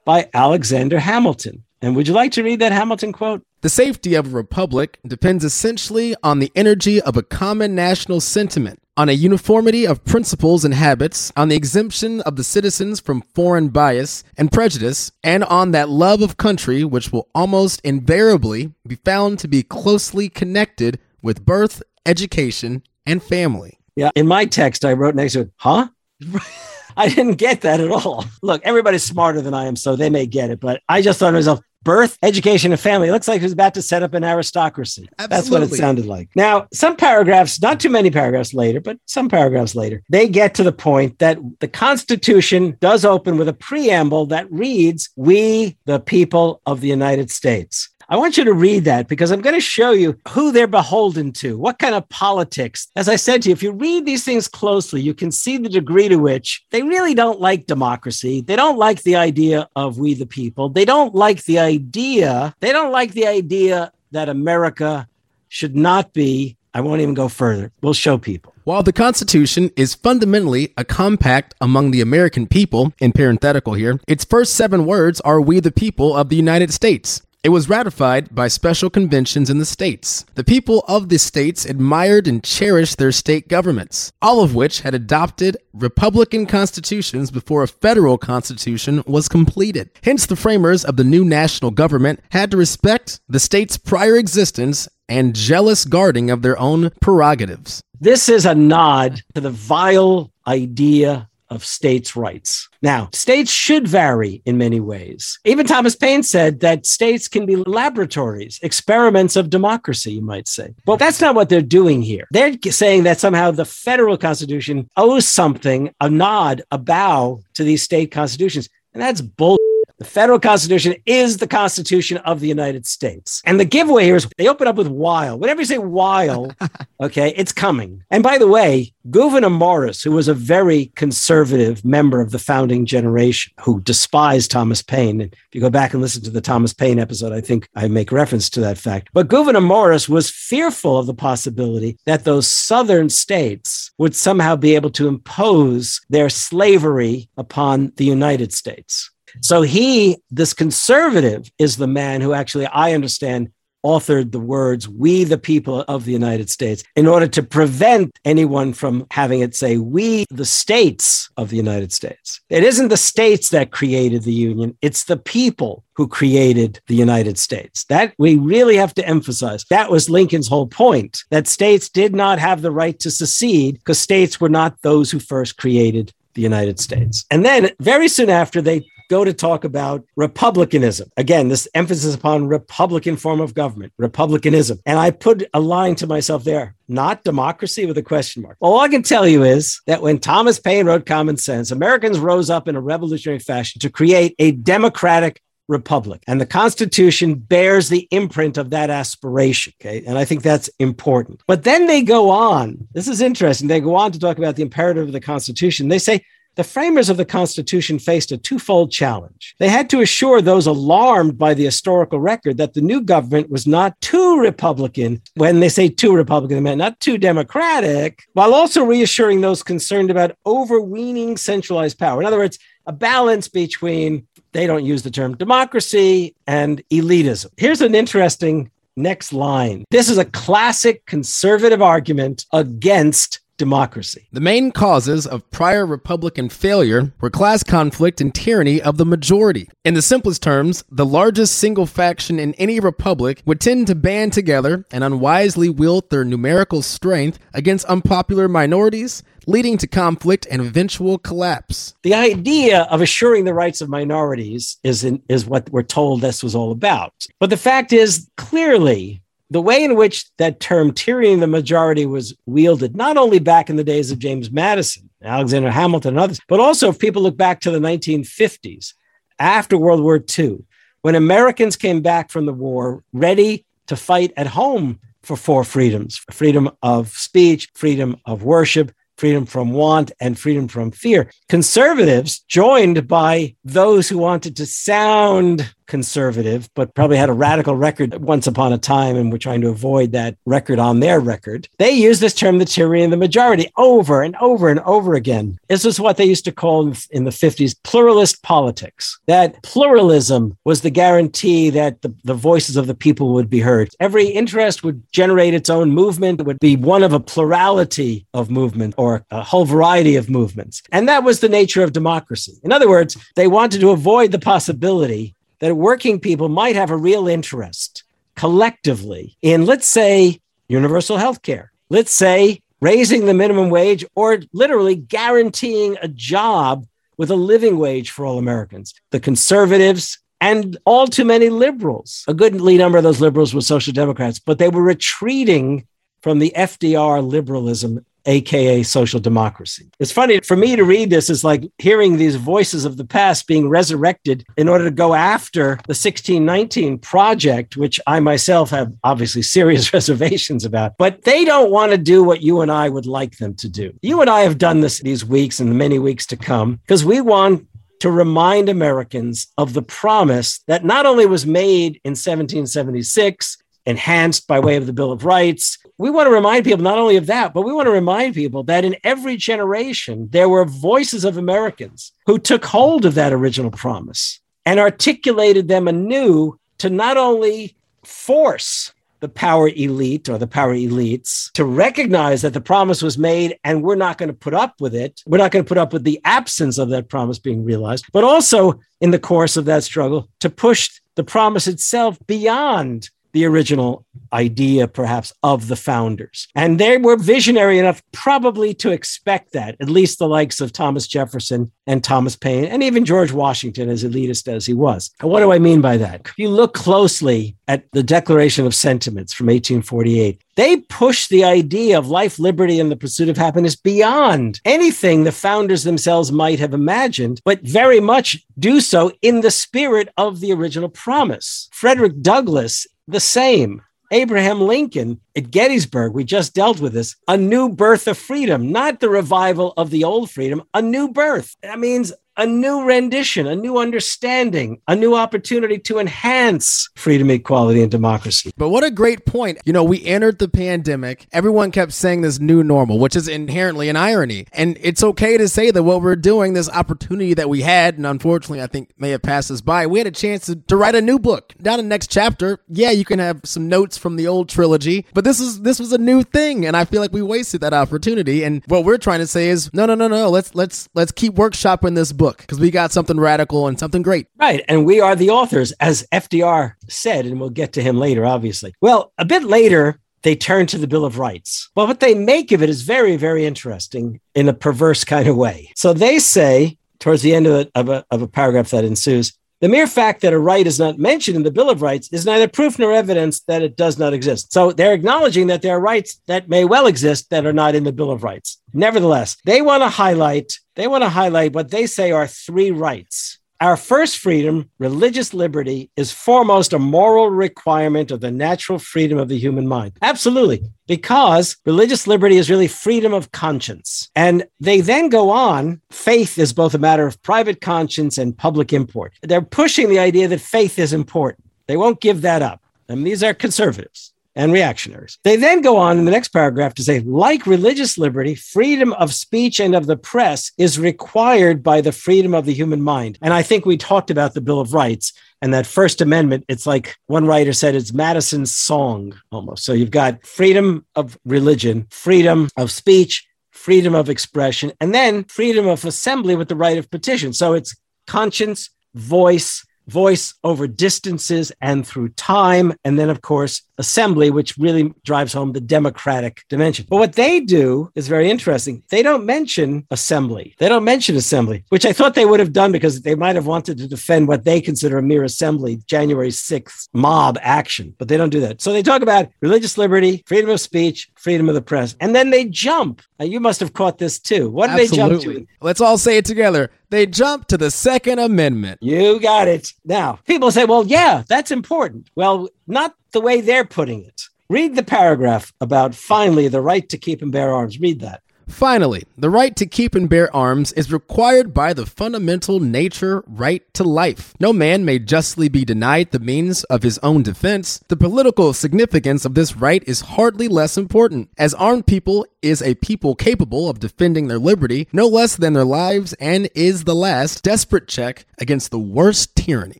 by 0.06 0.30
Alexander 0.34 1.00
Hamilton. 1.00 1.66
And 1.82 1.96
would 1.96 2.08
you 2.08 2.14
like 2.14 2.32
to 2.34 2.44
read 2.44 2.60
that 2.60 2.72
Hamilton 2.72 3.14
quote? 3.14 3.44
The 3.62 3.70
safety 3.70 4.14
of 4.16 4.28
a 4.28 4.36
republic 4.36 5.00
depends 5.06 5.44
essentially 5.44 6.16
on 6.24 6.40
the 6.40 6.52
energy 6.56 7.02
of 7.02 7.16
a 7.16 7.24
common 7.24 7.76
national 7.76 8.22
sentiment, 8.22 8.82
on 8.98 9.10
a 9.10 9.14
uniformity 9.14 9.86
of 9.86 10.04
principles 10.04 10.66
and 10.66 10.74
habits, 10.74 11.32
on 11.38 11.50
the 11.50 11.56
exemption 11.56 12.22
of 12.22 12.36
the 12.36 12.44
citizens 12.44 13.00
from 13.00 13.22
foreign 13.22 13.70
bias 13.70 14.24
and 14.38 14.52
prejudice, 14.52 15.12
and 15.24 15.44
on 15.46 15.72
that 15.72 15.90
love 15.90 16.22
of 16.22 16.38
country 16.38 16.84
which 16.84 17.12
will 17.12 17.28
almost 17.34 17.82
invariably 17.84 18.74
be 18.86 18.96
found 18.96 19.40
to 19.40 19.48
be 19.48 19.64
closely 19.64 20.30
connected 20.30 21.00
with 21.22 21.46
birth, 21.46 21.82
education, 22.06 22.84
and 23.06 23.24
family. 23.24 23.80
Yeah, 23.96 24.12
in 24.16 24.28
my 24.28 24.46
text, 24.46 24.86
I 24.86 24.94
wrote 24.94 25.16
next 25.16 25.34
to 25.34 25.42
it, 25.42 25.52
huh? 25.58 25.90
I 26.98 27.08
didn't 27.08 27.36
get 27.36 27.62
that 27.62 27.80
at 27.80 27.92
all. 27.92 28.26
Look, 28.42 28.62
everybody's 28.64 29.04
smarter 29.04 29.42
than 29.42 29.54
I 29.54 29.66
am, 29.66 29.76
so 29.76 29.96
they 29.96 30.10
may 30.10 30.26
get 30.26 30.50
it, 30.50 30.60
but 30.60 30.82
I 30.90 31.02
just 31.02 31.20
thought 31.20 31.32
to 31.32 31.34
myself, 31.34 31.62
birth, 31.84 32.18
education, 32.24 32.72
and 32.72 32.80
family. 32.80 33.10
It 33.10 33.12
looks 33.12 33.28
like 33.28 33.42
he's 33.42 33.52
about 33.52 33.74
to 33.76 33.82
set 33.82 34.04
up 34.04 34.14
an 34.14 34.24
aristocracy. 34.24 35.10
Absolutely. 35.18 35.36
That's 35.36 35.50
what 35.50 35.64
it 35.64 35.76
sounded 35.76 36.06
like. 36.06 36.30
Now, 36.36 36.68
some 36.74 36.96
paragraphs, 36.96 37.62
not 37.62 37.80
too 37.80 37.90
many 37.90 38.12
paragraphs 38.12 38.54
later, 38.54 38.80
but 38.82 38.98
some 39.06 39.30
paragraphs 39.30 39.76
later, 39.76 40.02
they 40.10 40.28
get 40.28 40.56
to 40.56 40.64
the 40.64 40.72
point 40.72 41.20
that 41.20 41.38
the 41.60 41.68
Constitution 41.68 42.78
does 42.80 43.06
open 43.06 43.38
with 43.38 43.48
a 43.48 43.54
preamble 43.54 44.26
that 44.28 44.52
reads, 44.52 45.10
We, 45.16 45.78
the 45.86 46.00
people 46.00 46.62
of 46.66 46.82
the 46.82 46.88
United 46.88 47.32
States. 47.32 47.90
I 48.12 48.18
want 48.18 48.38
you 48.38 48.44
to 48.46 48.54
read 48.54 48.86
that 48.86 49.08
because 49.08 49.30
I'm 49.30 49.42
going 49.42 49.54
to 49.54 49.62
show 49.62 49.92
you 49.92 50.18
who 50.30 50.52
they're 50.52 50.66
beholden 50.66 51.32
to, 51.34 51.60
what 51.60 51.78
kind 51.78 51.94
of 51.94 52.10
politics. 52.10 52.88
As 52.96 53.08
I 53.08 53.16
said 53.16 53.44
to 53.44 53.50
you, 53.50 53.54
if 53.54 53.62
you 53.62 53.72
read 53.72 54.04
these 54.08 54.24
things 54.24 54.48
closely, 54.48 55.00
you 55.00 55.14
can 55.14 55.32
see 55.32 55.60
the 55.60 55.70
degree 55.70 56.08
to 56.10 56.16
which 56.16 56.66
they 56.72 56.82
really 56.82 57.14
don't 57.14 57.40
like 57.40 57.68
democracy. 57.68 58.42
They 58.42 58.56
don't 58.56 58.80
like 58.80 59.04
the 59.04 59.16
idea 59.16 59.70
of 59.76 60.00
we 60.00 60.16
the 60.16 60.26
people. 60.26 60.70
They 60.70 60.86
don't 60.86 61.14
like 61.14 61.44
the 61.44 61.60
idea, 61.60 62.56
they 62.62 62.72
don't 62.72 62.92
like 62.92 63.14
the 63.14 63.28
idea 63.28 63.92
that 64.10 64.28
America 64.28 65.08
should 65.50 65.76
not 65.76 66.12
be 66.12 66.58
I 66.74 66.82
won't 66.82 67.02
even 67.02 67.16
go 67.16 67.30
further. 67.30 67.72
We'll 67.82 67.94
show 67.94 68.20
people. 68.20 68.54
While 68.64 68.84
the 68.84 68.94
Constitution 68.94 69.72
is 69.76 69.96
fundamentally 69.96 70.72
a 70.78 70.86
compact 70.86 71.56
among 71.60 71.90
the 71.90 72.02
American 72.02 72.46
people, 72.46 72.94
in 73.00 73.12
parenthetical 73.12 73.74
here, 73.74 74.00
its 74.08 74.24
first 74.24 74.54
seven 74.54 74.86
words 74.86 75.20
are 75.22 75.42
We 75.42 75.60
the 75.60 75.72
people 75.72 76.16
of 76.16 76.30
the 76.30 76.36
United 76.36 76.72
States. 76.72 77.24
It 77.42 77.50
was 77.50 77.70
ratified 77.70 78.36
by 78.36 78.50
special 78.50 78.90
conventions 78.90 79.50
in 79.50 79.60
the 79.60 79.66
states. 79.66 80.26
The 80.36 80.44
people 80.44 80.84
of 80.90 81.08
the 81.08 81.18
states 81.18 81.64
admired 81.64 82.28
and 82.28 82.44
cherished 82.44 82.98
their 82.98 83.14
state 83.14 83.48
governments, 83.48 84.12
all 84.22 84.44
of 84.44 84.56
which 84.56 84.82
had 84.82 84.94
adopted 84.94 85.56
republican 85.74 86.48
constitutions 86.48 87.32
before 87.32 87.64
a 87.64 87.68
federal 87.70 88.18
constitution 88.18 89.06
was 89.08 89.30
completed. 89.30 89.90
Hence, 90.04 90.26
the 90.26 90.36
framers 90.36 90.84
of 90.84 90.98
the 90.98 91.06
new 91.06 91.24
national 91.24 91.72
government 91.72 92.20
had 92.32 92.52
to 92.52 92.58
respect 92.58 93.22
the 93.30 93.40
state's 93.40 93.78
prior 93.78 94.18
existence 94.18 94.90
and 95.08 95.34
jealous 95.34 95.86
guarding 95.86 96.30
of 96.30 96.42
their 96.42 96.60
own 96.60 96.92
prerogatives. 97.00 97.82
This 98.02 98.28
is 98.28 98.46
a 98.46 98.54
nod 98.54 99.22
to 99.34 99.40
the 99.40 99.50
vile 99.50 100.34
idea 100.46 101.29
of 101.50 101.66
states' 101.66 102.16
rights. 102.16 102.70
Now, 102.82 103.10
states 103.14 103.52
should 103.52 103.88
vary 103.88 104.42
in 104.46 104.58
many 104.58 104.80
ways. 104.80 105.40
Even 105.46 105.66
Thomas 105.66 105.96
Paine 105.96 106.24
said 106.24 106.60
that 106.62 106.86
states 106.86 107.28
can 107.28 107.46
be 107.46 107.56
laboratories, 107.56 108.60
experiments 108.62 109.36
of 109.36 109.50
democracy, 109.50 110.14
you 110.14 110.22
might 110.22 110.48
say. 110.48 110.74
But 110.86 111.00
that's 111.00 111.22
not 111.22 111.36
what 111.36 111.50
they're 111.50 111.62
doing 111.62 112.02
here. 112.02 112.28
They're 112.32 112.56
saying 112.70 113.04
that 113.04 113.20
somehow 113.20 113.52
the 113.52 113.66
federal 113.66 114.18
constitution 114.18 114.90
owes 114.96 115.28
something, 115.28 115.94
a 116.00 116.10
nod, 116.10 116.64
a 116.72 116.78
bow 116.78 117.42
to 117.56 117.64
these 117.64 117.84
state 117.84 118.12
constitutions. 118.12 118.70
And 118.94 119.02
that's 119.02 119.22
bull. 119.22 119.58
The 120.00 120.06
federal 120.06 120.40
constitution 120.40 120.96
is 121.06 121.38
the 121.38 121.48
constitution 121.48 122.18
of 122.20 122.40
the 122.40 122.48
United 122.48 122.88
States. 122.88 123.42
And 123.46 123.60
the 123.60 123.66
giveaway 123.66 124.06
here 124.06 124.16
is 124.16 124.30
they 124.38 124.48
open 124.48 124.66
up 124.66 124.78
with 124.78 124.88
while. 124.88 125.38
Whenever 125.38 125.60
you 125.60 125.66
say 125.66 125.78
while, 125.78 126.54
okay, 127.02 127.34
it's 127.36 127.52
coming. 127.52 128.02
And 128.10 128.24
by 128.24 128.38
the 128.38 128.48
way, 128.48 128.94
Gouverneur 129.10 129.50
Morris, 129.50 130.02
who 130.02 130.14
was 130.14 130.30
a 130.30 130.34
very 130.34 130.86
conservative 130.96 131.84
member 131.84 132.22
of 132.22 132.32
the 132.32 132.40
founding 132.40 132.86
generation 132.86 133.52
who 133.60 133.82
despised 133.82 134.52
Thomas 134.52 134.82
Paine, 134.82 135.20
and 135.20 135.34
if 135.34 135.50
you 135.54 135.60
go 135.60 135.70
back 135.70 135.92
and 135.92 136.02
listen 136.02 136.24
to 136.24 136.30
the 136.30 136.40
Thomas 136.40 136.74
Paine 136.74 136.98
episode, 136.98 137.34
I 137.34 137.42
think 137.42 137.68
I 137.76 137.90
make 137.90 138.14
reference 138.14 138.50
to 138.52 138.62
that 138.62 138.78
fact. 138.78 139.10
But 139.12 139.28
Gouverneur 139.28 139.60
Morris 139.60 140.08
was 140.08 140.30
fearful 140.30 140.98
of 140.98 141.08
the 141.08 141.14
possibility 141.14 141.98
that 142.06 142.24
those 142.24 142.48
southern 142.48 143.10
states 143.10 143.92
would 143.98 144.16
somehow 144.16 144.56
be 144.56 144.76
able 144.76 144.92
to 144.92 145.10
impose 145.10 146.00
their 146.10 146.30
slavery 146.30 147.28
upon 147.36 147.92
the 147.98 148.06
United 148.06 148.54
States. 148.54 149.12
So 149.42 149.62
he, 149.62 150.18
this 150.32 150.54
conservative, 150.54 151.52
is 151.58 151.78
the 151.78 151.88
man 151.88 152.22
who 152.22 152.34
actually, 152.34 152.66
I 152.68 152.94
understand, 152.94 153.52
authored 153.86 154.32
the 154.32 154.40
words, 154.40 154.88
we 154.88 155.24
the 155.24 155.38
people 155.38 155.82
of 155.88 156.06
the 156.06 156.12
United 156.12 156.50
States, 156.50 156.84
in 156.96 157.08
order 157.08 157.28
to 157.28 157.44
prevent 157.44 158.18
anyone 158.26 158.74
from 158.74 159.06
having 159.12 159.40
it 159.40 159.56
say, 159.56 159.78
we 159.78 160.26
the 160.30 160.46
states 160.46 161.30
of 161.38 161.50
the 161.50 161.56
United 161.56 161.92
States. 161.94 162.42
It 162.50 162.64
isn't 162.64 162.90
the 162.90 162.98
states 162.98 163.50
that 163.50 163.72
created 163.72 164.24
the 164.24 164.34
Union, 164.34 164.78
it's 164.82 165.06
the 165.06 165.18
people 165.18 165.84
who 165.94 166.08
created 166.08 166.82
the 166.88 166.96
United 166.96 167.38
States. 167.38 167.86
That 167.86 168.14
we 168.18 168.36
really 168.36 168.76
have 168.76 168.94
to 168.96 169.08
emphasize. 169.08 169.66
That 169.70 169.92
was 169.92 170.10
Lincoln's 170.10 170.48
whole 170.48 170.68
point 170.68 171.24
that 171.30 171.48
states 171.48 171.90
did 171.90 172.16
not 172.16 172.40
have 172.40 172.62
the 172.62 172.72
right 172.72 173.00
to 173.00 173.12
secede 173.12 173.76
because 173.76 174.00
states 174.00 174.40
were 174.40 174.50
not 174.50 174.82
those 174.82 175.12
who 175.12 175.20
first 175.20 175.58
created 175.58 176.14
the 176.34 176.42
United 176.42 176.80
States. 176.80 177.26
And 177.32 177.46
then 177.46 177.72
very 177.80 178.08
soon 178.08 178.30
after, 178.30 178.62
they 178.62 178.86
go 179.10 179.26
to 179.26 179.34
talk 179.34 179.64
about 179.64 180.06
republicanism. 180.16 181.10
Again, 181.18 181.50
this 181.50 181.68
emphasis 181.74 182.16
upon 182.16 182.48
republican 182.48 183.18
form 183.18 183.42
of 183.42 183.54
government, 183.54 183.92
republicanism. 183.98 184.80
And 184.86 184.98
I 184.98 185.12
put 185.12 185.44
a 185.54 185.60
line 185.60 185.96
to 185.96 186.08
myself 186.08 186.44
there, 186.44 186.76
not 186.88 187.24
democracy 187.24 187.86
with 187.86 187.98
a 187.98 188.04
question 188.04 188.44
mark. 188.44 188.58
All 188.60 188.80
I 188.80 188.88
can 188.88 189.04
tell 189.04 189.28
you 189.28 189.44
is 189.44 189.82
that 189.88 190.02
when 190.02 190.20
Thomas 190.20 190.60
Paine 190.60 190.86
wrote 190.86 191.06
Common 191.06 191.38
Sense, 191.38 191.72
Americans 191.72 192.20
rose 192.20 192.50
up 192.50 192.68
in 192.68 192.76
a 192.76 192.82
revolutionary 192.82 193.40
fashion 193.40 193.80
to 193.82 193.90
create 193.90 194.36
a 194.40 194.52
democratic 194.52 195.42
republic. 195.68 196.24
And 196.28 196.42
the 196.42 196.46
Constitution 196.46 197.36
bears 197.36 197.90
the 197.90 198.08
imprint 198.12 198.58
of 198.58 198.72
that 198.72 198.90
aspiration. 198.90 199.74
Okay. 199.80 200.04
And 200.06 200.18
I 200.18 200.26
think 200.26 200.42
that's 200.42 200.68
important. 200.80 201.42
But 201.48 201.64
then 201.64 201.86
they 201.86 202.02
go 202.02 202.32
on. 202.32 202.88
This 202.94 203.08
is 203.08 203.22
interesting. 203.22 203.68
They 203.68 203.80
go 203.80 203.96
on 203.96 204.12
to 204.12 204.20
talk 204.20 204.40
about 204.40 204.56
the 204.56 204.64
imperative 204.64 205.08
of 205.08 205.14
the 205.14 205.22
Constitution. 205.22 205.88
They 205.88 206.00
say 206.00 206.26
the 206.56 206.64
framers 206.64 207.10
of 207.10 207.18
the 207.18 207.26
Constitution 207.26 208.00
faced 208.00 208.32
a 208.32 208.38
twofold 208.38 208.92
challenge. 208.92 209.56
They 209.60 209.70
had 209.70 209.90
to 209.92 210.02
assure 210.02 210.42
those 210.42 210.68
alarmed 210.68 211.38
by 211.38 211.54
the 211.54 211.66
historical 211.66 212.20
record 212.20 212.58
that 212.58 212.74
the 212.74 212.82
new 212.82 213.02
government 213.02 213.50
was 213.50 213.66
not 213.66 214.00
too 214.02 214.40
Republican. 214.40 215.22
When 215.36 215.60
they 215.60 215.70
say 215.70 215.88
too 215.88 216.14
Republican, 216.14 216.58
they 216.58 216.62
meant 216.62 216.80
not 216.80 217.00
too 217.00 217.18
Democratic, 217.18 218.24
while 218.34 218.54
also 218.54 218.84
reassuring 218.84 219.42
those 219.42 219.64
concerned 219.64 220.12
about 220.12 220.36
overweening 220.46 221.38
centralized 221.38 221.98
power. 221.98 222.20
In 222.20 222.28
other 222.28 222.38
words, 222.38 222.60
a 222.86 222.92
balance 222.92 223.48
between, 223.48 224.28
they 224.52 224.68
don't 224.68 224.86
use 224.86 225.04
the 225.04 225.12
term 225.12 225.38
democracy 225.38 226.36
and 226.48 226.82
elitism. 226.92 227.48
Here's 227.58 227.82
an 227.82 227.96
interesting 227.96 228.72
next 228.98 229.32
line. 229.32 229.86
This 229.92 230.10
is 230.10 230.18
a 230.18 230.26
classic 230.26 231.06
conservative 231.06 231.82
argument 231.82 232.46
against 232.52 233.40
democracy. 233.60 234.28
The 234.32 234.40
main 234.40 234.72
causes 234.72 235.28
of 235.28 235.48
prior 235.52 235.86
Republican 235.86 236.50
failure 236.50 237.14
were 237.22 237.30
class 237.30 237.62
conflict 237.62 238.20
and 238.20 238.34
tyranny 238.34 238.82
of 238.82 238.98
the 238.98 239.06
majority. 239.06 239.70
In 239.86 239.94
the 239.94 240.02
simplest 240.02 240.42
terms, 240.42 240.84
the 240.90 241.06
largest 241.06 241.60
single 241.60 241.86
faction 241.86 242.40
in 242.40 242.56
any 242.56 242.80
republic 242.80 243.44
would 243.46 243.60
tend 243.62 243.86
to 243.88 243.96
band 243.96 244.34
together 244.34 244.86
and 244.92 245.04
unwisely 245.04 245.70
wield 245.70 246.10
their 246.10 246.26
numerical 246.26 246.82
strength 246.82 247.38
against 247.54 247.86
unpopular 247.86 248.48
minorities, 248.48 249.22
leading 249.46 249.78
to 249.78 249.88
conflict 249.88 250.48
and 250.50 250.62
eventual 250.62 251.18
collapse. 251.18 251.96
The 252.04 252.14
idea 252.14 252.84
of 252.84 253.02
assuring 253.02 253.46
the 253.46 253.54
rights 253.54 253.82
of 253.82 253.90
minorities 253.90 254.78
is, 254.84 255.04
in, 255.04 255.22
is 255.28 255.46
what 255.46 255.70
we're 255.70 255.84
told 255.84 256.22
this 256.22 256.42
was 256.42 256.56
all 256.56 256.72
about. 256.72 257.14
But 257.40 257.50
the 257.50 257.58
fact 257.58 257.92
is, 257.92 258.30
clearly, 258.38 259.22
the 259.50 259.62
way 259.62 259.84
in 259.84 259.96
which 259.96 260.26
that 260.38 260.60
term 260.60 260.92
tyranny 260.94 261.36
the 261.36 261.48
majority 261.48 262.06
was 262.06 262.36
wielded, 262.46 262.96
not 262.96 263.18
only 263.18 263.40
back 263.40 263.70
in 263.70 263.76
the 263.76 263.84
days 263.84 264.12
of 264.12 264.20
James 264.20 264.52
Madison, 264.52 265.10
Alexander 265.24 265.72
Hamilton, 265.72 266.10
and 266.10 266.20
others, 266.20 266.40
but 266.48 266.60
also 266.60 266.90
if 266.90 267.00
people 267.00 267.22
look 267.22 267.38
back 267.38 267.60
to 267.62 267.72
the 267.72 267.80
1950s, 267.80 268.94
after 269.40 269.78
World 269.78 270.02
War 270.02 270.22
II, 270.38 270.60
when 271.02 271.16
Americans 271.16 271.76
came 271.76 272.02
back 272.02 272.30
from 272.30 272.46
the 272.46 272.54
war 272.54 273.04
ready 273.14 273.66
to 273.88 273.96
fight 273.96 274.34
at 274.38 274.48
home 274.48 275.00
for 275.24 275.36
four 275.36 275.64
freedoms 275.64 276.22
freedom 276.32 276.70
of 276.82 277.10
speech, 277.10 277.70
freedom 277.74 278.18
of 278.26 278.44
worship, 278.44 278.92
freedom 279.18 279.46
from 279.46 279.72
want, 279.72 280.12
and 280.20 280.40
freedom 280.40 280.68
from 280.68 280.92
fear. 280.92 281.30
Conservatives, 281.50 282.40
joined 282.48 283.08
by 283.08 283.56
those 283.64 284.08
who 284.08 284.18
wanted 284.18 284.56
to 284.56 284.66
sound 284.66 285.74
conservative, 285.90 286.70
but 286.76 286.96
probably 286.96 287.18
had 287.18 287.30
a 287.30 287.34
radical 287.34 287.76
record 287.76 288.22
once 288.22 288.48
upon 288.48 288.72
a 288.72 288.78
time 288.78 289.18
and 289.18 289.32
were 289.32 289.38
trying 289.38 289.60
to 289.62 289.68
avoid 289.68 290.14
that 290.14 290.38
record 290.46 290.80
on 290.80 291.02
their 291.02 291.20
record. 291.20 291.68
They 291.80 291.92
use 291.92 292.22
this 292.22 292.34
term, 292.34 292.60
the 292.60 292.66
tyranny 292.66 293.04
of 293.04 293.12
the 293.12 293.18
majority, 293.18 293.70
over 293.76 294.22
and 294.22 294.36
over 294.38 294.70
and 294.70 294.80
over 294.82 295.16
again. 295.16 295.60
This 295.68 295.84
is 295.84 296.00
what 296.00 296.16
they 296.16 296.26
used 296.26 296.46
to 296.46 296.52
call 296.52 296.80
in 297.12 297.26
the 297.26 297.32
50s 297.32 297.76
pluralist 297.84 298.42
politics. 298.44 299.20
That 299.28 299.62
pluralism 299.64 300.58
was 300.64 300.82
the 300.82 300.90
guarantee 300.90 301.70
that 301.72 302.02
the, 302.02 302.14
the 302.24 302.34
voices 302.34 302.78
of 302.78 302.88
the 302.88 302.96
people 302.96 303.34
would 303.34 303.50
be 303.50 303.60
heard. 303.60 303.90
Every 304.00 304.28
interest 304.28 304.84
would 304.84 305.04
generate 305.12 305.54
its 305.54 305.70
own 305.70 305.92
movement, 305.92 306.40
it 306.40 306.46
would 306.46 306.60
be 306.60 306.76
one 306.76 307.04
of 307.04 307.12
a 307.12 307.20
plurality 307.20 308.26
of 308.34 308.50
movement 308.50 308.94
or 308.98 309.26
a 309.32 309.42
whole 309.44 309.66
variety 309.66 310.16
of 310.16 310.30
movements. 310.30 310.84
And 310.92 311.10
that 311.10 311.24
was 311.24 311.40
the 311.40 311.50
nature 311.50 311.84
of 311.84 311.94
democracy. 311.94 312.60
In 312.64 312.72
other 312.72 312.88
words, 312.88 313.18
they 313.36 313.48
wanted 313.48 313.82
to 313.82 313.90
avoid 313.90 314.32
the 314.32 314.40
possibility 314.40 315.36
that 315.60 315.76
working 315.76 316.20
people 316.20 316.50
might 316.50 316.76
have 316.76 316.92
a 316.92 316.98
real 316.98 317.28
interest 317.28 318.04
collectively 318.36 319.38
in, 319.42 319.66
let's 319.66 319.88
say, 319.88 320.40
universal 320.68 321.18
health 321.18 321.42
care. 321.42 321.72
Let's 321.90 322.14
say 322.14 322.62
raising 322.82 323.26
the 323.26 323.34
minimum 323.34 323.70
wage 323.70 324.06
or 324.16 324.40
literally 324.54 324.96
guaranteeing 324.96 325.98
a 326.02 326.08
job 326.08 326.86
with 327.18 327.30
a 327.30 327.36
living 327.36 327.78
wage 327.78 328.12
for 328.12 328.26
all 328.26 328.38
Americans. 328.38 328.94
The 329.12 329.20
conservatives 329.20 330.20
and 330.40 330.78
all 330.86 331.08
too 331.08 331.26
many 331.26 331.50
liberals, 331.50 332.24
a 332.28 332.34
goodly 332.34 332.78
number 332.78 332.98
of 332.98 333.04
those 333.04 333.20
liberals 333.20 333.54
were 333.54 333.62
social 333.62 333.92
democrats, 333.92 334.40
but 334.40 334.58
they 334.58 334.70
were 334.70 334.82
retreating 334.82 335.86
from 336.22 336.40
the 336.40 336.54
FDR 336.56 337.28
liberalism 337.28 338.06
aka 338.30 338.84
social 338.84 339.20
democracy. 339.20 339.90
It's 340.00 340.12
funny 340.12 340.40
for 340.42 340.56
me 340.56 340.76
to 340.76 340.84
read 340.84 341.10
this 341.10 341.30
is 341.30 341.44
like 341.44 341.70
hearing 341.80 342.18
these 342.18 342.36
voices 342.36 342.86
of 342.86 342.98
the 342.98 343.06
past 343.06 343.48
being 343.48 343.68
resurrected 343.68 344.46
in 344.56 344.70
order 344.70 344.86
to 344.86 344.92
go 344.92 345.14
after 345.14 345.76
the 345.88 345.98
1619 345.98 347.00
project, 347.00 347.76
which 347.76 348.00
I 348.08 348.20
myself 348.20 348.70
have 348.70 348.94
obviously 349.04 349.42
serious 349.42 349.94
reservations 349.94 350.64
about. 350.64 350.94
But 350.98 351.24
they 351.24 351.44
don't 351.44 351.72
want 351.72 351.92
to 351.92 351.98
do 351.98 352.24
what 352.24 352.42
you 352.42 352.62
and 352.62 352.72
I 352.72 352.88
would 352.88 353.08
like 353.08 353.38
them 353.38 353.56
to 353.56 353.68
do. 353.68 353.92
You 354.02 354.22
and 354.22 354.30
I 354.30 354.42
have 354.42 354.58
done 354.58 354.82
this 354.82 355.00
these 355.00 355.26
weeks 355.26 355.60
and 355.60 355.78
many 355.78 356.00
weeks 356.00 356.26
to 356.28 356.38
come 356.38 356.76
because 356.76 357.04
we 357.04 357.22
want 357.22 357.66
to 358.02 358.12
remind 358.12 358.70
Americans 358.70 359.48
of 359.58 359.74
the 359.74 359.82
promise 359.82 360.60
that 360.68 360.86
not 360.86 361.06
only 361.06 361.26
was 361.26 361.46
made 361.46 362.00
in 362.06 362.12
1776 362.12 363.58
enhanced 363.86 364.48
by 364.48 364.60
way 364.60 364.76
of 364.76 364.86
the 364.86 364.94
Bill 364.94 365.12
of 365.12 365.26
Rights, 365.26 365.79
we 366.00 366.10
want 366.10 366.28
to 366.28 366.32
remind 366.32 366.64
people 366.64 366.82
not 366.82 366.98
only 366.98 367.18
of 367.18 367.28
that, 367.28 367.54
but 367.54 367.64
we 367.64 367.74
want 367.74 367.86
to 367.86 367.92
remind 367.92 368.34
people 368.34 368.64
that 368.64 368.86
in 368.86 368.96
every 369.04 369.36
generation, 369.36 370.30
there 370.32 370.48
were 370.48 370.64
voices 370.64 371.26
of 371.26 371.38
Americans 371.38 372.14
who 372.26 372.40
took 372.40 372.66
hold 372.66 373.06
of 373.06 373.16
that 373.16 373.34
original 373.34 373.70
promise 373.70 374.40
and 374.66 374.80
articulated 374.80 375.68
them 375.68 375.90
anew 375.90 376.58
to 376.78 376.90
not 376.90 377.18
only 377.18 377.76
force 378.06 378.94
the 379.20 379.28
power 379.28 379.68
elite 379.76 380.30
or 380.30 380.38
the 380.38 380.48
power 380.48 380.74
elites 380.74 381.52
to 381.52 381.66
recognize 381.66 382.42
that 382.42 382.54
the 382.54 382.62
promise 382.62 383.02
was 383.02 383.18
made 383.18 383.60
and 383.66 383.84
we're 383.84 383.96
not 383.96 384.18
going 384.18 384.30
to 384.30 384.34
put 384.34 384.54
up 384.54 384.80
with 384.80 384.96
it. 384.96 385.22
We're 385.26 385.38
not 385.38 385.52
going 385.52 385.66
to 385.66 385.68
put 385.68 385.78
up 385.78 385.92
with 385.92 386.06
the 386.06 386.22
absence 386.24 386.78
of 386.78 386.88
that 386.90 387.10
promise 387.10 387.40
being 387.40 387.66
realized, 387.66 388.06
but 388.14 388.24
also 388.24 388.80
in 389.02 389.12
the 389.12 389.20
course 389.20 389.58
of 389.58 389.66
that 389.66 389.84
struggle 389.84 390.30
to 390.40 390.50
push 390.50 391.02
the 391.16 391.26
promise 391.26 391.68
itself 391.68 392.18
beyond 392.28 393.10
the 393.34 393.46
original 393.46 394.06
idea, 394.34 394.88
perhaps, 394.88 395.34
of 395.44 395.68
the 395.68 395.76
founders. 395.76 396.48
And 396.56 396.80
they 396.80 396.98
were 396.98 397.18
visionary 397.18 397.80
enough, 397.80 398.02
probably, 398.12 398.74
to 398.76 398.92
expect 398.92 399.54
that, 399.54 399.76
at 399.82 399.90
least 399.90 400.20
the 400.20 400.28
likes 400.28 400.62
of 400.62 400.72
Thomas 400.72 401.08
Jefferson 401.08 401.72
and 401.88 402.04
Thomas 402.04 402.36
Paine, 402.36 402.66
and 402.66 402.84
even 402.84 403.06
George 403.06 403.32
Washington, 403.32 403.90
as 403.90 404.04
elitist 404.04 404.48
as 404.48 404.66
he 404.66 404.74
was. 404.74 405.12
And 405.20 405.30
what 405.30 405.40
do 405.40 405.52
I 405.52 405.60
mean 405.60 405.82
by 405.82 405.98
that? 405.98 406.22
If 406.26 406.38
you 406.38 406.50
look 406.50 406.74
closely 406.74 407.56
at 407.68 407.86
the 407.92 408.04
Declaration 408.04 408.66
of 408.66 408.76
Sentiments 408.76 409.34
from 409.34 409.48
1848, 409.48 410.42
they 410.56 410.78
push 410.78 411.28
the 411.28 411.46
idea 411.46 411.98
of 411.98 412.10
life, 412.10 412.38
liberty, 412.38 412.80
and 412.80 412.92
the 412.92 412.98
pursuit 412.98 413.30
of 413.30 413.38
happiness 413.38 413.76
beyond 413.76 414.60
anything 414.66 415.24
the 415.24 415.32
founders 415.32 415.84
themselves 415.84 416.32
might 416.32 416.60
have 416.60 416.74
imagined, 416.74 417.42
but 417.46 417.62
very 417.62 418.00
much 418.00 418.46
do 418.58 418.82
so 418.82 419.12
in 419.22 419.42
the 419.42 419.52
spirit 419.52 420.10
of 420.18 420.42
the 420.42 420.52
original 420.52 420.90
promise. 420.90 421.70
Frederick 421.72 422.22
Douglass 422.22 422.86
the 423.12 423.20
same. 423.20 423.82
Abraham 424.12 424.62
Lincoln 424.62 425.20
at 425.36 425.52
Gettysburg, 425.52 426.14
we 426.14 426.24
just 426.24 426.56
dealt 426.56 426.80
with 426.80 426.94
this, 426.94 427.16
a 427.28 427.38
new 427.38 427.70
birth 427.70 428.08
of 428.08 428.18
freedom, 428.18 428.72
not 428.72 429.00
the 429.00 429.10
revival 429.10 429.74
of 429.78 429.92
the 429.92 430.04
old 430.04 430.32
freedom, 430.32 430.64
a 430.74 430.82
new 430.82 431.12
birth. 431.12 431.56
That 431.62 431.78
means 431.78 432.12
a 432.40 432.46
new 432.46 432.86
rendition, 432.86 433.48
a 433.48 433.56
new 433.56 433.78
understanding, 433.78 434.82
a 434.88 434.96
new 434.96 435.14
opportunity 435.14 435.78
to 435.78 436.00
enhance 436.00 436.88
freedom, 436.96 437.30
equality, 437.30 437.82
and 437.82 437.92
democracy. 437.92 438.50
But 438.56 438.70
what 438.70 438.86
a 438.86 438.90
great 438.90 439.26
point. 439.26 439.60
You 439.66 439.74
know, 439.74 439.84
we 439.84 440.06
entered 440.06 440.40
the 440.40 440.48
pandemic. 440.48 441.28
Everyone 441.34 441.70
kept 441.70 441.92
saying 441.92 442.22
this 442.22 442.40
new 442.40 442.64
normal, 442.64 442.98
which 442.98 443.18
is 443.18 443.28
inherently 443.28 443.90
an 443.90 443.98
irony. 443.98 444.46
And 444.54 444.78
it's 444.80 445.04
okay 445.04 445.38
to 445.38 445.50
say 445.50 445.70
that 445.70 445.84
what 445.84 446.02
we're 446.02 446.16
doing, 446.16 446.54
this 446.54 446.70
opportunity 446.70 447.34
that 447.34 447.50
we 447.50 447.62
had, 447.62 447.98
and 447.98 448.08
unfortunately, 448.08 448.62
I 448.62 448.68
think 448.68 448.92
may 448.98 449.10
have 449.10 449.22
passed 449.22 449.52
us 449.52 449.60
by, 449.60 449.86
we 449.86 449.98
had 449.98 450.08
a 450.08 450.12
chance 450.12 450.46
to, 450.46 450.56
to 450.56 450.78
write 450.78 450.96
a 450.96 451.02
new 451.02 451.20
book. 451.20 451.54
Down 451.62 451.80
in 451.80 451.86
the 451.86 451.90
next 451.90 452.10
chapter, 452.10 452.60
yeah, 452.70 452.92
you 452.92 453.04
can 453.04 453.20
have 453.20 453.42
some 453.44 453.68
notes 453.68 453.98
from 453.98 454.16
the 454.16 454.28
old 454.28 454.48
trilogy, 454.48 455.06
but 455.14 455.26
this 455.26 455.42
is 455.42 455.62
this 455.62 455.78
was 455.78 455.92
a 455.92 455.98
new 455.98 456.24
thing, 456.24 456.66
and 456.66 456.78
I 456.78 456.86
feel 456.86 457.02
like 457.02 457.12
we 457.12 457.22
wasted 457.22 457.60
that 457.62 457.74
opportunity. 457.74 458.46
And 458.46 458.64
what 458.68 458.86
we're 458.86 458.98
trying 458.98 459.20
to 459.20 459.28
say 459.28 459.50
is, 459.50 459.70
no, 459.74 459.86
no, 459.86 459.96
no, 459.96 460.08
no. 460.08 460.30
Let's 460.30 460.56
let's 460.56 460.88
let's 460.94 461.12
keep 461.12 461.34
workshopping 461.34 461.96
this 461.96 462.14
book 462.14 462.29
because 462.38 462.60
we 462.60 462.72
got 462.72 462.92
something 462.92 463.20
radical 463.20 463.68
and 463.68 463.80
something 463.80 464.02
great. 464.02 464.28
Right. 464.38 464.64
And 464.68 464.86
we 464.86 465.00
are 465.00 465.16
the 465.16 465.30
authors, 465.30 465.72
as 465.74 466.08
FDR 466.12 466.74
said, 466.88 467.26
and 467.26 467.40
we'll 467.40 467.50
get 467.50 467.74
to 467.74 467.82
him 467.82 467.98
later, 467.98 468.26
obviously. 468.26 468.74
Well, 468.82 469.12
a 469.18 469.26
bit 469.26 469.44
later, 469.44 470.00
they 470.24 470.36
turn 470.36 470.68
to 470.68 470.78
the 470.78 470.88
Bill 470.88 471.06
of 471.06 471.18
Rights. 471.18 471.70
Well, 471.76 471.88
what 471.88 472.00
they 472.00 472.14
make 472.14 472.52
of 472.52 472.62
it 472.62 472.70
is 472.70 472.82
very, 472.82 473.16
very 473.16 473.46
interesting 473.46 474.20
in 474.36 474.50
a 474.50 474.54
perverse 474.54 475.04
kind 475.04 475.28
of 475.28 475.36
way. 475.36 475.72
So 475.76 475.94
they 475.94 476.20
say, 476.20 476.78
towards 477.00 477.22
the 477.22 477.34
end 477.34 477.48
of 477.48 477.54
a, 477.54 477.80
of 477.80 477.90
a, 477.90 478.06
of 478.12 478.22
a 478.22 478.28
paragraph 478.28 478.72
that 478.72 478.84
ensues, 478.84 479.34
the 479.62 479.68
mere 479.68 479.88
fact 479.88 480.22
that 480.22 480.32
a 480.32 480.40
right 480.40 480.66
is 480.66 480.80
not 480.80 480.98
mentioned 480.98 481.36
in 481.36 481.44
the 481.44 481.52
Bill 481.52 481.70
of 481.70 481.82
Rights 481.82 482.08
is 482.14 482.26
neither 482.26 482.48
proof 482.48 482.80
nor 482.80 482.94
evidence 482.94 483.42
that 483.42 483.62
it 483.62 483.76
does 483.76 484.00
not 484.00 484.14
exist. 484.14 484.54
So 484.54 484.72
they're 484.72 484.94
acknowledging 484.94 485.48
that 485.48 485.62
there 485.62 485.76
are 485.76 485.82
rights 485.82 486.22
that 486.28 486.48
may 486.48 486.64
well 486.64 486.88
exist 486.88 487.30
that 487.30 487.46
are 487.46 487.54
not 487.54 487.76
in 487.76 487.84
the 487.84 487.92
Bill 487.92 488.10
of 488.10 488.24
Rights. 488.24 488.62
Nevertheless, 488.74 489.36
they 489.44 489.62
want 489.62 489.84
to 489.84 489.90
highlight 489.90 490.54
they 490.80 490.88
want 490.88 491.04
to 491.04 491.10
highlight 491.10 491.54
what 491.54 491.72
they 491.72 491.86
say 491.86 492.12
are 492.12 492.26
three 492.26 492.72
rights 492.72 493.40
our 493.62 493.76
first 493.76 494.20
freedom, 494.20 494.70
religious 494.80 495.34
liberty, 495.34 495.92
is 495.98 496.14
foremost 496.14 496.72
a 496.72 496.80
moral 496.80 497.30
requirement 497.30 498.10
of 498.10 498.22
the 498.22 498.32
natural 498.32 498.80
freedom 498.80 499.18
of 499.18 499.28
the 499.28 499.38
human 499.38 499.68
mind. 499.68 499.98
Absolutely, 500.02 500.64
because 500.88 501.58
religious 501.66 502.08
liberty 502.08 502.38
is 502.38 502.50
really 502.50 502.70
freedom 502.70 503.14
of 503.14 503.34
conscience. 503.34 504.10
And 504.16 504.46
they 504.62 504.80
then 504.80 505.10
go 505.10 505.30
on 505.30 505.82
faith 505.92 506.38
is 506.38 506.54
both 506.54 506.74
a 506.74 506.80
matter 506.80 507.06
of 507.06 507.22
private 507.22 507.60
conscience 507.60 508.18
and 508.18 508.38
public 508.38 508.72
import. 508.72 509.12
They're 509.22 509.42
pushing 509.42 509.90
the 509.90 510.00
idea 510.00 510.30
that 510.30 510.40
faith 510.40 510.80
is 510.80 510.94
important. 510.94 511.46
They 511.68 511.76
won't 511.76 512.00
give 512.00 512.22
that 512.22 512.42
up. 512.42 512.64
I 512.88 512.94
And 512.94 513.06
these 513.06 513.24
are 513.24 513.34
conservatives 513.34 514.14
and 514.40 514.54
reactionaries. 514.54 515.20
They 515.26 515.36
then 515.36 515.60
go 515.60 515.76
on 515.76 516.00
in 516.00 516.06
the 516.06 516.12
next 516.12 516.30
paragraph 516.30 516.74
to 516.76 516.84
say, 516.84 517.02
like 517.02 517.46
religious 517.46 517.98
liberty, 517.98 518.36
freedom 518.36 518.94
of 518.94 519.14
speech 519.14 519.60
and 519.60 519.76
of 519.76 519.86
the 519.86 519.98
press 519.98 520.54
is 520.58 520.80
required 520.80 521.62
by 521.62 521.82
the 521.82 521.92
freedom 521.92 522.34
of 522.34 522.46
the 522.46 522.54
human 522.54 522.82
mind. 522.82 523.20
And 523.22 523.34
I 523.34 523.44
think 523.44 523.66
we 523.66 523.76
talked 523.76 524.10
about 524.10 524.34
the 524.34 524.42
Bill 524.42 524.62
of 524.62 524.74
Rights 524.74 525.12
and 525.42 525.54
that 525.54 525.68
First 525.68 526.00
Amendment. 526.00 526.46
It's 526.48 526.66
like 526.66 526.96
one 527.08 527.26
writer 527.26 527.52
said, 527.52 527.76
it's 527.76 527.92
Madison's 527.92 528.56
song 528.56 529.20
almost. 529.30 529.66
So 529.66 529.74
you've 529.74 529.92
got 529.92 530.26
freedom 530.26 530.86
of 530.96 531.18
religion, 531.26 531.88
freedom 531.92 532.48
of 532.56 532.72
speech, 532.72 533.28
freedom 533.52 533.94
of 533.94 534.10
expression, 534.10 534.72
and 534.80 534.96
then 534.96 535.26
freedom 535.26 535.68
of 535.68 535.84
assembly 535.84 536.38
with 536.38 536.48
the 536.48 536.56
right 536.56 536.78
of 536.78 536.90
petition. 536.90 537.34
So 537.34 537.54
it's 537.54 537.76
conscience, 538.08 538.70
voice, 538.96 539.66
voice 539.90 540.34
over 540.44 540.68
distances 540.68 541.52
and 541.62 541.86
through 541.86 542.10
time. 542.10 542.74
And 542.84 542.98
then, 542.98 543.10
of 543.10 543.22
course, 543.22 543.64
assembly, 543.78 544.30
which 544.30 544.58
really 544.58 544.94
drives 545.04 545.34
home 545.34 545.54
the 545.54 545.62
democratic 545.62 546.44
dimension. 546.50 546.86
But 546.90 546.98
what 546.98 547.14
they 547.14 547.40
do 547.40 547.92
is 547.96 548.08
very 548.08 548.30
interesting. 548.30 548.84
They 548.90 549.02
don't 549.02 549.26
mention 549.26 549.88
assembly. 549.90 550.56
They 550.60 550.70
don't 550.70 550.84
mention 550.84 551.16
assembly, 551.16 551.64
which 551.70 551.86
I 551.86 551.94
thought 551.94 552.14
they 552.14 552.26
would 552.26 552.42
have 552.42 552.54
done 552.54 552.72
because 552.72 553.02
they 553.02 553.16
might 553.16 553.36
have 553.36 553.48
wanted 553.48 553.78
to 553.78 553.88
defend 553.88 554.28
what 554.28 554.44
they 554.44 554.60
consider 554.60 554.98
a 554.98 555.04
mere 555.04 555.24
assembly, 555.24 555.80
January 555.88 556.30
6th 556.30 556.90
mob 556.94 557.38
action. 557.42 557.96
But 557.98 558.10
they 558.10 558.18
don't 558.18 558.30
do 558.30 558.42
that. 558.42 558.62
So 558.62 558.74
they 558.74 558.84
talk 558.84 559.02
about 559.02 559.30
religious 559.42 559.78
liberty, 559.78 560.24
freedom 560.26 560.50
of 560.50 560.60
speech, 560.60 561.10
freedom 561.20 561.50
of 561.50 561.56
the 561.56 561.62
press. 561.62 561.96
And 562.00 562.16
then 562.16 562.30
they 562.30 562.46
jump. 562.46 563.02
Now, 563.20 563.26
you 563.26 563.40
must 563.40 563.60
have 563.60 563.74
caught 563.74 563.98
this 563.98 564.20
too. 564.20 564.50
What 564.50 564.68
did 564.68 564.80
Absolutely. 564.80 565.18
they 565.18 565.34
jump 565.34 565.50
to? 565.50 565.66
Let's 565.66 565.82
all 565.82 565.98
say 565.98 566.18
it 566.18 566.26
together. 566.26 566.72
They 566.90 567.06
jump 567.06 567.48
to 567.48 567.58
the 567.58 567.70
Second 567.70 568.20
Amendment. 568.20 568.80
You 568.82 569.20
got 569.20 569.48
it. 569.48 569.74
Now, 569.84 570.20
people 570.26 570.50
say, 570.52 570.66
well, 570.66 570.86
yeah, 570.88 571.24
that's 571.28 571.52
important. 571.52 572.10
Well, 572.16 572.50
not 572.68 572.96
the 573.12 573.22
way 573.22 573.42
they're 573.42 573.66
putting 573.66 574.04
it. 574.04 574.24
Read 574.50 574.76
the 574.76 574.84
paragraph 574.84 575.54
about 575.62 575.94
finally 575.94 576.48
the 576.48 576.62
right 576.62 576.88
to 576.90 576.98
keep 576.98 577.22
and 577.22 577.32
bear 577.32 577.54
arms. 577.54 577.80
Read 577.80 578.00
that. 578.00 578.24
Finally, 578.50 579.06
the 579.18 579.30
right 579.30 579.56
to 579.56 579.66
keep 579.66 579.96
and 579.96 580.10
bear 580.10 580.34
arms 580.36 580.74
is 580.74 580.92
required 580.92 581.54
by 581.54 581.74
the 581.74 581.86
fundamental 581.86 582.60
nature 582.60 583.24
right 583.28 583.64
to 583.74 583.84
life. 583.84 584.34
No 584.40 584.52
man 584.52 584.84
may 584.84 585.00
justly 585.00 585.48
be 585.50 585.64
denied 585.64 586.12
the 586.12 586.20
means 586.20 586.64
of 586.66 586.84
his 586.84 586.98
own 587.00 587.24
defense. 587.24 587.80
The 587.88 587.96
political 587.96 588.54
significance 588.54 589.24
of 589.24 589.36
this 589.36 589.56
right 589.56 589.84
is 589.88 590.02
hardly 590.02 590.48
less 590.48 590.78
important, 590.78 591.30
as 591.38 591.54
armed 591.54 591.86
people 591.86 592.26
is 592.42 592.62
a 592.62 592.76
people 592.76 593.16
capable 593.16 593.70
of 593.70 593.80
defending 593.80 594.28
their 594.28 594.40
liberty 594.40 594.88
no 594.94 595.08
less 595.08 595.36
than 595.36 595.54
their 595.54 595.66
lives 595.66 596.14
and 596.14 596.50
is 596.56 596.84
the 596.84 596.96
last 596.96 597.44
desperate 597.44 597.88
check 597.88 598.26
against 598.40 598.72
the 598.72 598.80
worst 598.80 599.36
tyranny. 599.36 599.78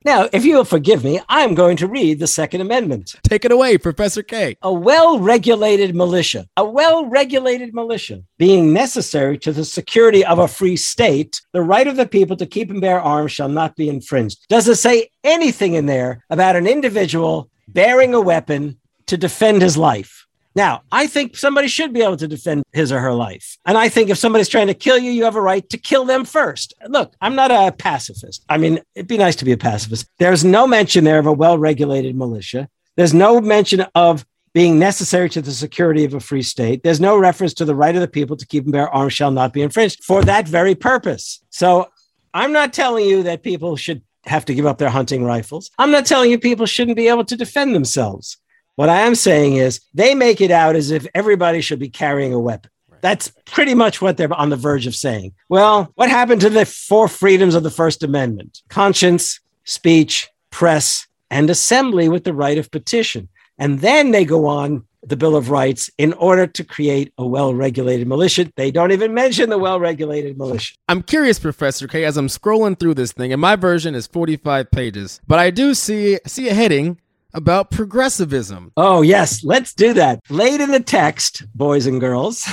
Now, 0.04 0.28
if 0.34 0.46
you'll 0.46 0.66
forgive 0.66 1.04
me, 1.04 1.22
I'm 1.30 1.56
going 1.56 1.78
to 1.78 1.88
read 1.88 2.20
the 2.20 2.28
Second 2.28 2.62
Amendment. 2.62 3.16
Take 3.24 3.46
it 3.46 3.52
away, 3.52 3.78
Professor 3.78 4.24
Kaye. 4.24 4.58
A 4.62 4.74
well 4.74 5.20
regulated 5.20 5.96
militia, 5.96 6.48
a 6.58 6.66
well 6.66 7.06
regulated 7.06 7.74
militia 7.74 8.24
being 8.38 8.59
necessary 8.62 9.38
to 9.40 9.52
the 9.52 9.66
security 9.66 10.24
of 10.26 10.40
a 10.40 10.48
free 10.48 10.76
state, 10.76 11.42
the 11.54 11.62
right 11.62 11.88
of 11.88 11.96
the 11.96 12.08
people 12.08 12.36
to 12.38 12.46
keep 12.46 12.70
and 12.70 12.82
bear 12.82 13.02
arms 13.02 13.32
shall 13.32 13.50
not 13.50 13.76
be 13.76 13.90
infringed. 13.90 14.40
Does 14.50 14.68
it 14.68 14.76
say 14.76 15.10
anything 15.24 15.74
in 15.74 15.86
there 15.86 16.24
about 16.30 16.56
an 16.56 16.68
individual 16.68 17.50
bearing 17.68 18.14
a 18.14 18.22
weapon 18.22 18.78
to 19.08 19.18
defend 19.18 19.62
his 19.62 19.78
life? 19.78 20.26
Now, 20.56 20.82
I 20.92 21.08
think 21.08 21.38
somebody 21.38 21.68
should 21.68 21.94
be 21.94 22.02
able 22.02 22.18
to 22.18 22.28
defend 22.28 22.64
his 22.74 22.92
or 22.92 23.00
her 23.00 23.14
life. 23.14 23.58
And 23.66 23.78
I 23.78 23.88
think 23.88 24.10
if 24.10 24.18
somebody's 24.18 24.50
trying 24.50 24.68
to 24.68 24.74
kill 24.74 24.98
you, 24.98 25.12
you 25.12 25.24
have 25.24 25.36
a 25.36 25.42
right 25.42 25.68
to 25.70 25.78
kill 25.78 26.06
them 26.06 26.26
first. 26.26 26.74
Look, 26.88 27.14
I'm 27.22 27.36
not 27.36 27.52
a 27.52 27.72
pacifist. 27.72 28.44
I 28.50 28.58
mean, 28.58 28.80
it'd 28.96 29.08
be 29.08 29.18
nice 29.18 29.36
to 29.38 29.46
be 29.46 29.52
a 29.52 29.58
pacifist. 29.58 30.08
There's 30.18 30.44
no 30.44 30.68
mention 30.68 31.04
there 31.04 31.20
of 31.20 31.28
a 31.28 31.32
well 31.32 31.58
regulated 31.58 32.16
militia. 32.16 32.68
There's 32.96 33.14
no 33.14 33.40
mention 33.40 33.86
of 33.96 34.26
being 34.54 34.80
necessary 34.80 35.30
to 35.30 35.42
the 35.42 35.52
security 35.52 36.06
of 36.06 36.14
a 36.14 36.20
free 36.20 36.42
state. 36.42 36.84
There's 36.84 37.00
no 37.00 37.18
reference 37.18 37.54
to 37.56 37.66
the 37.66 37.76
right 37.76 37.96
of 37.96 38.02
the 38.02 38.08
people 38.08 38.36
to 38.38 38.46
keep 38.46 38.64
and 38.64 38.74
bear 38.74 38.90
arms 38.90 39.14
shall 39.14 39.32
not 39.32 39.54
be 39.54 39.62
infringed 39.62 40.04
for 40.04 40.24
that 40.24 40.48
very 40.48 40.76
purpose. 40.76 41.44
So 41.50 41.90
I'm 42.34 42.52
not 42.52 42.74
telling 42.74 43.06
you 43.06 43.24
that 43.24 43.44
people 43.44 43.76
should 43.76 44.02
have 44.26 44.46
to 44.46 44.54
give 44.54 44.66
up 44.66 44.78
their 44.78 44.90
hunting 44.90 45.24
rifles. 45.24 45.72
I'm 45.78 45.92
not 45.92 46.06
telling 46.06 46.32
you 46.32 46.40
people 46.40 46.66
shouldn't 46.66 46.98
be 46.98 47.08
able 47.08 47.26
to 47.26 47.36
defend 47.36 47.76
themselves. 47.76 48.38
What 48.76 48.90
I 48.90 49.02
am 49.02 49.16
saying 49.16 49.56
is 49.56 49.82
they 49.94 50.16
make 50.16 50.42
it 50.42 50.52
out 50.52 50.76
as 50.76 50.92
if 50.92 51.06
everybody 51.14 51.62
should 51.62 51.80
be 51.80 51.90
carrying 51.90 52.34
a 52.34 52.40
weapon. 52.40 52.72
That's 53.02 53.32
pretty 53.46 53.74
much 53.74 54.02
what 54.02 54.18
they're 54.18 54.34
on 54.34 54.50
the 54.50 54.56
verge 54.56 54.88
of 54.88 54.96
saying. 54.96 55.34
Well, 55.48 55.92
what 55.96 56.10
happened 56.10 56.42
to 56.42 56.50
the 56.50 56.66
four 56.66 57.08
freedoms 57.08 57.56
of 57.56 57.64
the 57.64 57.72
First 57.72 58.04
Amendment? 58.04 58.62
Conscience, 58.70 59.40
speech, 59.64 60.30
press, 60.50 61.08
and 61.30 61.50
assembly 61.50 62.10
with 62.10 62.24
the 62.24 62.34
right 62.34 62.58
of 62.58 62.72
petition. 62.72 63.30
And 63.60 63.80
then 63.80 64.12
they 64.12 64.26
go 64.26 64.48
on 64.48 64.86
the 65.04 65.16
Bill 65.16 65.36
of 65.36 65.50
Rights 65.50 65.90
in 65.98 66.14
order 66.14 66.48
to 66.48 66.64
create 66.64 67.14
a 67.18 67.26
well 67.26 67.54
regulated 67.54 68.08
militia. 68.08 68.52
They 68.56 68.72
don't 68.72 68.92
even 68.92 69.14
mention 69.14 69.50
the 69.50 69.58
well 69.58 69.80
regulated 69.80 70.38
militia. 70.38 70.76
I'm 70.88 71.04
curious, 71.04 71.40
Professor 71.40 71.88
Kaye, 71.88 72.06
as 72.06 72.18
I'm 72.18 72.28
scrolling 72.28 72.80
through 72.80 72.96
this 72.96 73.12
thing, 73.12 73.32
and 73.32 73.42
my 73.42 73.56
version 73.56 73.96
is 73.96 74.08
45 74.08 74.72
pages, 74.72 75.22
but 75.28 75.40
I 75.40 75.52
do 75.52 75.74
see 75.74 76.20
see 76.26 76.50
a 76.50 76.54
heading 76.54 77.00
about 77.34 77.72
progressivism. 77.72 78.72
Oh, 78.76 79.02
yes, 79.02 79.44
let's 79.44 79.74
do 79.74 79.94
that. 79.94 80.20
Late 80.30 80.62
in 80.62 80.72
the 80.72 80.80
text, 80.80 81.44
boys 81.56 81.86
and 81.86 82.00
girls. 82.00 82.48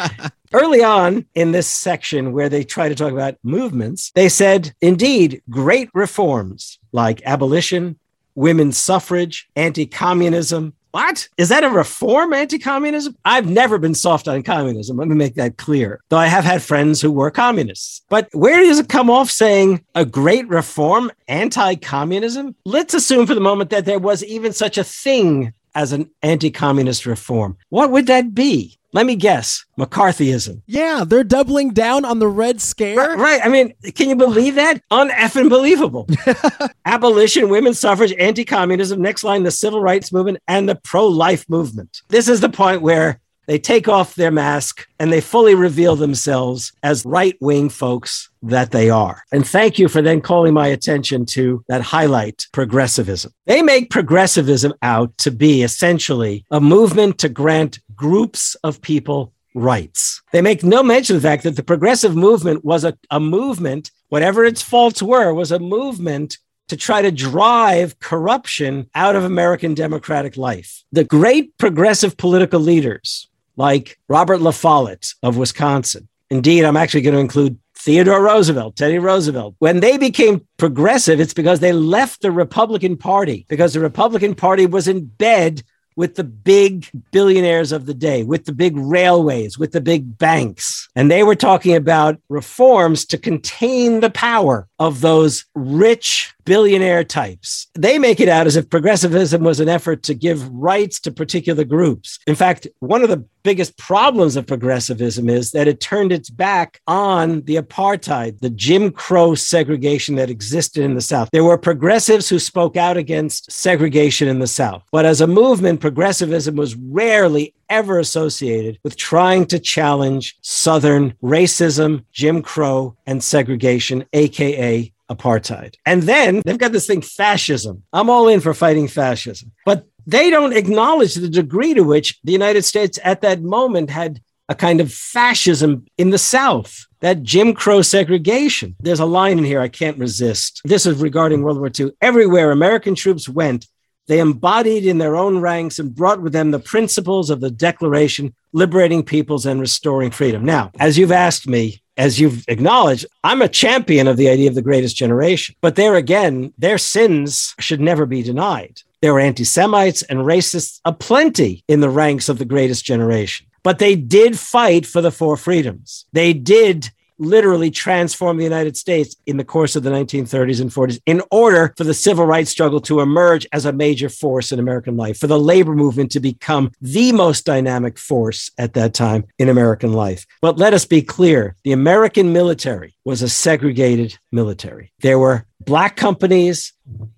Early 0.52 0.84
on 0.84 1.26
in 1.34 1.52
this 1.52 1.66
section, 1.66 2.32
where 2.32 2.48
they 2.48 2.62
try 2.62 2.88
to 2.88 2.94
talk 2.94 3.12
about 3.12 3.36
movements, 3.42 4.12
they 4.14 4.28
said, 4.28 4.74
indeed, 4.80 5.42
great 5.48 5.90
reforms 5.94 6.78
like 6.92 7.22
abolition, 7.24 7.98
women's 8.34 8.78
suffrage, 8.78 9.48
anti 9.56 9.86
communism, 9.86 10.74
what? 10.92 11.26
Is 11.38 11.48
that 11.48 11.64
a 11.64 11.70
reform 11.70 12.34
anti 12.34 12.58
communism? 12.58 13.16
I've 13.24 13.48
never 13.48 13.78
been 13.78 13.94
soft 13.94 14.28
on 14.28 14.42
communism. 14.42 14.98
Let 14.98 15.08
me 15.08 15.14
make 15.14 15.34
that 15.36 15.56
clear. 15.56 16.00
Though 16.10 16.18
I 16.18 16.26
have 16.26 16.44
had 16.44 16.62
friends 16.62 17.00
who 17.00 17.10
were 17.10 17.30
communists. 17.30 18.02
But 18.10 18.28
where 18.32 18.60
does 18.60 18.78
it 18.78 18.90
come 18.90 19.08
off 19.08 19.30
saying 19.30 19.82
a 19.94 20.04
great 20.04 20.46
reform 20.48 21.10
anti 21.28 21.76
communism? 21.76 22.54
Let's 22.66 22.94
assume 22.94 23.26
for 23.26 23.34
the 23.34 23.40
moment 23.40 23.70
that 23.70 23.86
there 23.86 23.98
was 23.98 24.22
even 24.24 24.52
such 24.52 24.76
a 24.76 24.84
thing 24.84 25.54
as 25.74 25.92
an 25.92 26.10
anti 26.22 26.50
communist 26.50 27.06
reform. 27.06 27.56
What 27.70 27.90
would 27.90 28.06
that 28.08 28.34
be? 28.34 28.78
Let 28.94 29.06
me 29.06 29.16
guess 29.16 29.64
McCarthyism. 29.78 30.62
Yeah, 30.66 31.04
they're 31.06 31.24
doubling 31.24 31.72
down 31.72 32.04
on 32.04 32.18
the 32.18 32.28
Red 32.28 32.60
Scare. 32.60 32.96
Right. 32.96 33.18
right. 33.18 33.40
I 33.42 33.48
mean, 33.48 33.72
can 33.94 34.08
you 34.08 34.16
believe 34.16 34.56
that? 34.56 34.82
Uneffing 34.90 35.48
believable. 35.48 36.06
Abolition, 36.84 37.48
women's 37.48 37.78
suffrage, 37.78 38.12
anti 38.18 38.44
communism, 38.44 39.00
next 39.00 39.24
line, 39.24 39.44
the 39.44 39.50
civil 39.50 39.80
rights 39.80 40.12
movement, 40.12 40.38
and 40.46 40.68
the 40.68 40.74
pro 40.74 41.06
life 41.06 41.48
movement. 41.48 42.02
This 42.08 42.28
is 42.28 42.40
the 42.40 42.50
point 42.50 42.82
where 42.82 43.20
they 43.46 43.58
take 43.58 43.88
off 43.88 44.14
their 44.14 44.30
mask 44.30 44.86
and 44.98 45.12
they 45.12 45.20
fully 45.20 45.54
reveal 45.54 45.96
themselves 45.96 46.72
as 46.82 47.04
right 47.04 47.36
wing 47.40 47.68
folks 47.68 48.30
that 48.42 48.70
they 48.70 48.88
are. 48.88 49.22
And 49.32 49.46
thank 49.46 49.78
you 49.78 49.88
for 49.88 50.00
then 50.00 50.20
calling 50.20 50.54
my 50.54 50.68
attention 50.68 51.26
to 51.26 51.64
that 51.68 51.82
highlight 51.82 52.46
progressivism. 52.52 53.32
They 53.46 53.62
make 53.62 53.90
progressivism 53.90 54.74
out 54.82 55.16
to 55.18 55.30
be 55.30 55.62
essentially 55.62 56.44
a 56.50 56.60
movement 56.60 57.18
to 57.18 57.28
grant 57.28 57.80
groups 58.02 58.56
of 58.64 58.82
people 58.82 59.32
rights. 59.54 60.22
They 60.32 60.42
make 60.42 60.64
no 60.64 60.82
mention 60.82 61.14
of 61.16 61.22
the 61.22 61.28
fact 61.28 61.44
that 61.44 61.56
the 61.56 61.62
progressive 61.62 62.16
movement 62.16 62.64
was 62.64 62.84
a, 62.84 62.98
a 63.10 63.20
movement, 63.20 63.90
whatever 64.08 64.44
its 64.44 64.60
faults 64.60 65.00
were, 65.02 65.32
was 65.32 65.52
a 65.52 65.58
movement 65.58 66.38
to 66.68 66.76
try 66.76 67.00
to 67.02 67.12
drive 67.12 67.98
corruption 68.00 68.88
out 68.94 69.14
of 69.14 69.24
American 69.24 69.74
democratic 69.74 70.36
life. 70.36 70.82
The 70.90 71.04
great 71.04 71.56
progressive 71.58 72.16
political 72.16 72.60
leaders 72.60 73.28
like 73.56 73.98
Robert 74.08 74.40
La 74.40 74.50
Follette 74.50 75.14
of 75.22 75.36
Wisconsin. 75.36 76.08
Indeed, 76.30 76.64
I'm 76.64 76.78
actually 76.78 77.02
going 77.02 77.14
to 77.14 77.20
include 77.20 77.58
Theodore 77.76 78.22
Roosevelt, 78.22 78.76
Teddy 78.76 78.98
Roosevelt. 78.98 79.54
When 79.58 79.80
they 79.80 79.98
became 79.98 80.46
progressive, 80.56 81.20
it's 81.20 81.34
because 81.34 81.60
they 81.60 81.72
left 81.72 82.22
the 82.22 82.32
Republican 82.32 82.96
Party 82.96 83.44
because 83.48 83.74
the 83.74 83.80
Republican 83.80 84.34
Party 84.34 84.66
was 84.66 84.88
in 84.88 85.04
bed 85.04 85.62
with 85.96 86.14
the 86.14 86.24
big 86.24 86.88
billionaires 87.10 87.72
of 87.72 87.86
the 87.86 87.94
day, 87.94 88.22
with 88.22 88.44
the 88.44 88.52
big 88.52 88.76
railways, 88.76 89.58
with 89.58 89.72
the 89.72 89.80
big 89.80 90.18
banks. 90.18 90.88
And 90.94 91.10
they 91.10 91.22
were 91.22 91.34
talking 91.34 91.74
about 91.74 92.18
reforms 92.28 93.04
to 93.06 93.18
contain 93.18 94.00
the 94.00 94.10
power 94.10 94.68
of 94.78 95.00
those 95.00 95.44
rich 95.54 96.34
billionaire 96.44 97.04
types. 97.04 97.68
They 97.74 97.98
make 97.98 98.20
it 98.20 98.28
out 98.28 98.46
as 98.46 98.56
if 98.56 98.68
progressivism 98.68 99.44
was 99.44 99.60
an 99.60 99.68
effort 99.68 100.02
to 100.04 100.14
give 100.14 100.48
rights 100.50 100.98
to 101.00 101.12
particular 101.12 101.64
groups. 101.64 102.18
In 102.26 102.34
fact, 102.34 102.66
one 102.80 103.02
of 103.02 103.08
the 103.08 103.24
biggest 103.44 103.76
problems 103.76 104.36
of 104.36 104.46
progressivism 104.46 105.28
is 105.28 105.50
that 105.50 105.68
it 105.68 105.80
turned 105.80 106.12
its 106.12 106.30
back 106.30 106.80
on 106.86 107.42
the 107.42 107.56
apartheid, 107.56 108.38
the 108.40 108.50
Jim 108.50 108.90
Crow 108.90 109.34
segregation 109.34 110.14
that 110.16 110.30
existed 110.30 110.84
in 110.84 110.94
the 110.94 111.00
South. 111.00 111.28
There 111.32 111.44
were 111.44 111.58
progressives 111.58 112.28
who 112.28 112.38
spoke 112.38 112.76
out 112.76 112.96
against 112.96 113.50
segregation 113.50 114.28
in 114.28 114.38
the 114.38 114.46
South. 114.46 114.84
But 114.92 115.06
as 115.06 115.20
a 115.20 115.26
movement, 115.26 115.80
progressivism 115.82 116.56
was 116.56 116.74
rarely 116.74 117.54
ever 117.68 117.98
associated 117.98 118.78
with 118.82 118.96
trying 118.96 119.44
to 119.46 119.58
challenge 119.58 120.38
Southern 120.40 121.12
racism, 121.22 122.04
Jim 122.12 122.40
Crow, 122.40 122.96
and 123.06 123.22
segregation, 123.22 124.06
AKA 124.14 124.92
apartheid. 125.10 125.74
And 125.84 126.04
then 126.04 126.40
they've 126.44 126.56
got 126.56 126.72
this 126.72 126.86
thing, 126.86 127.02
fascism. 127.02 127.82
I'm 127.92 128.08
all 128.08 128.28
in 128.28 128.40
for 128.40 128.54
fighting 128.54 128.88
fascism. 128.88 129.52
But 129.66 129.86
they 130.06 130.30
don't 130.30 130.56
acknowledge 130.56 131.14
the 131.14 131.28
degree 131.28 131.74
to 131.74 131.82
which 131.82 132.18
the 132.24 132.32
United 132.32 132.64
States 132.64 132.98
at 133.04 133.20
that 133.20 133.42
moment 133.42 133.90
had 133.90 134.22
a 134.48 134.54
kind 134.54 134.80
of 134.80 134.92
fascism 134.92 135.86
in 135.98 136.10
the 136.10 136.18
South, 136.18 136.86
that 137.00 137.22
Jim 137.22 137.54
Crow 137.54 137.82
segregation. 137.82 138.76
There's 138.80 139.00
a 139.00 139.06
line 139.06 139.38
in 139.38 139.44
here 139.44 139.60
I 139.60 139.68
can't 139.68 139.98
resist. 139.98 140.60
This 140.64 140.84
is 140.84 141.00
regarding 141.00 141.42
World 141.42 141.58
War 141.58 141.70
II. 141.78 141.92
Everywhere 142.00 142.50
American 142.50 142.94
troops 142.94 143.28
went, 143.28 143.66
they 144.06 144.20
embodied 144.20 144.86
in 144.86 144.98
their 144.98 145.16
own 145.16 145.38
ranks 145.38 145.78
and 145.78 145.94
brought 145.94 146.22
with 146.22 146.32
them 146.32 146.50
the 146.50 146.58
principles 146.58 147.30
of 147.30 147.40
the 147.40 147.50
Declaration, 147.50 148.34
liberating 148.52 149.02
peoples 149.02 149.46
and 149.46 149.60
restoring 149.60 150.10
freedom. 150.10 150.44
Now, 150.44 150.70
as 150.80 150.98
you've 150.98 151.12
asked 151.12 151.46
me, 151.46 151.82
as 151.96 152.18
you've 152.18 152.44
acknowledged, 152.48 153.06
I'm 153.22 153.42
a 153.42 153.48
champion 153.48 154.08
of 154.08 154.16
the 154.16 154.28
idea 154.28 154.48
of 154.48 154.54
the 154.54 154.62
greatest 154.62 154.96
generation. 154.96 155.54
But 155.60 155.76
there 155.76 155.94
again, 155.96 156.52
their 156.58 156.78
sins 156.78 157.54
should 157.58 157.80
never 157.80 158.06
be 158.06 158.22
denied. 158.22 158.80
There 159.02 159.12
were 159.12 159.20
anti 159.20 159.44
Semites 159.44 160.02
and 160.02 160.20
racists 160.20 160.80
aplenty 160.84 161.64
in 161.68 161.80
the 161.80 161.90
ranks 161.90 162.28
of 162.28 162.38
the 162.38 162.44
greatest 162.44 162.84
generation. 162.84 163.46
But 163.62 163.78
they 163.78 163.94
did 163.94 164.38
fight 164.38 164.86
for 164.86 165.00
the 165.00 165.10
four 165.10 165.36
freedoms. 165.36 166.06
They 166.12 166.32
did 166.32 166.90
literally 167.22 167.70
transform 167.70 168.36
the 168.36 168.44
United 168.44 168.76
States 168.76 169.16
in 169.26 169.36
the 169.36 169.44
course 169.44 169.76
of 169.76 169.82
the 169.82 169.90
1930s 169.90 170.60
and 170.60 170.70
40s 170.70 171.00
in 171.06 171.22
order 171.30 171.72
for 171.76 171.84
the 171.84 171.94
civil 171.94 172.26
rights 172.26 172.50
struggle 172.50 172.80
to 172.80 173.00
emerge 173.00 173.46
as 173.52 173.64
a 173.64 173.72
major 173.72 174.08
force 174.08 174.52
in 174.52 174.58
American 174.58 174.96
life, 174.96 175.18
for 175.18 175.26
the 175.26 175.38
labor 175.38 175.74
movement 175.74 176.10
to 176.10 176.20
become 176.20 176.72
the 176.80 177.12
most 177.12 177.44
dynamic 177.44 177.98
force 177.98 178.50
at 178.58 178.74
that 178.74 178.94
time 178.94 179.24
in 179.38 179.48
American 179.48 179.92
life. 179.92 180.26
But 180.40 180.58
let 180.58 180.74
us 180.74 180.84
be 180.84 181.02
clear 181.02 181.56
the 181.64 181.72
American 181.72 182.32
military 182.32 182.94
was 183.04 183.22
a 183.22 183.28
segregated 183.28 184.18
military. 184.32 184.92
There 185.00 185.18
were 185.18 185.46
black 185.60 185.96
companies 185.96 186.72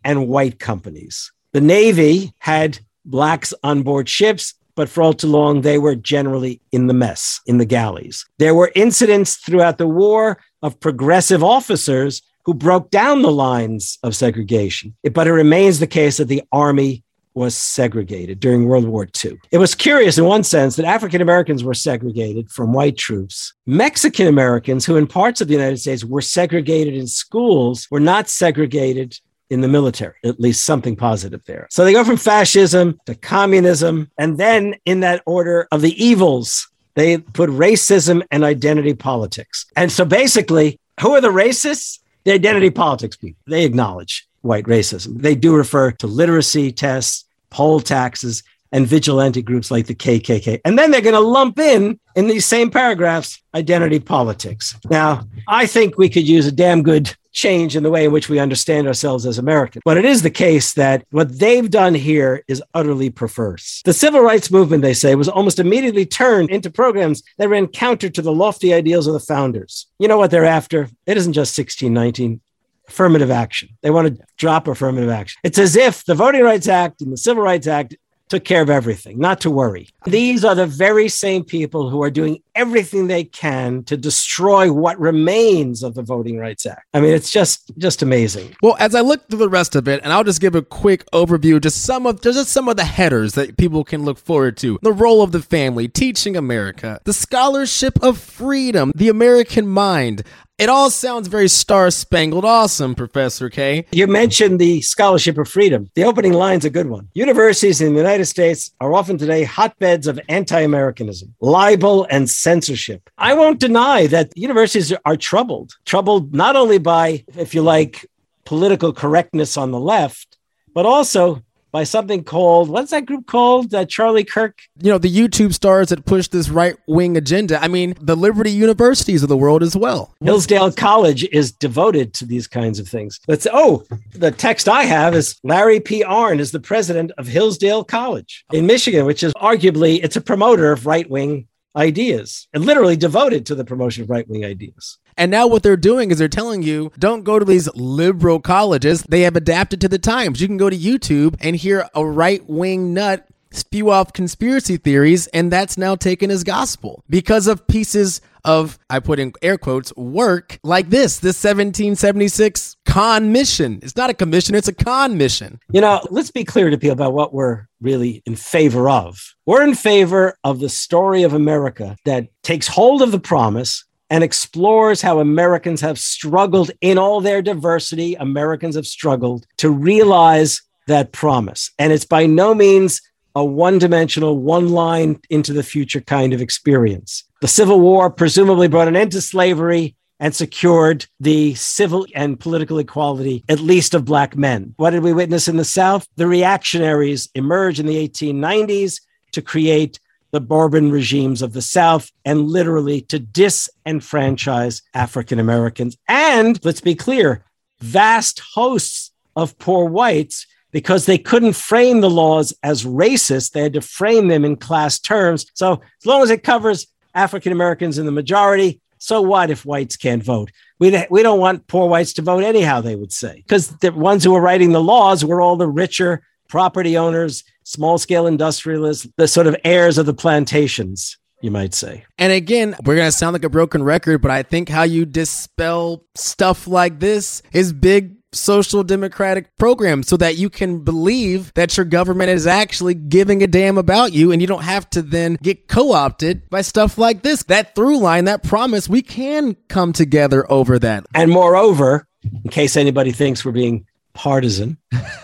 and 0.05 0.29
white 0.29 0.59
companies. 0.59 1.33
The 1.53 1.61
Navy 1.61 2.33
had 2.39 2.79
blacks 3.05 3.55
on 3.63 3.83
board 3.83 4.09
ships 4.09 4.55
but 4.77 4.89
for 4.89 5.03
all 5.03 5.12
too 5.12 5.29
long, 5.29 5.61
they 5.61 5.79
were 5.79 5.95
generally 5.95 6.61
in 6.72 6.87
the 6.87 6.95
mess, 6.95 7.41
in 7.47 7.59
the 7.59 7.64
galleys. 7.64 8.25
There 8.39 8.55
were 8.55 8.72
incidents 8.75 9.37
throughout 9.37 9.79
the 9.79 9.87
war 9.87 10.39
of 10.62 10.81
progressive 10.81 11.43
officers 11.43 12.22
who 12.45 12.55
broke 12.55 12.91
down 12.91 13.22
the 13.22 13.33
lines 13.33 13.99
of 14.03 14.14
segregation. 14.14 14.95
But 15.12 15.27
it 15.27 15.33
remains 15.33 15.79
the 15.79 15.87
case 15.87 16.18
that 16.18 16.29
the 16.29 16.43
Army 16.53 17.05
was 17.35 17.57
segregated 17.57 18.39
during 18.39 18.66
World 18.66 18.87
War 18.87 19.09
II. 19.25 19.37
It 19.51 19.59
was 19.59 19.75
curious 19.75 20.18
in 20.18 20.25
one 20.25 20.45
sense 20.45 20.77
that 20.77 20.87
African 20.87 21.20
Americans 21.20 21.64
were 21.64 21.75
segregated 21.75 22.49
from 22.51 22.72
white 22.72 22.97
troops. 22.97 23.53
Mexican 23.66 24.29
Americans, 24.29 24.87
who 24.87 24.97
in 24.97 25.07
parts 25.09 25.41
of 25.41 25.49
the 25.49 25.55
United 25.55 25.79
States 25.79 26.05
were 26.05 26.20
segregated 26.20 26.95
in 26.95 27.09
schools, 27.09 27.89
were 27.91 28.01
not 28.01 28.29
segregated 28.29 29.18
in 29.51 29.61
the 29.61 29.69
military, 29.69 30.15
at 30.25 30.41
least 30.41 30.65
something 30.65 30.97
positive 30.97 31.43
there. 31.45 31.67
So 31.71 31.85
they 31.85 31.93
go 31.93 32.05
from 32.05 32.17
fascism 32.17 33.01
to 33.07 33.15
communism. 33.15 34.11
And 34.19 34.39
then 34.39 34.77
in 34.85 35.01
that 35.01 35.23
order 35.27 35.69
of 35.71 35.83
the 35.83 36.03
evils, 36.03 36.69
they 36.95 37.19
put 37.19 37.51
racism 37.51 38.23
and 38.31 38.45
identity 38.45 38.95
politics. 38.95 39.67
And 39.77 39.91
so 39.93 40.05
basically, 40.05 40.79
who 41.01 41.15
are 41.15 41.21
the 41.21 41.29
racists? 41.29 41.99
The 42.25 42.33
identity 42.33 42.71
politics 42.71 43.17
people. 43.17 43.43
They 43.47 43.65
acknowledge 43.65 44.27
white 44.41 44.65
racism. 44.65 45.21
They 45.21 45.35
do 45.35 45.55
refer 45.55 45.91
to 45.93 46.07
literacy 46.07 46.73
tests, 46.73 47.25
poll 47.51 47.81
taxes, 47.81 48.43
and 48.75 48.89
vigilante 48.89 49.41
groups 49.41 49.70
like 49.70 49.87
the 49.87 49.95
KKK. 49.95 50.61
And 50.64 50.77
then 50.77 50.91
they're 50.91 51.01
going 51.01 51.14
to 51.14 51.20
lump 51.20 51.61
in, 51.61 51.99
in 52.16 52.27
these 52.27 52.45
same 52.45 52.70
paragraphs, 52.70 53.41
identity 53.55 54.01
politics. 54.01 54.75
Now, 54.91 55.27
I 55.47 55.66
think 55.66 55.97
we 55.97 56.09
could 56.09 56.27
use 56.27 56.47
a 56.47 56.53
damn 56.53 56.83
good 56.83 57.14
change 57.31 57.77
in 57.77 57.85
the 57.85 57.91
way 57.91 58.05
in 58.05 58.12
which 58.12 58.29
we 58.29 58.41
understand 58.41 58.89
ourselves 58.89 59.27
as 59.27 59.39
Americans. 59.39 59.83
But 59.85 59.97
it 59.97 60.05
is 60.05 60.22
the 60.22 60.31
case 60.31 60.75
that 60.75 61.05
what 61.11 61.39
they've 61.39 61.70
done 61.70 61.95
here 61.95 62.43
is 62.49 62.62
utterly 62.75 63.11
perverse. 63.11 63.81
The 63.85 63.93
civil 63.93 64.20
rights 64.20 64.51
movement, 64.51 64.83
they 64.83 64.95
say, 64.95 65.14
was 65.14 65.29
almost 65.29 65.61
immediately 65.61 66.05
turned 66.05 66.51
into 66.51 66.68
programs 66.68 67.22
that 67.39 67.49
ran 67.49 67.68
counter 67.68 68.11
to 68.11 68.22
the 68.22 68.33
lofty 68.33 68.75
ideals 68.75 69.07
of 69.07 69.12
the 69.12 69.20
founders. 69.20 69.87
You 70.01 70.09
know 70.09 70.18
what 70.18 70.33
they're 70.33 70.45
after? 70.45 70.89
It 71.07 71.16
isn't 71.16 71.33
just 71.33 71.57
1619 71.57 72.41
affirmative 72.89 73.31
action. 73.31 73.68
They 73.83 73.91
want 73.91 74.16
to 74.16 74.25
drop 74.37 74.68
affirmative 74.68 75.11
action. 75.11 75.41
It's 75.43 75.59
as 75.59 75.77
if 75.77 76.05
the 76.05 76.14
Voting 76.14 76.43
Rights 76.43 76.68
Act 76.68 77.01
and 77.01 77.12
the 77.12 77.16
Civil 77.16 77.43
Rights 77.43 77.66
Act 77.66 77.97
took 78.29 78.45
care 78.45 78.62
of 78.62 78.70
everything, 78.70 79.18
not 79.18 79.41
to 79.43 79.51
worry. 79.51 79.89
These 80.07 80.45
are 80.45 80.55
the 80.55 80.66
very 80.66 81.09
same 81.09 81.45
people 81.45 81.91
who 81.91 82.03
are 82.03 82.11
doing 82.11 82.43
everything 82.55 83.07
they 83.07 83.25
can 83.25 83.83
to 83.85 83.97
destroy 83.97 84.72
what 84.72 84.99
remains 84.99 85.83
of 85.83 85.95
the 85.95 86.03
Voting 86.03 86.39
Rights 86.39 86.66
Act. 86.66 86.87
I 86.95 87.01
mean, 87.01 87.12
it's 87.12 87.31
just 87.31 87.72
just 87.79 88.03
amazing. 88.03 88.55
Well, 88.62 88.77
as 88.79 88.95
I 88.95 89.01
look 89.01 89.29
through 89.29 89.39
the 89.39 89.49
rest 89.49 89.75
of 89.77 89.89
it, 89.89 90.01
and 90.03 90.12
I'll 90.12 90.25
just 90.25 90.41
give 90.41 90.55
a 90.55 90.62
quick 90.62 91.05
overview, 91.12 91.61
just 91.61 91.83
some 91.83 92.07
of 92.07 92.22
just 92.22 92.49
some 92.49 92.68
of 92.68 92.77
the 92.77 92.85
headers 92.85 93.35
that 93.35 93.57
people 93.57 93.85
can 93.85 94.05
look 94.05 94.18
forward 94.18 94.57
to. 94.59 94.79
The 94.83 94.93
role 94.93 95.22
of 95.22 95.33
the 95.33 95.43
family, 95.43 95.89
teaching 95.89 96.37
America, 96.37 97.01
the 97.05 97.12
scholarship 97.12 98.03
of 98.03 98.18
freedom, 98.18 98.93
the 98.95 99.09
American 99.09 99.66
mind, 99.66 100.22
it 100.59 100.69
all 100.69 100.89
sounds 100.89 101.27
very 101.27 101.49
star 101.49 101.91
spangled 101.91 102.45
awesome, 102.45 102.95
Professor 102.95 103.51
Kaye. 103.51 103.87
You 103.91 104.07
mentioned 104.07 104.61
the 104.61 104.81
scholarship 104.83 105.37
of 105.37 105.49
freedom. 105.49 105.91
The 105.95 106.05
opening 106.05 106.33
line's 106.33 106.65
a 106.65 106.71
good 106.71 106.89
one. 106.89 107.09
Universities 107.15 107.81
in 107.81 107.93
the 107.93 107.99
United 107.99 108.27
States 108.27 108.71
are 108.81 108.95
often 108.95 109.19
today 109.19 109.43
hotbeds 109.43 110.07
of 110.07 110.21
anti 110.29 110.61
Americanism, 110.61 111.35
libel, 111.41 112.07
and 112.09 112.31
censorship. 112.31 113.11
I 113.19 113.35
won't 113.35 113.59
deny 113.59 114.07
that 114.09 114.33
universities 114.37 114.93
are 115.05 115.17
troubled, 115.17 115.75
troubled 115.85 116.35
not 116.35 116.55
only 116.55 116.79
by, 116.79 117.25
if 117.37 117.55
you 117.55 117.63
like, 117.63 118.09
political 118.45 118.93
correctness 118.93 119.57
on 119.57 119.73
the 119.73 119.81
left, 119.81 120.37
but 120.75 120.87
also 120.87 121.43
by 121.75 121.83
something 121.83 122.22
called 122.22 122.68
what's 122.68 122.93
that 122.93 123.05
group 123.05 123.27
called? 123.27 123.75
Uh, 123.75 123.85
Charlie 123.85 124.22
Kirk. 124.22 124.61
You 124.81 124.93
know 124.93 124.99
the 124.99 125.12
YouTube 125.12 125.53
stars 125.53 125.89
that 125.89 126.07
push 126.07 126.29
this 126.29 126.49
right 126.49 126.77
wing 126.87 127.16
agenda. 127.16 127.61
I 127.61 127.66
mean, 127.66 127.97
the 128.01 128.14
Liberty 128.14 128.53
Universities 128.53 129.25
of 129.25 129.29
the 129.29 129.37
world 129.37 129.61
as 129.61 129.77
well. 129.77 130.14
Hillsdale 130.22 130.70
College 130.70 131.25
is 131.33 131.51
devoted 131.51 132.14
to 132.14 132.27
these 132.27 132.47
kinds 132.47 132.79
of 132.79 132.87
things. 132.87 133.18
Let's. 133.27 133.49
Oh, 133.53 133.85
the 134.12 134.31
text 134.31 134.68
I 134.68 134.85
have 134.85 135.16
is 135.16 135.37
Larry 135.43 135.81
P. 135.81 136.05
Arnn 136.05 136.39
is 136.39 136.53
the 136.53 136.61
president 136.61 137.11
of 137.18 137.27
Hillsdale 137.27 137.83
College 137.83 138.45
in 138.53 138.66
Michigan, 138.66 139.05
which 139.05 139.25
is 139.25 139.35
arguably 139.35 139.99
it's 140.01 140.14
a 140.14 140.20
promoter 140.20 140.70
of 140.70 140.87
right 140.87 141.11
wing 141.11 141.49
ideas 141.77 142.49
and 142.53 142.64
literally 142.64 142.97
devoted 142.97 143.47
to 143.47 143.55
the 143.55 143.64
promotion 143.64 144.03
of 144.03 144.11
right 144.11 144.29
wing 144.29 144.45
ideas. 144.45 144.99
And 145.16 145.31
now 145.31 145.47
what 145.47 145.62
they're 145.62 145.77
doing 145.77 146.11
is 146.11 146.18
they're 146.18 146.29
telling 146.29 146.62
you 146.62 146.91
don't 146.99 147.22
go 147.22 147.39
to 147.39 147.45
these 147.45 147.72
liberal 147.75 148.41
colleges. 148.41 149.03
They 149.03 149.22
have 149.22 149.37
adapted 149.37 149.81
to 149.83 149.89
the 149.89 149.99
times. 149.99 150.41
You 150.41 150.49
can 150.49 150.57
go 150.57 150.70
to 150.70 150.77
YouTube 150.77 151.37
and 151.41 151.55
hear 151.55 151.89
a 151.95 152.05
right 152.05 152.45
wing 152.49 152.95
nut 152.95 153.27
spew 153.55 153.91
off 153.91 154.13
conspiracy 154.13 154.77
theories, 154.77 155.27
and 155.29 155.51
that's 155.51 155.79
now 155.79 155.95
taken 155.95 156.31
as 156.31 156.45
gospel 156.45 157.03
because 157.09 157.47
of 157.47 157.67
pieces 157.67 158.21
of, 158.45 158.79
I 158.91 159.01
put 159.01 159.19
in 159.19 159.33
air 159.43 159.57
quotes, 159.57 159.95
work 159.97 160.59
like 160.63 160.91
this, 160.91 161.19
this 161.19 161.43
1776 161.43 162.77
con 162.87 163.33
mission. 163.33 163.81
It's 163.83 163.97
not 163.97 164.11
a 164.11 164.15
commission, 164.15 164.55
it's 164.55 164.69
a 164.69 164.75
con 164.75 165.17
mission. 165.17 165.59
You 165.73 165.81
know, 165.81 166.01
let's 166.11 166.31
be 166.31 166.45
clear 166.45 166.71
to 166.71 166.77
people 166.77 166.93
about 166.93 167.15
what 167.15 167.33
we're 167.33 167.67
really 167.81 168.23
in 168.27 168.37
favor 168.37 168.89
of. 168.89 169.35
We're 169.47 169.65
in 169.65 169.75
favor 169.75 170.37
of 170.45 170.61
the 170.61 170.69
story 170.69 171.23
of 171.23 171.33
America 171.33 171.97
that 172.05 172.29
takes 172.43 172.69
hold 172.69 173.03
of 173.03 173.13
the 173.13 173.21
promise 173.21 173.85
and 174.11 174.23
explores 174.23 175.01
how 175.01 175.19
Americans 175.19 175.81
have 175.81 175.99
struggled 175.99 176.71
in 176.81 176.99
all 176.99 177.21
their 177.21 177.43
diversity. 177.43 178.15
Americans 178.15 178.77
have 178.77 178.87
struggled 178.87 179.47
to 179.57 179.71
realize 179.71 180.63
that 180.87 181.13
promise. 181.13 181.71
And 181.79 181.93
it's 181.93 182.05
by 182.05 182.27
no 182.27 182.55
means 182.55 183.01
a 183.35 183.45
one 183.45 183.78
dimensional, 183.78 184.39
one 184.39 184.68
line 184.70 185.20
into 185.30 185.53
the 185.53 185.62
future 185.62 186.01
kind 186.01 186.32
of 186.32 186.41
experience. 186.41 187.24
The 187.41 187.49
Civil 187.49 187.80
War 187.80 188.11
presumably 188.11 188.68
brought 188.68 188.89
an 188.89 188.97
end 188.97 189.12
to 189.12 189.20
slavery 189.20 189.97
and 190.20 190.35
secured 190.35 191.07
the 191.20 191.55
civil 191.55 192.07
and 192.14 192.39
political 192.39 192.78
equality, 192.78 193.45
at 193.49 193.61
least 193.61 193.95
of 193.95 194.05
Black 194.05 194.37
men. 194.37 194.74
What 194.76 194.91
did 194.91 195.03
we 195.03 195.12
witness 195.12 195.49
in 195.49 195.57
the 195.57 195.64
South? 195.64 196.07
The 196.16 196.26
reactionaries 196.26 197.28
emerged 197.35 197.80
in 197.80 197.87
the 197.87 198.09
1890s 198.09 199.01
to 199.32 199.43
create 199.43 199.99
the 200.30 200.41
Bourbon 200.41 200.91
regimes 200.91 201.43
of 201.43 201.53
the 201.53 201.62
South 201.62 202.11
and 202.24 202.49
literally 202.49 203.01
to 203.03 203.20
disenfranchise 203.20 204.82
African 204.95 205.39
Americans. 205.39 205.97
And 206.09 206.64
let's 206.64 206.80
be 206.80 206.95
clear, 206.95 207.45
vast 207.80 208.41
hosts 208.55 209.12
of 209.37 209.59
poor 209.59 209.89
whites 209.89 210.47
because 210.75 211.07
they 211.07 211.18
couldn't 211.18 211.53
frame 211.53 212.01
the 212.01 212.11
laws 212.11 212.53
as 212.64 212.85
racist. 212.85 213.53
They 213.53 213.62
had 213.62 213.75
to 213.75 213.81
frame 213.81 214.27
them 214.27 214.45
in 214.45 214.57
class 214.57 214.99
terms. 214.99 215.47
So 215.55 215.75
as 215.75 216.05
long 216.05 216.20
as 216.25 216.31
it 216.31 216.43
covers 216.43 216.89
African 217.14 217.53
Americans 217.53 217.97
in 217.97 218.07
the 218.07 218.12
majority, 218.12 218.81
so 218.99 219.22
what 219.22 219.51
if 219.51 219.64
whites 219.64 219.97
can't 219.97 220.22
vote? 220.22 220.51
We, 220.81 221.07
we 221.11 221.22
don't 221.22 221.39
want 221.39 221.68
poor 221.68 221.89
whites 221.89 222.12
to 222.14 222.22
vote 222.22 222.43
anyhow, 222.43 222.81
they 222.81 222.97
would 222.97 223.12
say, 223.12 223.37
because 223.37 223.68
the 223.68 223.93
ones 223.93 224.25
who 224.25 224.33
were 224.33 224.41
writing 224.41 224.72
the 224.72 224.83
laws 224.83 225.25
were 225.25 225.41
all 225.41 225.57
the 225.57 225.68
richer 225.68 226.22
property 226.49 226.99
owners 226.99 227.45
small 227.62 227.97
scale 227.97 228.27
industrialists, 228.27 229.07
the 229.16 229.29
sort 229.29 229.47
of 229.47 229.57
heirs 229.64 229.97
of 229.97 230.07
the 230.07 230.12
plantations 230.12 231.16
you 231.41 231.51
might 231.51 231.72
say. 231.72 232.05
And 232.18 232.33
again, 232.33 232.75
we're 232.85 232.97
going 232.97 233.07
to 233.09 233.12
sound 233.12 233.35
like 233.35 233.45
a 233.45 233.49
broken 233.49 233.83
record, 233.83 234.22
but 234.22 234.31
I 234.31 234.43
think 234.43 234.68
how 234.68 234.83
you 234.83 235.07
dispel 235.07 236.05
stuff 236.14 236.66
like 236.66 237.01
this 237.01 237.43
is 237.53 237.72
big 237.72 238.16
social 238.35 238.82
democratic 238.82 239.57
program 239.57 240.03
so 240.03 240.16
that 240.16 240.37
you 240.37 240.51
can 240.51 240.80
believe 240.80 241.53
that 241.55 241.76
your 241.76 241.87
government 241.87 242.30
is 242.30 242.47
actually 242.47 242.95
giving 242.95 243.43
a 243.43 243.47
damn 243.47 243.78
about 243.78 244.12
you 244.12 244.32
and 244.32 244.41
you 244.41 244.47
don't 244.47 244.64
have 244.64 244.89
to 244.91 245.03
then 245.03 245.39
get 245.43 245.68
co-opted 245.68 246.49
by 246.51 246.61
stuff 246.61 246.99
like 246.99 247.22
this. 247.22 247.45
That 247.45 247.74
through 247.74 247.99
line, 247.99 248.24
that 248.24 248.43
promise, 248.43 248.89
we 248.89 249.03
can 249.03 249.57
come 249.68 249.93
together 249.93 250.51
over 250.51 250.78
that. 250.78 251.07
And 251.14 251.30
moreover, 251.30 252.07
in 252.45 252.51
case 252.51 252.76
anybody 252.76 253.12
thinks 253.12 253.45
we're 253.45 253.53
being 253.53 253.87
partisan, 254.14 254.78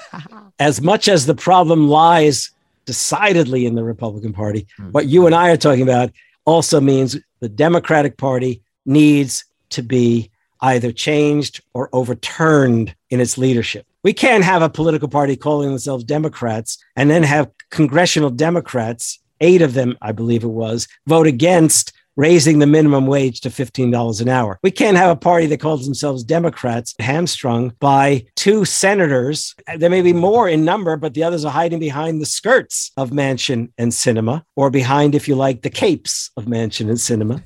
as 0.58 0.80
much 0.80 1.08
as 1.08 1.26
the 1.26 1.34
problem 1.34 1.88
lies 1.88 2.50
decidedly 2.84 3.66
in 3.66 3.74
the 3.74 3.84
Republican 3.84 4.32
Party, 4.32 4.66
mm-hmm. 4.78 4.90
what 4.92 5.06
you 5.06 5.26
and 5.26 5.34
I 5.34 5.50
are 5.50 5.56
talking 5.56 5.82
about 5.82 6.10
also 6.44 6.80
means 6.80 7.16
the 7.40 7.48
Democratic 7.48 8.16
Party 8.16 8.62
needs 8.84 9.44
to 9.70 9.82
be 9.82 10.30
either 10.62 10.92
changed 10.92 11.62
or 11.74 11.88
overturned 11.92 12.94
in 13.10 13.20
its 13.20 13.38
leadership. 13.38 13.86
We 14.02 14.12
can't 14.12 14.44
have 14.44 14.62
a 14.62 14.70
political 14.70 15.08
party 15.08 15.36
calling 15.36 15.68
themselves 15.68 16.04
Democrats 16.04 16.78
and 16.96 17.10
then 17.10 17.22
have 17.22 17.50
congressional 17.70 18.30
Democrats, 18.30 19.18
eight 19.40 19.62
of 19.62 19.74
them, 19.74 19.96
I 20.00 20.12
believe 20.12 20.44
it 20.44 20.48
was, 20.48 20.88
vote 21.06 21.26
against 21.26 21.92
raising 22.16 22.58
the 22.58 22.66
minimum 22.66 23.06
wage 23.06 23.40
to 23.40 23.50
$15 23.50 24.20
an 24.20 24.28
hour. 24.28 24.58
We 24.62 24.70
can't 24.70 24.96
have 24.96 25.10
a 25.10 25.16
party 25.16 25.46
that 25.46 25.60
calls 25.60 25.84
themselves 25.84 26.24
Democrats 26.24 26.94
hamstrung 26.98 27.72
by 27.80 28.26
two 28.36 28.64
senators. 28.64 29.54
There 29.76 29.90
may 29.90 30.02
be 30.02 30.12
more 30.12 30.48
in 30.48 30.64
number, 30.64 30.96
but 30.96 31.14
the 31.14 31.22
others 31.22 31.44
are 31.44 31.52
hiding 31.52 31.78
behind 31.78 32.20
the 32.20 32.26
skirts 32.26 32.92
of 32.96 33.10
Manchin 33.10 33.70
and 33.78 33.92
Sinema, 33.92 34.44
or 34.56 34.70
behind, 34.70 35.14
if 35.14 35.28
you 35.28 35.34
like, 35.34 35.62
the 35.62 35.70
capes 35.70 36.30
of 36.36 36.46
Manchin 36.46 36.88
and 36.88 36.98
Sinema. 36.98 37.42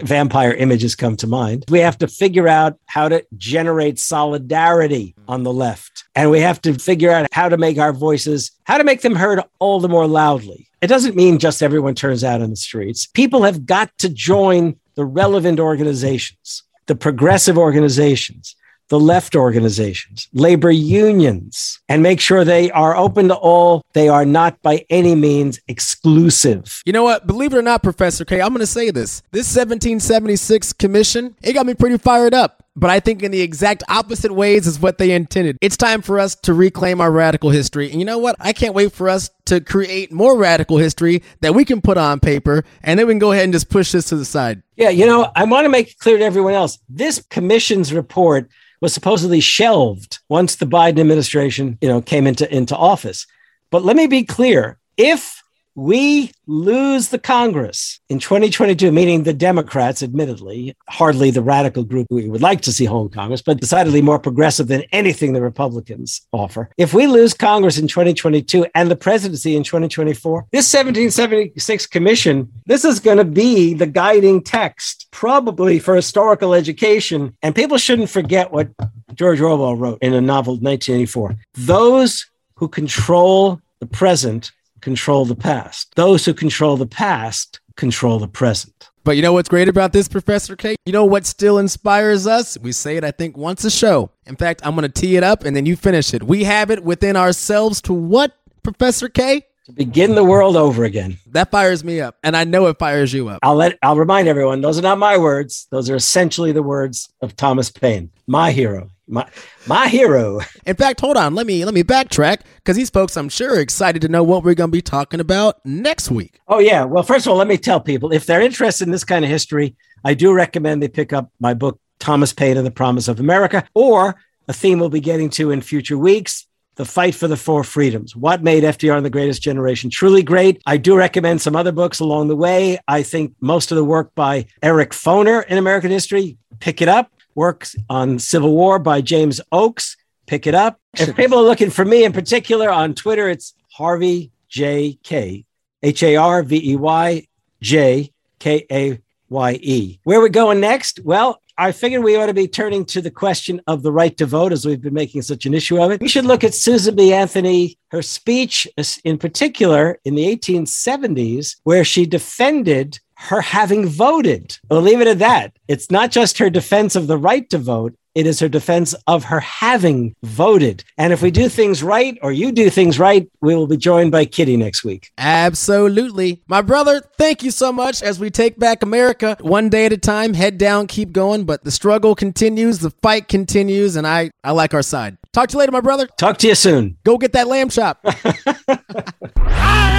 Vampire 0.00 0.52
images 0.52 0.94
come 0.94 1.16
to 1.16 1.26
mind. 1.26 1.64
We 1.68 1.80
have 1.80 1.98
to 1.98 2.08
figure 2.08 2.48
out 2.48 2.78
how 2.86 3.08
to 3.08 3.24
generate 3.36 3.98
solidarity 3.98 5.14
on 5.28 5.42
the 5.42 5.52
left. 5.52 6.04
And 6.14 6.30
we 6.30 6.40
have 6.40 6.60
to 6.62 6.74
figure 6.74 7.10
out 7.10 7.26
how 7.32 7.48
to 7.48 7.56
make 7.56 7.78
our 7.78 7.92
voices, 7.92 8.50
how 8.64 8.78
to 8.78 8.84
make 8.84 9.02
them 9.02 9.14
heard 9.14 9.40
all 9.58 9.80
the 9.80 9.88
more 9.88 10.06
loudly. 10.06 10.69
It 10.80 10.86
doesn't 10.86 11.14
mean 11.16 11.38
just 11.38 11.62
everyone 11.62 11.94
turns 11.94 12.24
out 12.24 12.40
in 12.40 12.50
the 12.50 12.56
streets. 12.56 13.06
People 13.06 13.42
have 13.42 13.66
got 13.66 13.96
to 13.98 14.08
join 14.08 14.76
the 14.94 15.04
relevant 15.04 15.60
organizations, 15.60 16.62
the 16.86 16.94
progressive 16.94 17.58
organizations, 17.58 18.56
the 18.88 18.98
left 18.98 19.36
organizations, 19.36 20.28
labor 20.32 20.70
unions, 20.70 21.80
and 21.88 22.02
make 22.02 22.18
sure 22.18 22.44
they 22.44 22.70
are 22.72 22.96
open 22.96 23.28
to 23.28 23.34
all. 23.34 23.82
They 23.92 24.08
are 24.08 24.24
not 24.24 24.60
by 24.62 24.84
any 24.90 25.14
means 25.14 25.60
exclusive. 25.68 26.82
You 26.84 26.92
know 26.92 27.04
what? 27.04 27.26
Believe 27.26 27.52
it 27.52 27.58
or 27.58 27.62
not, 27.62 27.82
Professor 27.82 28.24
Kaye, 28.24 28.40
I'm 28.40 28.48
going 28.48 28.60
to 28.60 28.66
say 28.66 28.90
this. 28.90 29.22
This 29.30 29.54
1776 29.54 30.72
commission, 30.72 31.36
it 31.42 31.52
got 31.52 31.66
me 31.66 31.74
pretty 31.74 31.98
fired 31.98 32.34
up 32.34 32.64
but 32.80 32.90
I 32.90 32.98
think 32.98 33.22
in 33.22 33.30
the 33.30 33.42
exact 33.42 33.82
opposite 33.88 34.32
ways 34.32 34.66
is 34.66 34.80
what 34.80 34.98
they 34.98 35.12
intended. 35.12 35.58
It's 35.60 35.76
time 35.76 36.00
for 36.00 36.18
us 36.18 36.34
to 36.36 36.54
reclaim 36.54 37.00
our 37.00 37.12
radical 37.12 37.50
history. 37.50 37.90
And 37.90 38.00
you 38.00 38.06
know 38.06 38.18
what? 38.18 38.36
I 38.40 38.54
can't 38.54 38.74
wait 38.74 38.92
for 38.92 39.08
us 39.08 39.30
to 39.46 39.60
create 39.60 40.10
more 40.10 40.36
radical 40.36 40.78
history 40.78 41.22
that 41.42 41.54
we 41.54 41.64
can 41.64 41.82
put 41.82 41.98
on 41.98 42.20
paper 42.20 42.64
and 42.82 42.98
then 42.98 43.06
we 43.06 43.12
can 43.12 43.18
go 43.18 43.32
ahead 43.32 43.44
and 43.44 43.52
just 43.52 43.68
push 43.68 43.92
this 43.92 44.06
to 44.06 44.16
the 44.16 44.24
side. 44.24 44.62
Yeah, 44.76 44.88
you 44.88 45.04
know, 45.04 45.30
I 45.36 45.44
want 45.44 45.66
to 45.66 45.68
make 45.68 45.90
it 45.90 45.98
clear 45.98 46.16
to 46.18 46.24
everyone 46.24 46.54
else 46.54 46.78
this 46.88 47.22
commission's 47.28 47.92
report 47.92 48.50
was 48.80 48.94
supposedly 48.94 49.40
shelved 49.40 50.20
once 50.30 50.56
the 50.56 50.66
Biden 50.66 51.00
administration, 51.00 51.76
you 51.82 51.88
know, 51.88 52.00
came 52.00 52.26
into, 52.26 52.52
into 52.54 52.74
office. 52.74 53.26
But 53.70 53.84
let 53.84 53.94
me 53.94 54.06
be 54.06 54.24
clear 54.24 54.78
if 54.96 55.39
we 55.80 56.30
lose 56.46 57.08
the 57.08 57.18
Congress 57.18 58.00
in 58.10 58.18
2022, 58.18 58.92
meaning 58.92 59.22
the 59.22 59.32
Democrats, 59.32 60.02
admittedly, 60.02 60.76
hardly 60.90 61.30
the 61.30 61.40
radical 61.40 61.84
group 61.84 62.06
we 62.10 62.28
would 62.28 62.42
like 62.42 62.60
to 62.60 62.70
see 62.72 62.84
hold 62.84 63.14
Congress, 63.14 63.40
but 63.40 63.58
decidedly 63.58 64.02
more 64.02 64.18
progressive 64.18 64.68
than 64.68 64.82
anything 64.92 65.32
the 65.32 65.40
Republicans 65.40 66.20
offer. 66.32 66.68
If 66.76 66.92
we 66.92 67.06
lose 67.06 67.32
Congress 67.32 67.78
in 67.78 67.88
2022 67.88 68.66
and 68.74 68.90
the 68.90 68.96
presidency 68.96 69.56
in 69.56 69.64
2024, 69.64 70.48
this 70.52 70.70
1776 70.70 71.86
commission, 71.86 72.52
this 72.66 72.84
is 72.84 73.00
going 73.00 73.16
to 73.16 73.24
be 73.24 73.72
the 73.72 73.86
guiding 73.86 74.42
text, 74.42 75.08
probably 75.12 75.78
for 75.78 75.96
historical 75.96 76.52
education. 76.52 77.34
And 77.40 77.54
people 77.54 77.78
shouldn't 77.78 78.10
forget 78.10 78.52
what 78.52 78.68
George 79.14 79.40
Orwell 79.40 79.76
wrote 79.76 79.98
in 80.02 80.12
a 80.12 80.20
novel, 80.20 80.56
1984. 80.56 81.36
Those 81.54 82.26
who 82.56 82.68
control 82.68 83.62
the 83.78 83.86
present 83.86 84.52
control 84.80 85.24
the 85.24 85.34
past. 85.34 85.94
Those 85.96 86.24
who 86.24 86.34
control 86.34 86.76
the 86.76 86.86
past 86.86 87.60
control 87.76 88.18
the 88.18 88.28
present. 88.28 88.90
But 89.02 89.16
you 89.16 89.22
know 89.22 89.32
what's 89.32 89.48
great 89.48 89.68
about 89.68 89.92
this, 89.94 90.08
Professor 90.08 90.56
Kaye? 90.56 90.76
You 90.84 90.92
know 90.92 91.06
what 91.06 91.24
still 91.24 91.58
inspires 91.58 92.26
us? 92.26 92.58
We 92.58 92.72
say 92.72 92.98
it, 92.98 93.04
I 93.04 93.10
think, 93.10 93.36
once 93.36 93.64
a 93.64 93.70
show. 93.70 94.10
In 94.26 94.36
fact, 94.36 94.60
I'm 94.62 94.74
going 94.74 94.90
to 94.90 95.00
tee 95.00 95.16
it 95.16 95.24
up 95.24 95.44
and 95.44 95.56
then 95.56 95.64
you 95.64 95.74
finish 95.74 96.12
it. 96.12 96.22
We 96.22 96.44
have 96.44 96.70
it 96.70 96.84
within 96.84 97.16
ourselves 97.16 97.80
to 97.82 97.94
what, 97.94 98.36
Professor 98.62 99.08
Kaye? 99.08 99.46
To 99.66 99.72
begin 99.72 100.14
the 100.14 100.24
world 100.24 100.56
over 100.56 100.84
again. 100.84 101.16
That 101.28 101.50
fires 101.50 101.82
me 101.84 102.00
up, 102.00 102.16
and 102.24 102.36
I 102.36 102.44
know 102.44 102.66
it 102.66 102.78
fires 102.78 103.12
you 103.12 103.28
up. 103.28 103.38
I'll 103.42 103.54
let 103.54 103.78
I'll 103.82 103.96
remind 103.96 104.26
everyone, 104.26 104.60
those 104.62 104.78
are 104.78 104.82
not 104.82 104.98
my 104.98 105.16
words. 105.16 105.68
Those 105.70 105.88
are 105.88 105.96
essentially 105.96 106.50
the 106.50 106.62
words 106.62 107.08
of 107.22 107.36
Thomas 107.36 107.70
Paine, 107.70 108.10
my 108.26 108.50
hero. 108.50 108.90
My 109.10 109.28
my 109.66 109.88
hero. 109.88 110.40
In 110.64 110.76
fact, 110.76 111.00
hold 111.00 111.16
on, 111.16 111.34
let 111.34 111.46
me 111.46 111.64
let 111.64 111.74
me 111.74 111.82
backtrack 111.82 112.42
because 112.56 112.76
these 112.76 112.90
folks, 112.90 113.16
I'm 113.16 113.28
sure, 113.28 113.56
are 113.56 113.60
excited 113.60 114.00
to 114.02 114.08
know 114.08 114.22
what 114.22 114.44
we're 114.44 114.54
going 114.54 114.70
to 114.70 114.76
be 114.76 114.82
talking 114.82 115.18
about 115.18 115.56
next 115.64 116.10
week. 116.10 116.38
Oh 116.46 116.60
yeah. 116.60 116.84
Well, 116.84 117.02
first 117.02 117.26
of 117.26 117.32
all, 117.32 117.38
let 117.38 117.48
me 117.48 117.58
tell 117.58 117.80
people 117.80 118.12
if 118.12 118.24
they're 118.24 118.40
interested 118.40 118.86
in 118.86 118.92
this 118.92 119.04
kind 119.04 119.24
of 119.24 119.30
history, 119.30 119.74
I 120.04 120.14
do 120.14 120.32
recommend 120.32 120.80
they 120.80 120.88
pick 120.88 121.12
up 121.12 121.30
my 121.40 121.54
book, 121.54 121.80
Thomas 121.98 122.32
Paine 122.32 122.56
and 122.56 122.66
the 122.66 122.70
Promise 122.70 123.08
of 123.08 123.18
America, 123.18 123.66
or 123.74 124.14
a 124.46 124.52
theme 124.52 124.78
we'll 124.78 124.88
be 124.88 125.00
getting 125.00 125.28
to 125.30 125.50
in 125.50 125.60
future 125.60 125.98
weeks. 125.98 126.46
The 126.76 126.84
Fight 126.86 127.14
for 127.14 127.28
the 127.28 127.36
Four 127.36 127.62
Freedoms. 127.62 128.16
What 128.16 128.42
made 128.42 128.62
FDR 128.62 128.96
and 128.96 129.04
the 129.04 129.10
Greatest 129.10 129.42
Generation 129.42 129.90
truly 129.90 130.22
great? 130.22 130.62
I 130.64 130.78
do 130.78 130.96
recommend 130.96 131.42
some 131.42 131.54
other 131.54 131.72
books 131.72 132.00
along 132.00 132.28
the 132.28 132.36
way. 132.36 132.78
I 132.88 133.02
think 133.02 133.34
most 133.40 133.70
of 133.70 133.76
the 133.76 133.84
work 133.84 134.14
by 134.14 134.46
Eric 134.62 134.92
Foner 134.92 135.44
in 135.46 135.58
American 135.58 135.90
history, 135.90 136.38
pick 136.60 136.80
it 136.80 136.88
up. 136.88 137.12
Works 137.34 137.76
on 137.88 138.18
Civil 138.18 138.54
War 138.54 138.78
by 138.78 139.00
James 139.00 139.40
Oakes, 139.52 139.96
pick 140.26 140.46
it 140.46 140.54
up. 140.54 140.80
If 140.94 141.16
people 141.16 141.38
are 141.38 141.44
looking 141.44 141.70
for 141.70 141.84
me 141.84 142.04
in 142.04 142.12
particular 142.12 142.70
on 142.70 142.94
Twitter, 142.94 143.28
it's 143.28 143.54
Harvey 143.72 144.32
J 144.48 144.98
Kaye, 145.02 145.46
H 145.82 146.02
A 146.02 146.16
R 146.16 146.42
V 146.42 146.72
E 146.72 146.76
Y 146.76 147.26
J 147.60 148.12
K 148.38 148.66
A 148.70 149.00
Y 149.28 149.58
E. 149.62 150.00
Where 150.04 150.20
we 150.20 150.28
going 150.28 150.60
next? 150.60 151.00
Well, 151.04 151.40
I 151.56 151.72
figured 151.72 152.02
we 152.02 152.16
ought 152.16 152.26
to 152.26 152.34
be 152.34 152.48
turning 152.48 152.86
to 152.86 153.02
the 153.02 153.10
question 153.10 153.60
of 153.66 153.82
the 153.82 153.92
right 153.92 154.16
to 154.16 154.24
vote 154.24 154.50
as 154.50 154.64
we've 154.64 154.80
been 154.80 154.94
making 154.94 155.20
such 155.22 155.44
an 155.44 155.52
issue 155.52 155.80
of 155.80 155.90
it. 155.90 156.00
We 156.00 156.08
should 156.08 156.24
look 156.24 156.42
at 156.42 156.54
Susan 156.54 156.96
B. 156.96 157.12
Anthony, 157.12 157.78
her 157.90 158.00
speech 158.00 158.66
in 159.04 159.18
particular 159.18 160.00
in 160.06 160.14
the 160.14 160.24
1870s, 160.24 161.56
where 161.64 161.84
she 161.84 162.06
defended 162.06 162.98
her 163.20 163.42
having 163.42 163.86
voted. 163.86 164.58
We'll 164.70 164.80
leave 164.80 165.00
it 165.00 165.06
at 165.06 165.18
that. 165.18 165.52
It's 165.68 165.90
not 165.90 166.10
just 166.10 166.38
her 166.38 166.48
defense 166.48 166.96
of 166.96 167.06
the 167.06 167.18
right 167.18 167.48
to 167.50 167.58
vote, 167.58 167.94
it 168.14 168.26
is 168.26 168.40
her 168.40 168.48
defense 168.48 168.94
of 169.06 169.24
her 169.24 169.40
having 169.40 170.16
voted. 170.22 170.82
And 170.98 171.12
if 171.12 171.22
we 171.22 171.30
do 171.30 171.48
things 171.48 171.82
right, 171.82 172.18
or 172.22 172.32
you 172.32 172.50
do 172.50 172.68
things 172.68 172.98
right, 172.98 173.30
we 173.40 173.54
will 173.54 173.68
be 173.68 173.76
joined 173.76 174.10
by 174.10 174.24
Kitty 174.24 174.56
next 174.56 174.82
week. 174.82 175.10
Absolutely. 175.16 176.42
My 176.48 176.60
brother, 176.60 177.02
thank 177.18 177.44
you 177.44 177.52
so 177.52 177.72
much 177.72 178.02
as 178.02 178.18
we 178.18 178.30
take 178.30 178.58
back 178.58 178.82
America 178.82 179.36
one 179.40 179.68
day 179.68 179.86
at 179.86 179.92
a 179.92 179.96
time, 179.96 180.34
head 180.34 180.58
down, 180.58 180.88
keep 180.88 181.12
going. 181.12 181.44
But 181.44 181.62
the 181.62 181.70
struggle 181.70 182.16
continues, 182.16 182.80
the 182.80 182.90
fight 182.90 183.28
continues, 183.28 183.94
and 183.94 184.06
I, 184.06 184.30
I 184.42 184.52
like 184.52 184.74
our 184.74 184.82
side. 184.82 185.16
Talk 185.32 185.50
to 185.50 185.52
you 185.52 185.58
later, 185.60 185.72
my 185.72 185.80
brother. 185.80 186.08
Talk 186.18 186.38
to 186.38 186.48
you 186.48 186.56
soon. 186.56 186.96
Go 187.04 187.16
get 187.16 187.32
that 187.34 187.46
lamb 187.46 187.68
chop. 187.68 188.04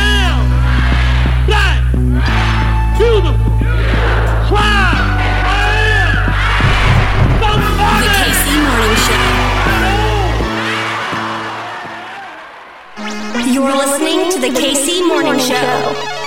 The 3.12 3.18
KC 8.08 8.46
Morning 8.64 8.96
Show. 9.06 9.28
You're 13.52 13.76
listening 13.76 14.32
to 14.32 14.40
the 14.40 14.48
KC 14.58 15.06
Morning 15.06 15.38
Show. 15.40 16.21